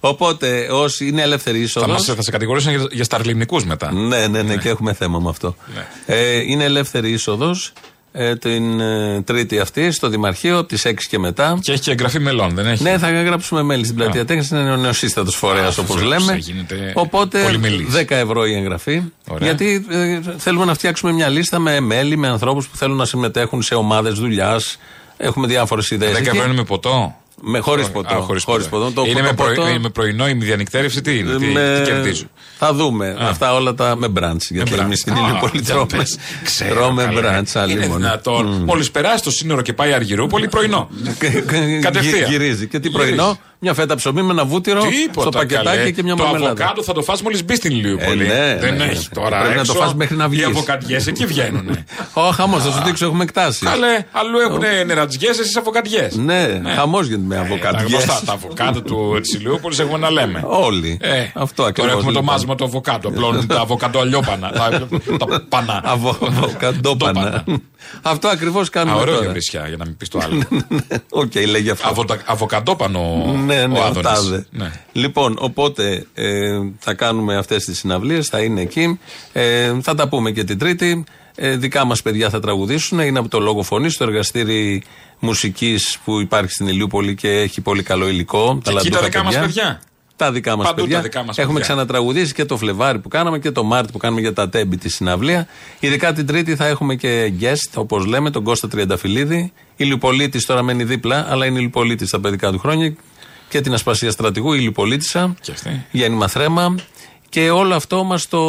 Οπότε, 0.00 0.68
όσοι 0.70 1.06
είναι 1.08 1.22
ελεύθερη 1.22 1.58
Θα, 1.58 1.64
είσοδο. 1.64 1.86
μας, 1.86 2.04
θα 2.04 2.22
σε 2.22 2.30
κατηγορήσουν 2.30 2.70
για, 2.72 2.86
για 2.90 3.04
σταρλινικούς 3.04 3.64
μετά. 3.64 3.92
Ναι, 3.92 4.26
ναι, 4.26 4.42
ναι, 4.42 4.56
και 4.56 4.68
έχουμε 4.68 4.92
θέμα 4.92 5.18
με 5.18 5.28
αυτό. 5.28 5.56
Ε, 6.06 6.36
είναι 6.38 6.64
ελεύθερη 6.64 7.10
είσοδο 7.10 7.54
ε, 8.16 8.36
την 8.36 8.80
ε, 8.80 9.22
Τρίτη 9.22 9.58
αυτή 9.58 9.90
στο 9.90 10.08
Δημαρχείο 10.08 10.58
από 10.58 10.68
τις 10.68 10.86
6 10.86 10.92
και 11.08 11.18
μετά. 11.18 11.58
Και 11.60 11.72
έχει 11.72 11.80
και 11.80 11.90
εγγραφή 11.90 12.18
μελών, 12.18 12.54
δεν 12.54 12.66
έχει; 12.66 12.82
Ναι, 12.82 12.98
θα 12.98 13.10
γράψουμε 13.22 13.62
μέλη 13.62 13.84
στην 13.84 13.96
πλατεία 13.96 14.24
τέχνης. 14.24 14.50
Είναι 14.50 14.72
ο 14.72 14.76
νεοσύστατος 14.76 15.36
φορέας 15.36 15.78
Α, 15.78 15.82
όπως 15.82 16.00
βεβαίως, 16.00 16.26
λέμε. 16.26 16.38
γίνεται 16.38 16.92
Οπότε 16.94 17.42
πολυμελής. 17.42 17.86
10 17.94 18.04
ευρώ 18.08 18.46
η 18.46 18.54
εγγραφή. 18.54 19.02
Ωραία. 19.28 19.48
Γιατί 19.48 19.86
ε, 19.90 20.20
θέλουμε 20.36 20.64
να 20.64 20.74
φτιάξουμε 20.74 21.12
μια 21.12 21.28
λίστα 21.28 21.58
με 21.58 21.80
μέλη, 21.80 22.16
με 22.16 22.28
ανθρώπους 22.28 22.68
που 22.68 22.76
θέλουν 22.76 22.96
να 22.96 23.04
συμμετέχουν 23.04 23.62
σε 23.62 23.74
ομάδες 23.74 24.14
δουλειάς. 24.14 24.78
Έχουμε 25.16 25.46
διάφορες 25.46 25.90
ιδέες. 25.90 26.18
10 26.18 26.20
ευρώ 26.26 26.44
είναι 26.44 26.54
με 26.54 26.64
ποτό; 26.64 27.16
Με 27.46 27.58
χωρίς 27.58 27.86
Α, 27.86 27.90
ποτό. 27.90 28.14
χωρίς 28.20 28.44
χωρίς 28.44 28.66
ποτό. 28.66 28.84
ποτό. 28.84 28.94
Το- 28.94 29.10
είναι, 29.10 29.20
το 29.20 29.24
με 29.26 29.32
πρωι- 29.32 29.54
ποτό- 29.56 29.68
είναι 29.70 29.78
με 29.78 29.88
πρωινό 29.88 30.28
η 30.28 30.32
διανυκτέρευση, 30.32 31.00
τι 31.00 31.18
είναι, 31.18 31.36
τι, 31.36 31.44
με- 31.46 31.80
τι 31.84 31.90
κερδίζω; 31.90 32.24
Θα 32.58 32.74
δούμε. 32.74 33.16
Αυτά 33.18 33.54
όλα 33.54 33.74
τα 33.74 33.96
με 33.96 34.08
μπραντς. 34.08 34.50
Γιατί 34.50 34.72
brunch. 34.74 34.78
εμεί 34.80 34.96
στην 34.96 35.12
Α, 35.12 35.16
Ηλιούπολη 35.20 35.52
για 35.62 35.74
τρώμε. 35.74 35.86
πες. 35.96 36.18
Ξέρω, 36.44 36.74
Τρώμε 36.74 37.04
καλά. 37.04 37.20
μπραντς. 37.20 37.54
Είναι 37.54 37.86
δυνατόν. 37.86 38.46
Μόλις 38.46 38.90
περάσει 38.90 39.22
το 39.22 39.30
σύνορο 39.30 39.62
και 39.62 39.72
πάει 39.72 39.92
Αργυρούπολη, 39.92 40.48
πρωινό. 40.48 40.88
Κατευθείαν. 41.80 42.30
Γυρίζει. 42.30 42.66
Και 42.66 42.78
τι 42.80 42.90
πρωινό, 42.90 43.38
μια 43.64 43.74
φέτα 43.74 43.94
ψωμί 43.94 44.22
με 44.22 44.30
ένα 44.30 44.44
βούτυρο 44.44 44.80
στο 45.20 45.28
πακετάκι 45.30 45.66
καλέ. 45.76 45.90
και 45.90 46.02
μια 46.02 46.14
Το 46.14 46.22
μαρμελάδα. 46.22 46.50
αβοκάντο 46.52 46.82
θα 46.82 46.92
το 46.92 47.02
φας 47.02 47.22
μόλις 47.22 47.44
μπεις 47.44 47.56
στην 47.56 47.70
Ηλιούπολη. 47.70 48.24
Ε, 48.24 48.26
ναι, 48.28 48.56
Δεν 48.60 48.76
ναι, 48.76 48.84
έχει 48.84 48.94
ναι. 49.14 49.22
τώρα. 49.22 49.40
Πρέπει 49.40 49.56
να 49.56 49.64
το 49.64 49.72
έξω. 49.72 49.82
φας 49.84 49.94
μέχρι 49.94 50.16
να 50.16 50.24
Οι 50.24 50.28
βγεις. 50.28 50.44
αβοκαντιέ 50.46 51.00
εκεί 51.08 51.26
βγαίνουν. 51.26 51.68
Ω, 52.12 52.30
χαμός, 52.30 52.62
θα 52.62 52.70
σου 52.70 52.82
δείξω, 52.84 53.04
έχουμε 53.06 53.22
εκτάσεις. 53.22 53.62
Καλέ, 53.68 54.04
αλλού 54.12 54.38
έχουν 54.38 54.62
νερατζιές, 54.86 55.38
εσείς 55.38 55.56
αβοκαντιέ. 55.56 56.08
Ναι, 56.12 56.60
χαμός 56.76 57.06
γίνεται 57.06 57.26
με 57.26 57.34
Τα 57.34 57.40
αβοκαντιέ. 57.40 57.86
γνωστά, 57.86 58.20
τα 58.26 58.32
αβοκάντο 58.32 58.82
του 58.82 59.18
της 59.22 59.34
Ηλιούπολη 59.34 59.76
έχουμε 59.78 59.98
να 59.98 60.10
λέμε. 60.10 60.42
Όλοι. 60.46 60.98
Ε, 61.02 61.10
Αυτό 61.34 61.54
Τώρα 61.54 61.68
ακριβώς. 61.68 61.92
έχουμε 61.92 62.12
το 62.12 62.22
μάζεμα 62.22 62.54
του 62.54 62.64
αβοκάντο. 62.64 63.08
Απλώνουν 63.08 63.46
τα 63.46 63.60
αβοκάντο 63.60 63.98
αλλιόπανα. 64.00 64.50
Τα 64.50 64.86
τα 65.18 65.44
πανά. 65.48 65.80
Αβοκαντόπανα. 65.84 67.44
Αυτό 68.02 68.28
ακριβώς 68.28 68.66
Α, 68.66 68.70
κάνουμε 68.70 68.96
ωραίο 68.96 69.12
για 69.12 69.18
τώρα. 69.20 69.30
βρισιά, 69.32 69.64
για 69.68 69.76
να 69.76 69.84
μην 69.84 69.96
πεις 69.96 70.08
το 70.08 70.20
άλλο. 70.24 70.42
Οκ, 71.22 71.32
λέγει 71.48 71.70
αυτό. 71.70 71.88
Αβοτα- 71.88 72.18
Αβοκαντόπανο 72.24 73.00
Ναι, 73.56 73.66
ναι, 73.66 73.78
ο 73.78 73.82
ο 73.82 73.84
Άδωνης. 73.84 74.08
τάδε. 74.10 74.46
Ναι. 74.50 74.70
Λοιπόν, 74.92 75.36
οπότε 75.38 76.06
ε, 76.14 76.58
θα 76.78 76.94
κάνουμε 76.94 77.36
αυτές 77.36 77.64
τις 77.64 77.78
συναυλίες, 77.78 78.26
θα 78.28 78.40
είναι 78.40 78.60
εκεί. 78.60 78.98
Ε, 79.32 79.72
θα 79.82 79.94
τα 79.94 80.08
πούμε 80.08 80.30
και 80.30 80.44
την 80.44 80.58
Τρίτη. 80.58 81.04
Ε, 81.36 81.56
δικά 81.56 81.84
μας 81.84 82.02
παιδιά 82.02 82.30
θα 82.30 82.40
τραγουδήσουν. 82.40 82.98
Είναι 82.98 83.18
από 83.18 83.28
το 83.28 83.40
λόγο 83.40 83.62
φωνής, 83.62 83.96
το 83.96 84.04
εργαστήρι 84.04 84.82
μουσικής 85.18 85.98
που 86.04 86.20
υπάρχει 86.20 86.50
στην 86.50 86.66
Ηλιούπολη 86.66 87.14
και 87.14 87.28
έχει 87.28 87.60
πολύ 87.60 87.82
καλό 87.82 88.08
υλικό. 88.08 88.58
Και 88.62 88.70
εκεί 88.70 88.90
τα 88.90 88.98
ταλαντούχα 89.00 89.02
δικά 89.04 89.22
μας 89.24 89.38
παιδιά. 89.38 89.80
Τα 90.16 90.32
δικά 90.32 90.56
μας 90.56 90.66
Παντού 90.66 90.80
παιδιά. 90.80 90.96
τα 90.96 91.02
δικά 91.02 91.24
μας 91.24 91.38
Έχουμε 91.38 91.58
παιδιά. 91.58 91.74
ξανατραγουδήσει 91.74 92.32
και 92.34 92.44
το 92.44 92.56
Φλεβάρι 92.56 92.98
που 92.98 93.08
κάναμε 93.08 93.38
και 93.38 93.50
το 93.50 93.64
Μάρτι 93.64 93.92
που 93.92 93.98
κάνουμε 93.98 94.20
για 94.20 94.32
τα 94.32 94.48
Τέμπη 94.48 94.76
τη 94.76 94.88
συναυλία. 94.88 95.46
Ειδικά 95.80 96.12
την 96.12 96.26
Τρίτη 96.26 96.56
θα 96.56 96.66
έχουμε 96.66 96.94
και 96.94 97.32
guest, 97.40 97.70
όπως 97.74 98.04
λέμε, 98.06 98.30
τον 98.30 98.42
Κώστα 98.44 98.68
Τριανταφυλλίδη. 98.68 99.52
Ηλιοπολίτη 99.76 100.44
τώρα 100.44 100.62
μένει 100.62 100.84
δίπλα, 100.84 101.26
αλλά 101.30 101.46
είναι 101.46 101.58
ηλιοπολίτη 101.58 102.06
στα 102.06 102.20
παιδικά 102.20 102.52
του 102.52 102.58
χρόνια. 102.58 102.94
Και 103.54 103.60
την 103.60 103.74
Ασπασία 103.74 104.10
Στρατηγού, 104.10 104.52
ηλιοπολίτησα. 104.52 105.34
Και 105.40 105.50
αυτή. 105.52 105.84
Γέννημα 105.90 106.28
Θρέμα. 106.28 106.74
Και 107.28 107.50
όλο 107.50 107.74
αυτό 107.74 108.04
μας 108.04 108.28
το 108.28 108.40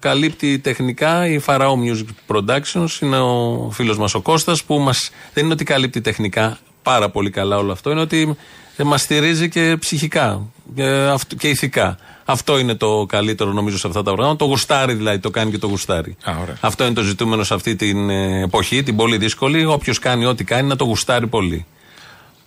καλύπτει 0.00 0.58
τεχνικά 0.58 1.26
η 1.28 1.40
Pharaoh 1.46 1.74
Music 1.84 2.34
Productions. 2.36 3.00
Είναι 3.00 3.18
ο 3.18 3.70
φίλος 3.72 3.98
μας 3.98 4.14
ο 4.14 4.20
Κώστας 4.20 4.64
που 4.64 4.78
μας, 4.78 5.10
δεν 5.32 5.44
είναι 5.44 5.52
ότι 5.52 5.64
καλύπτει 5.64 6.00
τεχνικά 6.00 6.58
πάρα 6.82 7.10
πολύ 7.10 7.30
καλά 7.30 7.56
όλο 7.58 7.72
αυτό, 7.72 7.90
είναι 7.90 8.00
ότι 8.00 8.36
μας 8.84 9.00
στηρίζει 9.00 9.48
και 9.48 9.76
ψυχικά 9.80 10.40
και, 10.74 10.84
αυτ- 11.12 11.34
και 11.36 11.48
ηθικά. 11.48 11.98
Αυτό 12.24 12.58
είναι 12.58 12.74
το 12.74 13.06
καλύτερο 13.08 13.52
νομίζω 13.52 13.78
σε 13.78 13.86
αυτά 13.86 14.02
τα 14.02 14.12
πράγματα. 14.14 14.36
Το 14.36 14.44
γουστάρει 14.44 14.94
δηλαδή, 14.94 15.18
το 15.18 15.30
κάνει 15.30 15.50
και 15.50 15.58
το 15.58 15.66
γουστάρει. 15.66 16.16
Α, 16.24 16.32
ωραία. 16.42 16.56
Αυτό 16.60 16.84
είναι 16.84 16.94
το 16.94 17.02
ζητούμενο 17.02 17.44
σε 17.44 17.54
αυτή 17.54 17.76
την 17.76 18.10
ε, 18.10 18.42
εποχή, 18.42 18.82
την 18.82 18.96
πολύ 18.96 19.16
δύσκολη. 19.16 19.64
Όποιος 19.64 19.98
κάνει 19.98 20.24
ό,τι 20.24 20.44
κάνει, 20.44 20.68
να 20.68 20.76
το 20.76 20.84
γουστάρει 20.84 21.26
πολύ. 21.26 21.66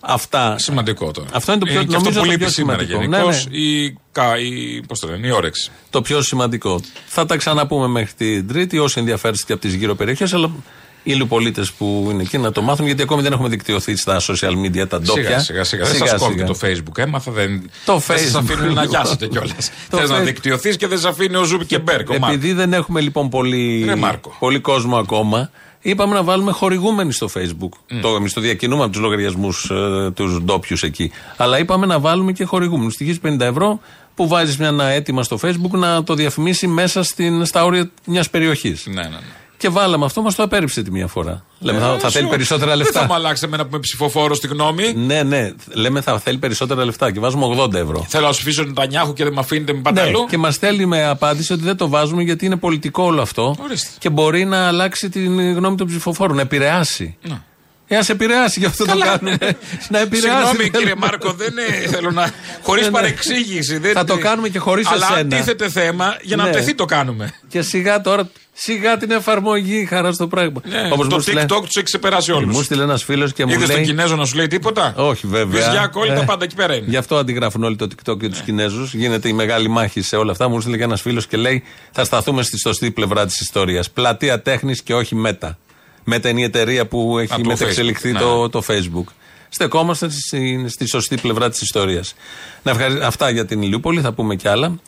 Αυτά. 0.08 0.58
Σημαντικό 0.58 1.10
τώρα. 1.10 1.28
Αυτό 1.32 1.52
είναι 1.52 1.60
το 1.60 1.66
πιο, 1.66 1.74
και 1.74 1.94
αυτό 1.96 1.98
νομίζω 1.98 2.20
που 2.20 2.24
το 2.26 2.30
λείπει 2.32 2.42
πιο 2.44 2.48
σήμερα 2.52 2.78
σημαντικό. 2.78 3.00
γενικώς. 3.14 3.46
Ναι, 3.46 3.58
ναι. 3.58 3.64
Η, 3.64 3.98
κα- 4.12 4.38
η, 4.38 4.80
πώς 4.88 5.00
το 5.00 5.08
λένε, 5.08 5.26
η 5.26 5.30
όρεξη. 5.30 5.70
Το 5.90 6.02
πιο 6.02 6.22
σημαντικό. 6.22 6.80
Θα 7.06 7.26
τα 7.26 7.36
ξαναπούμε 7.36 7.86
μέχρι 7.86 8.12
την 8.16 8.48
Τρίτη, 8.48 8.78
όσοι 8.78 8.98
ενδιαφέρεστε 9.00 9.44
και 9.46 9.52
από 9.52 9.62
τις 9.62 9.74
γύρω 9.74 9.94
περιοχές, 9.94 10.32
αλλά 10.34 10.50
οι 11.02 11.12
Ηλιουπολίτες 11.12 11.64
που 11.78 12.08
είναι 12.10 12.22
εκεί 12.22 12.38
να 12.38 12.52
το 12.52 12.62
μάθουν, 12.62 12.86
γιατί 12.86 13.02
ακόμη 13.02 13.22
δεν 13.22 13.32
έχουμε 13.32 13.48
δικτυωθεί 13.48 13.96
στα 13.96 14.20
social 14.20 14.50
media 14.64 14.88
τα 14.88 15.00
ντόπια. 15.00 15.22
Σιγά 15.24 15.38
σιγά. 15.40 15.64
σιγά. 15.64 15.84
Δεν 15.84 16.08
σας 16.08 16.20
κόβει 16.20 16.44
το 16.44 16.58
Facebook. 16.62 16.98
Έμαθα. 16.98 17.32
Δεν, 17.32 17.70
Το 17.84 17.98
δεν 17.98 18.18
σας 18.18 18.30
Facebook, 18.32 18.38
αφήνουν 18.42 18.62
να 18.62 18.68
λοιπόν. 18.82 18.86
γιάσετε 18.88 19.26
κιόλας. 19.26 19.70
Το 19.90 19.96
Θες 19.96 20.10
να 20.10 20.18
Facebook. 20.18 20.24
δικτυωθείς 20.24 20.76
και 20.76 20.86
δεν 20.86 20.98
σε 20.98 21.08
αφήνει 21.08 21.36
ο 21.36 21.44
Ζούκερμπεργκ. 21.44 22.08
ο 22.08 22.12
Μάρκο. 22.12 22.26
Επειδή 22.26 22.52
δεν 22.52 22.72
έχουμε 22.72 23.00
λοιπόν 23.00 23.28
πολύ, 23.28 23.84
Ρε 23.86 23.94
Μάρκο. 23.96 24.36
πολύ 24.38 24.58
κόσμο 24.60 24.96
ακόμα, 24.96 25.50
είπαμε 25.90 26.14
να 26.14 26.22
βάλουμε 26.22 26.52
χορηγούμενοι 26.52 27.12
στο 27.12 27.28
Facebook. 27.34 27.98
Το, 28.02 28.08
εμείς 28.08 28.32
το 28.32 28.40
διακινούμε 28.40 28.82
από 28.82 28.92
τους 28.92 29.00
λογαριασμούς 29.00 29.70
ε, 29.70 30.10
τους 30.14 30.40
ντόπιους 30.42 30.82
εκεί. 30.82 31.10
Αλλά 31.36 31.58
είπαμε 31.58 31.86
να 31.86 31.98
βάλουμε 31.98 32.32
και 32.32 32.44
χορηγούμενους. 32.44 32.92
Στοιχεί 32.92 33.20
50 33.24 33.40
ευρώ 33.40 33.80
που 34.14 34.28
βάζεις 34.28 34.60
ένα 34.60 34.84
αίτημα 34.84 35.22
στο 35.22 35.38
Facebook 35.42 35.70
να 35.70 36.04
το 36.04 36.14
διαφημίσει 36.14 36.66
μέσα 36.66 37.02
στην, 37.02 37.44
στα 37.44 37.64
όρια 37.64 37.90
μιας 38.06 38.30
περιοχής. 38.30 38.86
Ναι, 38.86 39.02
ναι, 39.02 39.08
ναι. 39.08 39.18
Και 39.58 39.68
βάλαμε 39.68 40.04
αυτό, 40.04 40.22
μας 40.22 40.34
το 40.34 40.42
απέρριψε 40.42 40.82
τη 40.82 40.90
μία 40.90 41.06
φορά. 41.06 41.44
Λέμε, 41.58 41.78
θα, 41.78 41.86
Ε, 41.92 41.98
θα 41.98 42.10
θέλει 42.10 42.22
σου- 42.24 42.30
περισσότερα 42.30 42.66
Δεν 42.70 42.78
λεφτά. 42.78 43.00
θα 43.00 43.06
μου 43.06 43.14
αλλάξει 43.14 43.42
εμένα 43.46 43.62
που 43.62 43.68
είμαι 43.72 43.78
ψηφοφόρο 43.80 44.34
στη 44.34 44.46
γνώμη. 44.46 44.92
Ναι, 44.94 45.22
ναι. 45.22 45.52
Λέμε 45.72 46.00
θα 46.00 46.18
θέλει 46.18 46.38
περισσότερα 46.38 46.84
λεφτά 46.84 47.12
και 47.12 47.20
βάζουμε 47.20 47.46
80 47.46 47.74
ευρώ. 47.74 48.06
Θέλω 48.08 48.26
να 48.26 48.32
σου 48.32 48.40
αφήσω 48.42 48.64
τον 48.64 48.74
Τανιάχου 48.74 49.12
και 49.12 49.24
δεν 49.24 49.32
με 49.32 49.40
αφήνετε 49.40 49.72
με 49.72 49.78
Ναι, 49.78 49.84
πανταλού. 49.84 50.26
και 50.30 50.38
μας 50.38 50.54
στέλνει 50.54 50.86
με 50.86 51.04
απάντηση 51.06 51.52
ότι 51.52 51.62
δεν 51.62 51.76
το 51.76 51.88
βάζουμε 51.88 52.22
γιατί 52.22 52.46
είναι 52.46 52.56
πολιτικό 52.56 53.02
όλο 53.02 53.22
αυτό 53.22 53.56
Ορίστε. 53.62 53.88
και 53.98 54.10
μπορεί 54.10 54.44
να 54.44 54.66
αλλάξει 54.66 55.08
την 55.08 55.52
γνώμη 55.54 55.76
των 55.76 55.86
ψηφοφόρων, 55.86 56.36
να 56.36 56.42
επηρεάσει. 56.42 57.16
Ναι. 57.22 57.40
Ε, 57.88 57.96
ας 57.96 58.08
επηρεάσει, 58.08 58.60
γι' 58.60 58.66
αυτό 58.66 58.84
το 58.84 58.98
κάνουμε. 58.98 59.38
να 59.88 59.98
επηρεάσει. 59.98 60.28
Συγγνώμη 60.28 60.56
θέλουμε. 60.56 60.78
κύριε 60.78 60.94
Μάρκο, 60.96 61.32
δεν 61.32 61.48
είναι, 61.50 61.88
θέλω 61.88 62.10
να. 62.10 62.30
Χωρίς 62.62 62.82
Ναι, 62.82 62.88
ναι. 62.88 62.94
παρεξήγηση. 62.94 63.78
Δεν 63.78 63.92
Θα 63.92 64.04
το 64.04 64.18
κάνουμε 64.18 64.48
και 64.48 64.58
χωρίς 64.58 64.86
Αλλά 64.86 65.06
αν 65.06 65.12
εσένα. 65.14 65.36
τίθεται 65.36 65.68
θέμα, 65.68 66.16
για 66.22 66.36
να 66.36 66.44
Ναι. 66.44 66.50
τεθεί 66.50 66.74
το 66.74 66.84
κάνουμε. 66.84 67.32
Και 67.48 67.62
σιγά 67.62 68.00
τώρα 68.00 68.28
Σιγά 68.58 68.96
την 68.96 69.10
εφαρμογή, 69.10 69.84
χαρά 69.84 70.12
στο 70.12 70.26
πράγμα. 70.26 70.60
Ναι, 70.64 70.88
Όπως 70.92 71.08
το 71.08 71.14
μου 71.14 71.20
στείλε- 71.20 71.42
TikTok 71.44 71.60
τους 71.60 71.74
έχει 71.74 71.84
ξεπεράσει 71.84 72.32
όλους. 72.32 72.54
Μου 72.56 72.62
στείλε 72.62 72.82
ένας 72.82 73.04
φίλος 73.04 73.32
και 73.32 73.44
μου 73.44 73.52
Είδες 73.52 73.66
τον 73.66 73.76
λέει. 73.76 73.84
Κινέζο 73.84 74.16
να 74.16 74.24
σου 74.24 74.36
λέει 74.36 74.46
τίποτα; 74.46 74.94
Όχι, 74.96 75.26
βέβαια. 75.26 75.64
Βυζιά, 75.66 75.86
κόλλη, 75.86 76.12
τα 76.14 76.20
Ε, 76.20 76.24
πάντα 76.24 76.44
εκεί 76.44 76.54
πέρα 76.54 76.74
είναι. 76.74 76.86
Γι' 76.88 76.96
αυτό 76.96 77.16
αντιγράφουν 77.16 77.64
όλοι 77.64 77.76
το 77.76 77.86
TikTok 77.90 78.18
και 78.18 78.28
τους 78.28 78.40
Κινέζους. 78.40 78.94
Γίνεται 78.94 79.28
η 79.28 79.32
μεγάλη 79.32 79.68
μάχη 79.68 80.00
σε 80.02 80.16
όλα 80.16 80.30
αυτά. 80.30 80.48
Μου 80.48 80.60
στείλε 80.60 80.76
και 80.76 80.82
ένας 80.82 81.00
φίλος 81.00 81.26
και 81.26 81.36
λέει: 81.36 81.62
Θα 81.92 82.04
σταθούμε 82.04 82.42
στη 82.42 82.58
σωστή 82.58 82.90
πλευρά 82.90 83.26
της 83.26 83.40
ιστορίας. 83.40 83.90
Πλατεία 83.90 84.42
τέχνης 84.42 84.82
και 84.82 84.94
όχι 84.94 85.14
μέτα. 85.14 85.58
Μέτα 86.04 86.28
είναι 86.28 86.40
η 86.40 86.44
εταιρεία 86.44 86.86
που 86.86 87.18
έχει 87.18 87.40
το 87.42 87.48
μετεξελιχθεί 87.48 88.12
Facebook, 88.14 88.20
το, 88.20 88.42
ναι. 88.42 88.48
το 88.48 88.62
Facebook. 88.68 89.12
Στεκόμαστε 89.48 90.08
στη, 90.10 90.64
στη 90.68 90.88
σωστή 90.88 91.16
πλευρά 91.16 91.50
της 91.50 91.60
ιστορίας. 91.60 92.14
Αυτά 93.02 93.30
για 93.30 93.44
την 93.44 93.62
Ηλιούπολη, 93.62 94.00
θα 94.00 94.12
πούμε 94.12 94.34
κι 94.36 94.48
άλλα 94.48 94.78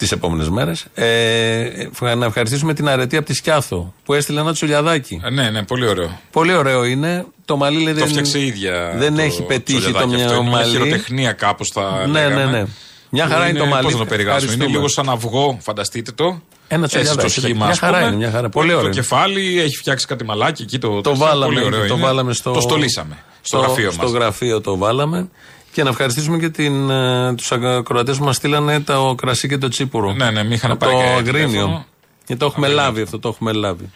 τις 0.00 0.12
επόμενες 0.12 0.48
μέρες. 0.48 0.84
Ε, 0.94 2.14
να 2.16 2.24
ευχαριστήσουμε 2.26 2.74
την 2.74 2.88
αρετή 2.88 3.16
από 3.16 3.26
τη 3.26 3.34
Σκιάθο 3.34 3.94
που 4.04 4.14
έστειλε 4.14 4.40
ένα 4.40 4.52
τσουλιαδάκι. 4.52 5.20
Ε, 5.24 5.30
ναι, 5.30 5.50
ναι, 5.50 5.62
πολύ 5.62 5.86
ωραίο. 5.86 6.20
Πολύ 6.30 6.54
ωραίο 6.54 6.84
είναι. 6.84 7.24
Το 7.44 7.56
μαλλί 7.56 7.82
λέει 7.82 7.92
Το 7.92 7.98
δεν, 7.98 8.08
φτιάξε 8.08 8.38
η 8.38 8.46
ίδια. 8.46 8.94
δεν 8.96 9.14
το 9.16 9.20
έχει 9.22 9.42
πετύχει 9.42 9.78
το 9.92 9.98
τσολιαδάκι 10.08 10.14
αυτό. 10.22 10.26
μια 10.26 10.34
Είναι 10.36 10.42
μια 10.48 10.50
μαλλί. 10.58 10.70
χειροτεχνία 10.70 11.32
κάπως 11.32 11.68
θα 11.68 12.04
Ναι, 12.06 12.12
λέγαμε. 12.12 12.44
ναι, 12.44 12.50
ναι. 12.58 12.64
Μια 13.10 13.26
χαρά 13.26 13.48
είναι 13.48 13.58
το 13.58 13.66
μαλλί. 13.66 13.82
Πώς 13.84 13.92
να 13.92 13.98
το 13.98 14.04
περιγράψουμε; 14.04 14.52
Είναι 14.52 14.64
Ευχαριστούμε. 14.64 15.02
λίγο 15.02 15.18
σαν 15.22 15.34
αυγό, 15.38 15.58
φανταστείτε 15.62 16.12
το. 16.12 16.40
Ένα 16.68 16.84
Έτσι 16.84 16.96
τσολιαδάκι, 16.96 17.34
το 17.34 17.40
σχήμα, 17.40 17.58
μια 17.64 17.66
ας 17.72 17.78
χαρά 17.78 17.96
πούμε. 17.96 18.06
είναι, 18.08 18.16
μια 18.16 18.30
χαρά. 18.30 18.48
Πολύ 18.48 18.70
Το 18.72 18.78
ωραίο. 18.78 18.90
κεφάλι 18.90 19.60
έχει 19.60 19.76
φτιάξει 19.76 20.06
κάτι 20.06 20.24
μαλάκι 20.24 20.62
εκεί. 20.62 20.78
Το, 20.78 20.88
Το 20.88 21.00
τέτοιο. 21.00 21.18
βάλαμε, 21.26 21.52
Πολύ 21.54 21.64
ωραίο 21.66 21.86
το 21.86 21.94
είναι. 21.94 22.02
βάλαμε 22.04 22.32
στο. 22.32 22.50
Το 22.50 22.60
στολίσαμε. 22.60 23.18
Στο 23.42 23.58
γραφείο 23.58 23.90
Στο 23.90 24.02
μας. 24.02 24.12
γραφείο 24.12 24.60
το 24.60 24.76
βάλαμε. 24.76 25.28
Και 25.72 25.82
να 25.82 25.88
ευχαριστήσουμε 25.88 26.38
και 26.38 26.48
την, 26.48 26.90
ε, 26.90 27.34
τους 27.34 27.52
ακροατές 27.52 28.18
που 28.18 28.24
μας 28.24 28.36
στείλανε 28.36 28.80
το 28.80 29.14
κρασί 29.14 29.48
και 29.48 29.58
το 29.58 29.68
τσίπουρο. 29.68 30.12
Ναι, 30.12 30.30
ναι, 30.30 30.44
μη 30.44 30.54
είχαν 30.54 30.70
Από 30.70 30.78
πάρει 30.84 30.92
Το 30.96 31.00
κανένα 31.00 31.22
τηλέφωνο. 31.22 31.46
Αγρίνιο. 31.48 31.84
Και 32.24 32.36
το 32.36 32.46
έχουμε 32.46 32.68
λάβει 32.68 33.02
αυτό, 33.02 33.18
το 33.18 33.28
έχουμε 33.28 33.52
λάβει. 33.52 33.90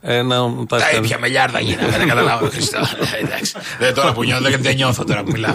Ε, 0.00 0.22
να, 0.22 0.36
τα 0.66 0.76
Τα 0.76 0.90
ήπια 0.96 1.18
λιάρδα 1.18 1.60
γίνανε, 1.60 1.96
δεν 1.98 2.08
καταλαβαίνω 2.08 2.48
Χριστό. 2.48 2.78
Εντάξει. 3.22 3.52
Δεν 3.78 3.94
τώρα 3.94 4.12
που 4.12 4.24
νιώθω, 4.24 4.48
γιατί 4.48 4.62
δεν 4.62 4.74
νιώθω 4.74 5.04
τώρα 5.04 5.22
που 5.22 5.30
μιλάω. 5.32 5.54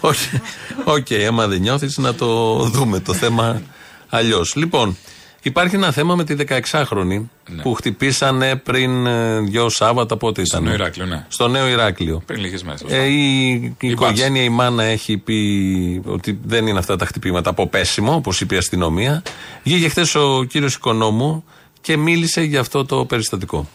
Όχι. 0.00 0.40
Οκ, 0.84 1.06
άμα 1.28 1.46
δεν 1.46 1.60
νιώθεις 1.60 1.98
να 1.98 2.14
το 2.14 2.54
δούμε 2.64 3.00
το 3.00 3.14
θέμα 3.14 3.62
αλλιώς. 4.08 4.54
Λοιπόν, 4.56 4.96
υπάρχει 5.42 5.74
ένα 5.74 5.92
θέμα 5.92 6.14
με 6.14 6.24
τη 6.24 6.34
16χρονη 6.48 7.22
που 7.62 7.74
χτυπήσανε 7.74 8.56
πριν 8.56 9.06
ε, 9.06 9.40
δύο 9.40 9.68
Σάββατα, 9.68 10.16
πότε 10.16 10.40
ήταν; 10.42 10.62
Νέο 10.62 10.72
Ηράκλειο, 10.72 11.06
ναι. 11.06 11.24
Στο 11.28 11.48
Νέο 11.48 11.68
Ηράκλειο. 11.68 12.22
Πριν 12.26 12.40
λίγες 12.40 12.62
μέρες. 12.62 12.82
Ε, 12.88 13.04
η, 13.04 13.50
η 13.80 13.88
οικογένεια, 13.88 14.42
η 14.42 14.48
μάνα 14.48 14.82
έχει 14.82 15.16
πει 15.16 16.02
ότι 16.04 16.38
δεν 16.44 16.66
είναι 16.66 16.78
αυτά 16.78 16.96
τα 16.96 17.06
χτυπήματα 17.06 17.50
από 17.50 17.66
πέσιμο, 17.66 18.14
όπως 18.14 18.40
είπε 18.40 18.54
η 18.54 18.58
αστυνομία. 18.58 19.22
Βγήκε 19.62 19.88
χθες 19.88 20.14
ο 20.14 20.44
κύριος 20.48 20.74
Οικονόμου 20.74 21.44
και 21.80 21.96
μίλησε 21.96 22.42
για 22.42 22.60
αυτό 22.60 22.84
το 22.84 23.04
περιστατικό. 23.04 23.68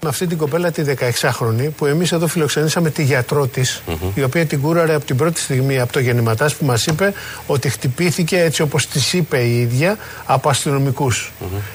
Με 0.00 0.08
αυτή 0.08 0.26
την 0.26 0.38
κοπέλα 0.38 0.70
τη 0.70 0.82
16χρονη 0.86 1.68
που 1.76 1.86
εμείς 1.86 2.12
εδώ 2.12 2.26
φιλοξενήσαμε 2.26 2.90
τη 2.90 3.02
γιατρό 3.02 3.46
της 3.46 3.82
η 4.14 4.22
οποία 4.22 4.46
την 4.46 4.60
κούραρε 4.60 4.94
από 4.94 5.04
την 5.04 5.16
πρώτη 5.16 5.40
στιγμή 5.40 5.80
από 5.80 5.92
το 5.92 6.00
γεννηματάς 6.00 6.54
που 6.54 6.64
μας 6.64 6.86
είπε 6.86 7.12
ότι 7.46 7.68
χτυπήθηκε 7.68 8.40
έτσι 8.40 8.62
όπως 8.62 8.86
της 8.86 9.12
είπε 9.12 9.38
η 9.38 9.60
ίδια 9.60 9.96
από 10.26 10.48
αστυνομικούς. 10.48 11.32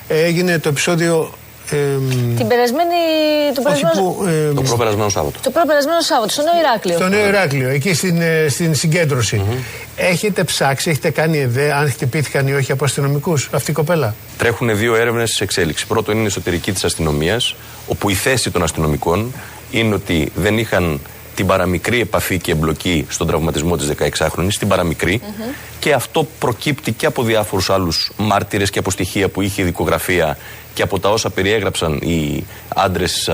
Ε, 0.07 0.23
έγινε 0.23 0.59
το 0.59 0.69
επεισόδιο 0.69 1.33
εμ, 1.71 2.35
Την 2.37 2.47
περασμένη. 2.47 2.99
Το 3.55 3.61
όχι 3.69 3.81
περασμένο, 3.81 4.11
που, 4.11 4.23
εμ, 4.27 4.55
Το 4.55 4.61
προπερασμένο 4.61 5.09
Σάββατο. 5.09 5.39
το 5.43 5.49
προπερασμένο 5.49 6.01
Σάββατο, 6.01 6.29
στο 6.31 6.41
Νέο 6.41 6.59
Ηράκλειο. 6.59 6.95
στο 6.97 7.07
Νέο 7.07 7.27
Ηράκλειο, 7.27 7.69
εκεί 7.69 7.93
στην, 7.93 8.21
ε, 8.21 8.45
στην 8.49 8.75
συγκέντρωση. 8.75 9.41
Έχετε 9.95 10.43
ψάξει, 10.43 10.89
έχετε 10.89 11.09
κάνει 11.09 11.37
ιδέα 11.37 11.75
αν 11.77 11.89
χτυπήθηκαν 11.89 12.47
ή 12.47 12.53
όχι 12.53 12.71
από 12.71 12.83
αστυνομικούς 12.85 13.49
αυτή 13.53 13.71
η 13.71 13.73
κοπέλα; 13.73 14.15
Τρέχουν 14.37 14.77
δύο 14.77 14.95
έρευνες 14.95 15.31
σε 15.31 15.43
εξέλιξη. 15.43 15.87
Πρώτον 15.87 16.13
είναι 16.15 16.23
η 16.23 16.27
εσωτερική 16.27 16.71
της 16.71 16.83
αστυνομίας, 16.83 17.55
όπου 17.87 18.09
η 18.09 18.13
θέση 18.13 18.51
των 18.51 18.63
αστυνομικών 18.63 19.33
είναι 19.71 19.93
ότι 19.95 20.31
δεν 20.35 20.57
είχαν 20.57 20.99
την 21.35 21.45
παραμικρή 21.45 21.99
επαφή 22.01 22.39
και 22.39 22.51
εμπλοκή 22.51 23.05
στον 23.09 23.27
τραυματισμό 23.27 23.77
της 23.77 23.87
16χρονη, 23.87 24.47
την 24.59 24.67
παραμικρή. 24.67 25.21
Και 25.83 25.93
αυτό 25.93 26.27
προκύπτει 26.39 26.91
και 26.91 27.05
από 27.05 27.23
διάφορους 27.23 27.69
άλλους 27.69 28.11
μάρτυρε 28.17 28.63
και 28.63 28.79
από 28.79 28.91
στοιχεία 28.91 29.29
που 29.29 29.41
είχε 29.41 29.61
η 29.61 29.65
δικογραφία 29.65 30.37
και 30.73 30.81
από 30.81 30.99
τα 30.99 31.09
όσα 31.09 31.29
περιέγραψαν 31.29 31.93
οι 31.93 32.45
άντρες 32.75 33.29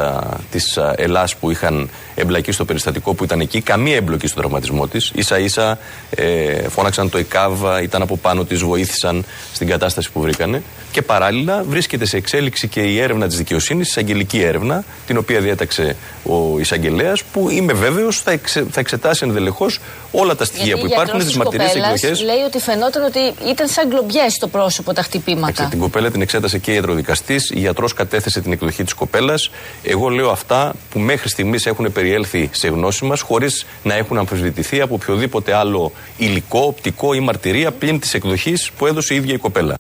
της 0.52 0.78
Ελλάς 0.96 1.36
που 1.36 1.52
είχαν 1.52 1.90
εμπλακεί 2.16 2.52
στο 2.52 2.66
περιστατικό 2.66 3.14
που 3.14 3.24
ήταν 3.24 3.40
εκεί. 3.40 3.62
Καμία 3.62 3.96
εμπλοκή 3.96 4.28
στον 4.28 4.40
τραυματισμό 4.42 4.88
της. 4.88 5.12
σα 5.20 5.40
ίσα 5.40 5.78
ε, 6.10 6.68
φώναξαν 6.70 7.10
το 7.10 7.18
ΕΚΑΒ, 7.18 7.64
ήταν 7.84 8.02
από 8.02 8.18
πάνω 8.18 8.44
της, 8.44 8.64
βοήθησαν 8.64 9.26
στην 9.54 9.68
κατάσταση 9.68 10.12
που 10.12 10.22
βρήκανε. 10.22 10.62
Και 10.92 11.02
παράλληλα 11.02 11.64
βρίσκεται 11.68 12.06
σε 12.06 12.18
εξέλιξη 12.18 12.68
και 12.68 12.82
η 12.82 13.00
έρευνα 13.00 13.28
της 13.28 13.38
δικαιοσύνης, 13.38 13.88
η 13.88 13.90
εισαγγελική 13.90 14.42
έρευνα, 14.42 14.84
την 15.08 15.18
οποία 15.18 15.40
διέταξε 15.40 15.96
ο 16.24 16.60
εισαγγελέας, 16.60 17.24
που 17.24 17.50
είμαι 17.50 17.74
βέβαιος 17.74 18.22
θα, 18.22 18.32
εξε, 18.32 18.66
θα 18.72 18.80
εξετάσει 18.80 19.26
ενδελεχώς 19.26 19.80
όλα 20.12 20.36
τα 20.36 20.46
στοιχεία 20.46 20.66
Γιατί 20.66 20.82
που 20.82 20.88
η 20.88 20.90
υπάρχουν, 20.92 21.20
γιατρός 21.20 21.24
τι 21.24 21.30
της 21.30 21.38
μαρτυρίες, 21.38 21.72
τις 21.72 21.82
κοπέλας 21.82 22.04
εκδοχές. 22.04 22.39
Λέει 22.40 22.48
ότι 22.48 22.60
φαινόταν 22.60 23.04
ότι 23.04 23.20
ήταν 23.50 23.68
σαν 23.68 23.88
γκλομπιέ 23.88 24.30
στο 24.30 24.48
πρόσωπο 24.48 24.94
τα 24.94 25.02
χτυπήματα. 25.02 25.68
Την 25.70 25.80
κοπέλα 25.80 26.12
την 26.12 26.22
εξέτασε 26.22 26.58
και 26.58 26.74
ιατροδικαστής. 26.74 27.50
Η 27.50 27.60
γιατρός 27.60 27.94
κατέθεσε 27.94 28.42
την 28.42 28.52
εκδοχή 28.52 28.84
της 28.84 28.94
κοπέλας. 28.94 29.52
Εγώ 29.84 30.10
λέω 30.10 30.30
αυτά 30.30 30.76
που 30.90 31.00
μέχρι 31.00 31.30
στιγμής 31.30 31.66
έχουν 31.66 31.92
περιέλθει 31.92 32.50
σε 32.52 32.68
γνώση 32.68 33.06
μας, 33.06 33.22
χωρίς 33.22 33.66
να 33.84 33.94
έχουν 33.94 34.18
αμφισβητηθεί 34.18 34.82
από 34.82 34.94
οποιοδήποτε 34.94 35.54
άλλο 35.54 35.92
υλικό, 36.18 36.60
οπτικό 36.60 37.14
ή 37.14 37.20
μαρτυρία 37.20 37.72
πλην 37.72 38.00
της 38.00 38.14
εκδοχής 38.14 38.72
που 38.78 38.86
έδωσε 38.86 39.14
η 39.14 39.18
ίδια 39.18 39.34
η 39.34 39.38
κοπέλα. 39.38 39.76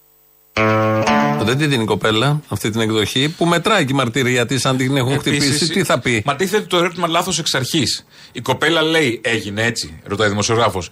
Δεν 1.43 1.57
τη 1.57 1.65
δίνει 1.65 1.83
η 1.83 1.85
κοπέλα 1.85 2.41
αυτή 2.47 2.69
την 2.69 2.81
εκδοχή 2.81 3.29
που 3.37 3.45
μετράει 3.45 3.85
και 3.85 3.93
η 3.93 3.95
μαρτυρία 3.95 4.45
της. 4.45 4.65
Αν 4.65 4.77
την 4.77 4.97
έχουν 4.97 5.13
Επίσης, 5.13 5.49
χτυπήσει, 5.49 5.67
τι 5.67 5.83
θα 5.83 5.99
πει. 5.99 6.21
Μα 6.25 6.35
τίθεται 6.35 6.65
το 6.65 6.77
ερώτημα 6.77 7.07
λάθος 7.07 7.39
εξ 7.39 7.53
αρχής. 7.53 8.05
Η 8.31 8.41
κοπέλα 8.41 8.81
λέει 8.81 9.21
έγινε 9.23 9.63
έτσι, 9.63 9.99
ρωτάει 10.03 10.27
ο 10.27 10.29
δημοσιογράφος. 10.29 10.91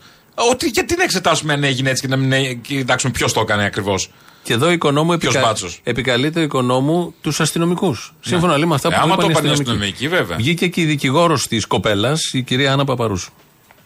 Ότι 0.52 0.68
γιατί 0.68 0.96
να 0.98 1.04
εξετάσουμε 1.04 1.54
αν 1.54 1.64
έγινε 1.64 1.90
έτσι 1.90 2.02
και 2.02 2.08
να 2.08 2.16
μην 2.16 2.32
ε, 2.32 2.54
κοιτάξουμε 2.54 3.12
ποιος 3.12 3.34
το 3.34 3.40
έκανε 3.40 3.66
ακριβώς. 3.66 4.10
Και 4.44 4.54
εδώ 4.54 4.68
ο 4.68 4.72
οικονόμου 4.72 5.18
Ποιος 5.18 5.34
επικα... 5.34 5.48
μπάτσος; 5.48 5.80
επικαλείται 5.84 6.40
ο 6.40 6.44
οικονόμου 6.44 7.14
τους 7.22 7.40
αστυνομικούς. 7.40 8.14
Σύμφωνα 8.20 8.58
λέει 8.58 8.68
με 8.68 8.76
αυτά 8.76 8.88
Ε, 8.88 8.92
που 8.92 8.98
άμα 9.02 9.14
είπαν 9.14 9.20
το 9.20 9.28
οι 9.28 9.32
είπαν 9.32 9.46
οι 9.46 9.50
αστυνομικοί. 9.52 9.86
αστυνομικοί, 9.86 10.08
βέβαια. 10.24 10.38
Βγήκε 10.38 10.68
και 10.68 10.82
η 10.82 10.86
δικηγόρος 10.86 11.48
της 11.48 11.66
κοπέλας, 11.66 12.20
η 12.34 12.42
κυρία 12.42 12.72
Άννα 12.72 12.86
Παπαρούσου. 12.86 13.32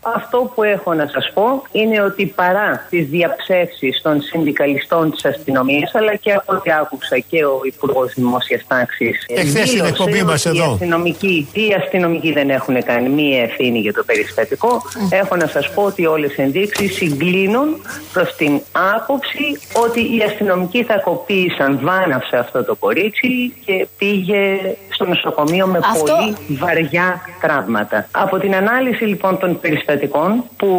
Αυτό 0.04 0.52
που 0.56 0.64
έχω 0.64 0.94
να 0.94 1.08
σας 1.08 1.32
πω 1.34 1.64
είναι 1.72 2.02
ότι 2.02 2.26
παρά 2.26 2.88
τις 2.90 3.08
διαψεύσεις 3.08 4.02
των 4.02 4.22
συνδικαλιστών 4.22 5.12
της 5.12 5.26
αστυνομίας 5.26 5.96
αλλά 5.96 6.16
και 6.16 6.32
από 6.34 6.54
ό,τι 6.56 6.72
άκουσα 6.72 7.20
και 7.20 7.46
ο 7.46 7.60
Υπουργός 7.64 8.14
Δημόσιας 8.14 8.62
Τάξης 8.68 9.26
Εχθές 9.28 9.50
στην 9.50 9.64
δήλωσε 9.64 9.88
εκπομπή 9.88 10.24
μας 10.24 10.46
ότι 10.46 10.58
οι 10.58 10.62
εδώ. 10.62 10.72
αστυνομικοί, 10.72 11.48
οι 11.54 11.74
αστυνομικοί 11.78 12.32
δεν 12.32 12.50
έχουν 12.50 12.84
κάνει 12.84 13.10
μία 13.10 13.42
ευθύνη 13.42 13.80
για 13.80 13.94
το 13.94 14.04
περιστατικό. 14.04 14.82
Έχω 15.10 15.36
να 15.36 15.48
σας 15.48 15.72
πω 15.74 15.84
ότι 15.84 16.06
όλες 16.06 16.38
οι 16.38 16.42
ενδείξεις 16.42 16.96
συγκλίνουν 16.96 17.68
προς 18.14 18.36
την 18.36 18.62
άποψη 18.96 19.60
ότι 19.86 20.00
οι 20.00 20.22
αστυνομικοί 20.26 20.84
θα 20.84 21.00
κοπήσαν 21.00 21.80
βάναυσε 21.82 22.38
αυτό 22.38 22.64
το 22.64 22.76
κορίτσι 22.76 23.54
και 23.66 23.88
πήγε 23.98 24.60
στο 24.90 25.06
νοσοκομείο 25.06 25.68
με 25.68 25.80
Αυτό- 25.84 26.04
πολύ 26.14 26.58
βαριά 26.60 27.22
τραύματα. 27.42 28.08
Από 28.12 28.38
την 28.40 28.56
ανάλυση 28.56 29.04
λοιπόν 29.04 29.40
των 29.40 29.60
περιστατικών 29.60 29.90
που 30.58 30.70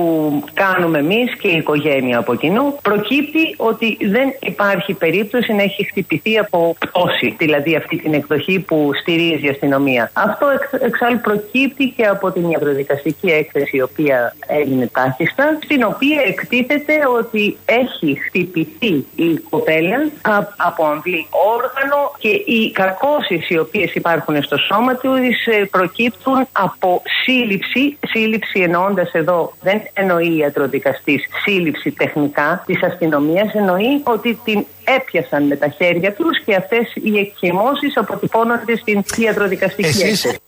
κάνουμε 0.54 0.98
εμείς 0.98 1.36
και 1.36 1.48
η 1.48 1.56
οικογένεια 1.56 2.18
από 2.18 2.34
κοινού 2.34 2.76
προκύπτει 2.82 3.54
ότι 3.56 3.98
δεν 4.00 4.34
υπάρχει 4.40 4.92
περίπτωση 4.92 5.52
να 5.52 5.62
έχει 5.62 5.84
χτυπηθεί 5.84 6.38
από 6.38 6.76
πτώση, 6.78 7.34
δηλαδή 7.38 7.76
αυτή 7.76 7.96
την 7.96 8.14
εκδοχή 8.14 8.60
που 8.60 8.90
στηρίζει 9.00 9.46
η 9.46 9.48
αστυνομία. 9.48 10.10
Αυτό 10.12 10.46
εξ, 10.48 10.82
εξάλλου 10.84 11.20
προκύπτει 11.20 11.92
και 11.96 12.06
από 12.06 12.30
την 12.30 12.50
ιατροδικαστική 12.50 13.26
έκθεση 13.28 13.76
η 13.76 13.82
οποία 13.82 14.34
έγινε 14.46 14.90
τάχιστα, 14.92 15.58
στην 15.64 15.82
οποία 15.84 16.22
εκτίθεται 16.26 16.94
ότι 17.18 17.56
έχει 17.64 18.18
χτυπηθεί 18.26 19.06
η 19.16 19.38
κοπέλα 19.50 19.96
α- 20.22 20.46
από 20.56 20.84
αμβλή 20.84 21.26
όργανο 21.54 22.12
και 22.18 22.28
οι 22.28 22.70
κακώσεις 22.72 23.50
οι 23.50 23.58
οποίες 23.58 23.94
υπάρχουν 23.94 24.42
στο 24.42 24.56
σώμα 24.56 24.94
του 24.96 25.12
ε, 25.14 25.64
προκύπτουν 25.70 26.46
από 26.52 27.02
σύλληψη, 27.24 27.98
σύλληψη 28.06 28.60
εννοώντας 29.02 29.12
εδώ 29.12 29.52
δεν 29.62 29.80
εννοεί 29.92 30.28
η 30.32 30.36
ιατροδικαστής 30.36 31.22
σύλληψη 31.44 31.90
τεχνικά 31.90 32.62
της 32.66 32.82
αστυνομίας, 32.82 33.52
εννοεί 33.54 34.00
ότι 34.04 34.38
την 34.44 34.64
έπιασαν 34.84 35.46
με 35.46 35.56
τα 35.56 35.68
χέρια 35.68 36.12
τους 36.12 36.40
και 36.44 36.54
αυτές 36.54 36.92
οι 37.02 37.18
εκχυμώσεις 37.18 37.96
αποτυπώνονται 37.96 38.76
στην 38.76 39.04
ιατροδικαστική 39.16 39.88
Εσείς- 39.88 40.02
έκθεση. 40.24 40.38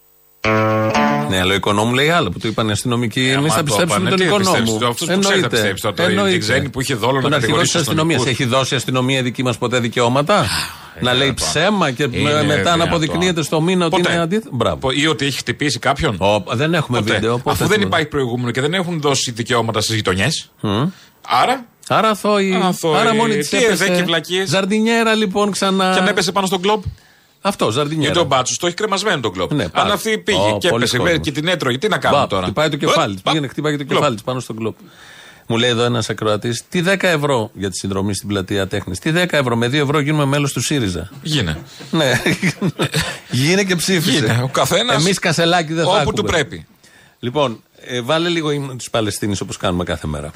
Ναι, 1.28 1.40
αλλά 1.40 1.52
ο 1.52 1.54
οικονόμου 1.54 1.94
λέει 1.94 2.08
άλλα 2.10 2.30
που 2.30 2.38
του 2.38 2.46
είπαν 2.46 2.68
οι 2.68 2.70
αστυνομικοί. 2.70 3.20
Εμείς 3.20 3.34
άμα 3.36 3.48
θα 3.48 3.56
το 3.58 3.64
πιστέψουμε 3.64 3.96
είπανε, 3.96 4.08
τον 4.10 4.18
τι 4.18 4.24
θα 4.24 4.28
οικονόμου. 4.28 4.62
πιστέψεις, 4.62 4.88
αυτός 4.88 5.08
που 5.16 5.18
ξέρει 5.20 5.40
θα 5.40 5.48
πιστέψει 5.48 5.82
τώρα, 5.82 5.94
το- 6.14 6.24
την 6.30 6.40
ξένη 6.40 6.68
που 6.68 6.80
είχε 6.80 6.94
δόλο 6.94 7.12
να 7.16 7.20
Τον 7.22 7.32
αρχηγός 7.32 7.40
κατηγορήσει 7.40 7.72
της 7.72 7.80
αστυνομίας. 7.80 8.18
αστυνομικούς. 8.20 8.40
Έχει 8.46 8.58
δώσει 8.58 8.74
η 8.74 8.76
αστυνομία 8.76 9.22
δική 9.22 9.42
μας 9.42 9.58
ποτέ 9.58 9.78
δικαιώματα; 9.80 10.46
Να 11.00 11.12
λέει 11.14 11.28
πά. 11.28 11.34
ψέμα 11.34 11.90
και 11.90 12.02
Είναι 12.02 12.18
με- 12.22 12.42
μετά 12.42 12.54
να 12.54 12.54
δυνατόν. 12.62 12.80
αποδεικνύεται 12.80 13.42
στο 13.42 13.60
μήνα 13.60 13.86
ότι 13.86 13.96
Ποτέ. 13.96 14.12
είναι 14.12 14.22
αντίθετο. 14.22 14.50
Μπράβο. 14.52 14.90
Ή 14.90 15.06
ότι 15.06 15.26
έχει 15.26 15.38
χτυπήσει 15.38 15.78
κάποιον. 15.78 16.18
δεν 16.52 16.74
έχουμε 16.74 16.98
Ποτέ. 16.98 17.12
βίντεο. 17.14 17.38
πότε 17.38 17.50
Αφού 17.50 17.62
δεν 17.62 17.70
έχουμε. 17.72 17.84
υπάρχει 17.86 18.06
προηγούμενο 18.06 18.50
και 18.50 18.60
δεν 18.60 18.74
έχουν 18.74 19.00
δώσει 19.00 19.30
δικαιώματα 19.30 19.80
στις 19.80 19.94
γειτονιές. 19.94 20.50
Άρα; 21.28 21.66
Άρα 21.88 22.08
αθώοι. 22.08 22.60
Αθώοι. 22.62 22.96
Άρα 22.96 23.14
μόνη 23.14 23.36
τη 23.36 23.48
Τι 23.48 23.56
έπεσε. 23.64 23.84
εδέ 23.84 23.96
και 23.96 24.02
βλακίες. 24.02 24.48
Ζαρντινιέρα 24.48 25.14
λοιπόν 25.14 25.50
ξανά. 25.50 25.92
Και 25.94 26.00
αν 26.00 26.06
έπεσε 26.06 26.32
πάνω 26.32 26.46
στον 26.46 26.60
κλοπ. 26.60 26.82
Αυτό, 27.40 27.70
ζαρντινιέρα. 27.70 28.12
Γιατί 28.12 28.18
ο 28.26 28.36
Μπάτσος 28.36 28.56
το 28.56 28.66
έχει 28.66 28.76
κρεμασμένο 28.76 29.20
τον 29.20 29.32
κλοπ. 29.32 29.52
Ναι, 29.52 29.68
πάρα. 29.68 29.86
Αν 29.86 29.92
αυτή 29.92 30.18
πήγε 30.18 30.38
Ω, 30.38 30.58
και 30.60 30.68
πολλοί 30.68 30.82
έπεσε 30.82 30.98
κόσμος. 30.98 31.18
και 31.20 31.32
την 31.32 31.48
έτρωγε, 31.48 31.78
τι 31.78 31.88
να 31.88 31.98
κάνουμε 31.98 32.20
Μπαπ, 32.20 32.30
τώρα; 32.30 32.42
Χτυπάει 32.44 32.68
το 32.68 32.76
κεφάλι 32.76 33.14
της. 33.14 33.22
Μπαπ, 33.22 33.32
Πήγαινε, 33.32 33.48
χτυπάει 33.50 33.72
και 33.72 33.78
το 33.78 33.84
κλοπ. 33.84 33.96
κεφάλι 33.98 34.14
της 34.14 34.24
πάνω 34.24 34.40
στον 34.40 34.56
κλοπ. 34.56 34.76
Μου 35.46 35.56
λέει 35.56 35.70
εδώ 35.70 35.82
ένας 35.84 36.10
ακροατής, 36.10 36.62
τι 36.68 36.80
10 36.86 36.96
ευρώ 37.00 37.50
για 37.54 37.70
τη 37.70 37.76
συνδρομή 37.76 38.14
στην 38.14 38.28
πλατεία 38.28 38.66
τέχνης. 38.66 38.98
Τι 38.98 39.10
10 39.14 39.24
ευρώ, 39.30 39.56
με 39.56 39.66
2 39.66 39.72
ευρώ 39.74 40.00
γίνουμε 40.00 40.24
μέλος 40.24 40.52
του 40.52 40.60
ΣΥΡΙΖΑ. 40.62 41.10
Γίνε. 41.22 41.58
Ναι. 41.90 42.20
Γίνε 43.30 43.64
και 43.64 43.76
ψήφισε. 43.76 44.18
Γίνε. 44.18 44.40
Ο 44.42 44.48
καθένας 44.48 45.02
Εμείς 45.04 45.18
κασελάκι 45.18 45.72
δεν 45.72 45.84
θα 45.84 45.90
όπου 45.90 45.98
έχουμε. 45.98 46.12
του 46.12 46.24
πρέπει. 46.24 46.66
Λοιπόν, 47.18 47.62
ε, 47.86 48.00
βάλε 48.00 48.28
λίγο 48.28 48.50
ύμνο 48.50 48.74
της 48.76 48.90
Παλαιστίνης 48.90 49.40
όπως 49.40 49.56
κάνουμε 49.56 49.84
κάθε 49.84 50.06
μέρα. 50.06 50.30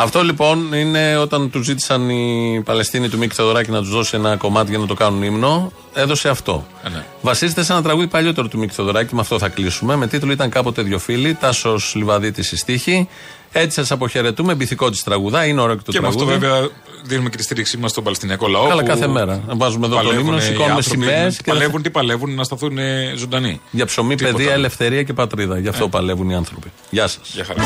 Αυτό 0.00 0.22
λοιπόν 0.22 0.72
είναι 0.72 1.16
όταν 1.16 1.50
του 1.50 1.62
ζήτησαν 1.62 2.10
οι 2.10 2.62
Παλαιστίνοι 2.64 3.08
του 3.08 3.18
Μίκη 3.18 3.34
Θεοδωράκη 3.34 3.70
να 3.70 3.78
τους 3.80 3.90
δώσει 3.90 4.16
ένα 4.16 4.36
κομμάτι 4.36 4.70
για 4.70 4.78
να 4.78 4.86
το 4.86 4.94
κάνουν 4.94 5.22
ύμνο. 5.22 5.72
Έδωσε 5.94 6.28
αυτό. 6.28 6.66
Ε, 6.84 6.88
ναι. 6.88 7.04
Βασίζεται 7.22 7.62
σε 7.64 7.72
ένα 7.72 7.82
τραγούδι 7.82 8.06
παλιότερο 8.06 8.48
του 8.48 8.58
Μίκη 8.58 8.74
Θεοδωράκη, 8.74 9.14
με 9.14 9.20
αυτό 9.20 9.38
θα 9.38 9.48
κλείσουμε. 9.48 9.96
Με 9.96 10.06
τίτλο 10.06 10.32
ήταν 10.32 10.50
κάποτε 10.50 10.82
δύο 10.82 10.98
φίλοι, 10.98 11.34
Τάσος 11.34 11.92
Λιβαδίτης 11.96 12.52
η 12.52 12.56
στίχη. 12.56 13.08
Έτσι 13.52 13.74
σας 13.74 13.90
αποχαιρετούμε, 13.90 14.54
μπηθικό 14.54 14.90
της 14.90 15.02
τραγουδά. 15.02 15.44
Είναι 15.44 15.60
ωραίο 15.60 15.74
και 15.76 15.82
το 15.84 15.92
Και 15.92 16.00
με 16.00 16.08
τραγούδι. 16.08 16.32
αυτό 16.34 16.46
βέβαια 16.48 16.68
δίνουμε 17.04 17.28
και 17.30 17.36
τη 17.36 17.42
στήριξή 17.42 17.76
μας 17.76 17.90
στον 17.90 18.02
Παλαιστινιακό 18.02 18.46
λαό. 18.48 18.66
Καλά, 18.68 18.80
που 18.82 18.86
κάθε 18.88 19.06
μέρα. 19.06 19.42
Βάζουμε 19.46 19.86
εδώ 19.86 19.94
τον 19.96 20.04
παλεύουν 20.04 20.26
ύμνο, 20.26 20.36
οι 20.36 20.40
σηκώνουμε 20.40 20.74
άνθρωποι, 20.74 21.00
σημαίες 21.02 21.36
τι 21.36 21.42
και 21.42 21.50
Παλεύουν, 21.50 21.82
τι 21.82 21.90
παλεύουν 21.90 22.34
να 22.34 22.44
σταθούν 22.44 22.78
ε, 22.78 23.12
ζωντανοί. 23.16 23.60
Για 23.70 23.86
ψωμί, 23.86 24.14
Τίποτα 24.14 24.34
παιδεία, 24.36 24.50
άλλο. 24.50 24.58
ελευθερία 24.60 25.02
και 25.02 25.12
πατρίδα. 25.12 25.58
Γι' 25.58 25.68
αυτό 25.68 25.84
Ε. 25.84 25.88
παλεύουν 25.88 26.30
οι 26.30 26.34
άνθρωποι. 26.34 26.72
Γεια 26.90 27.06
σας. 27.06 27.30
Για 27.34 27.44
χαρά. 27.44 27.62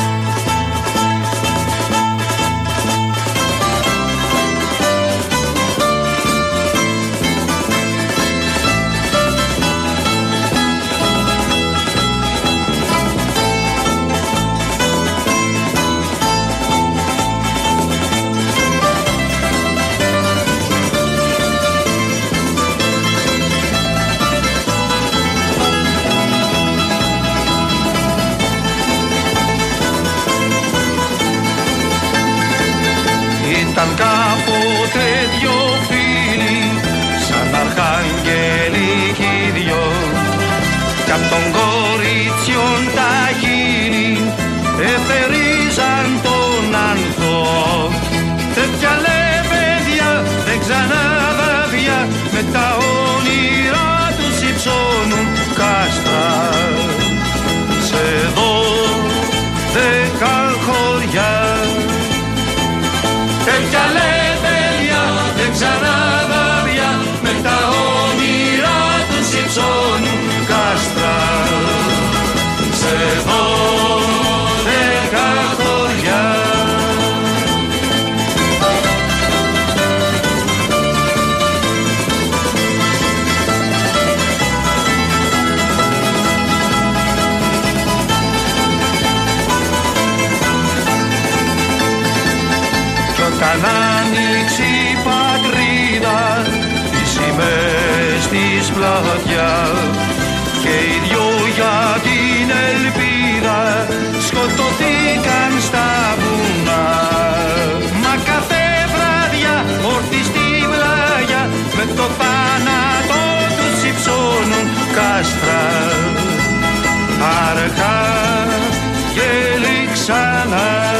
sun. 120.05 120.92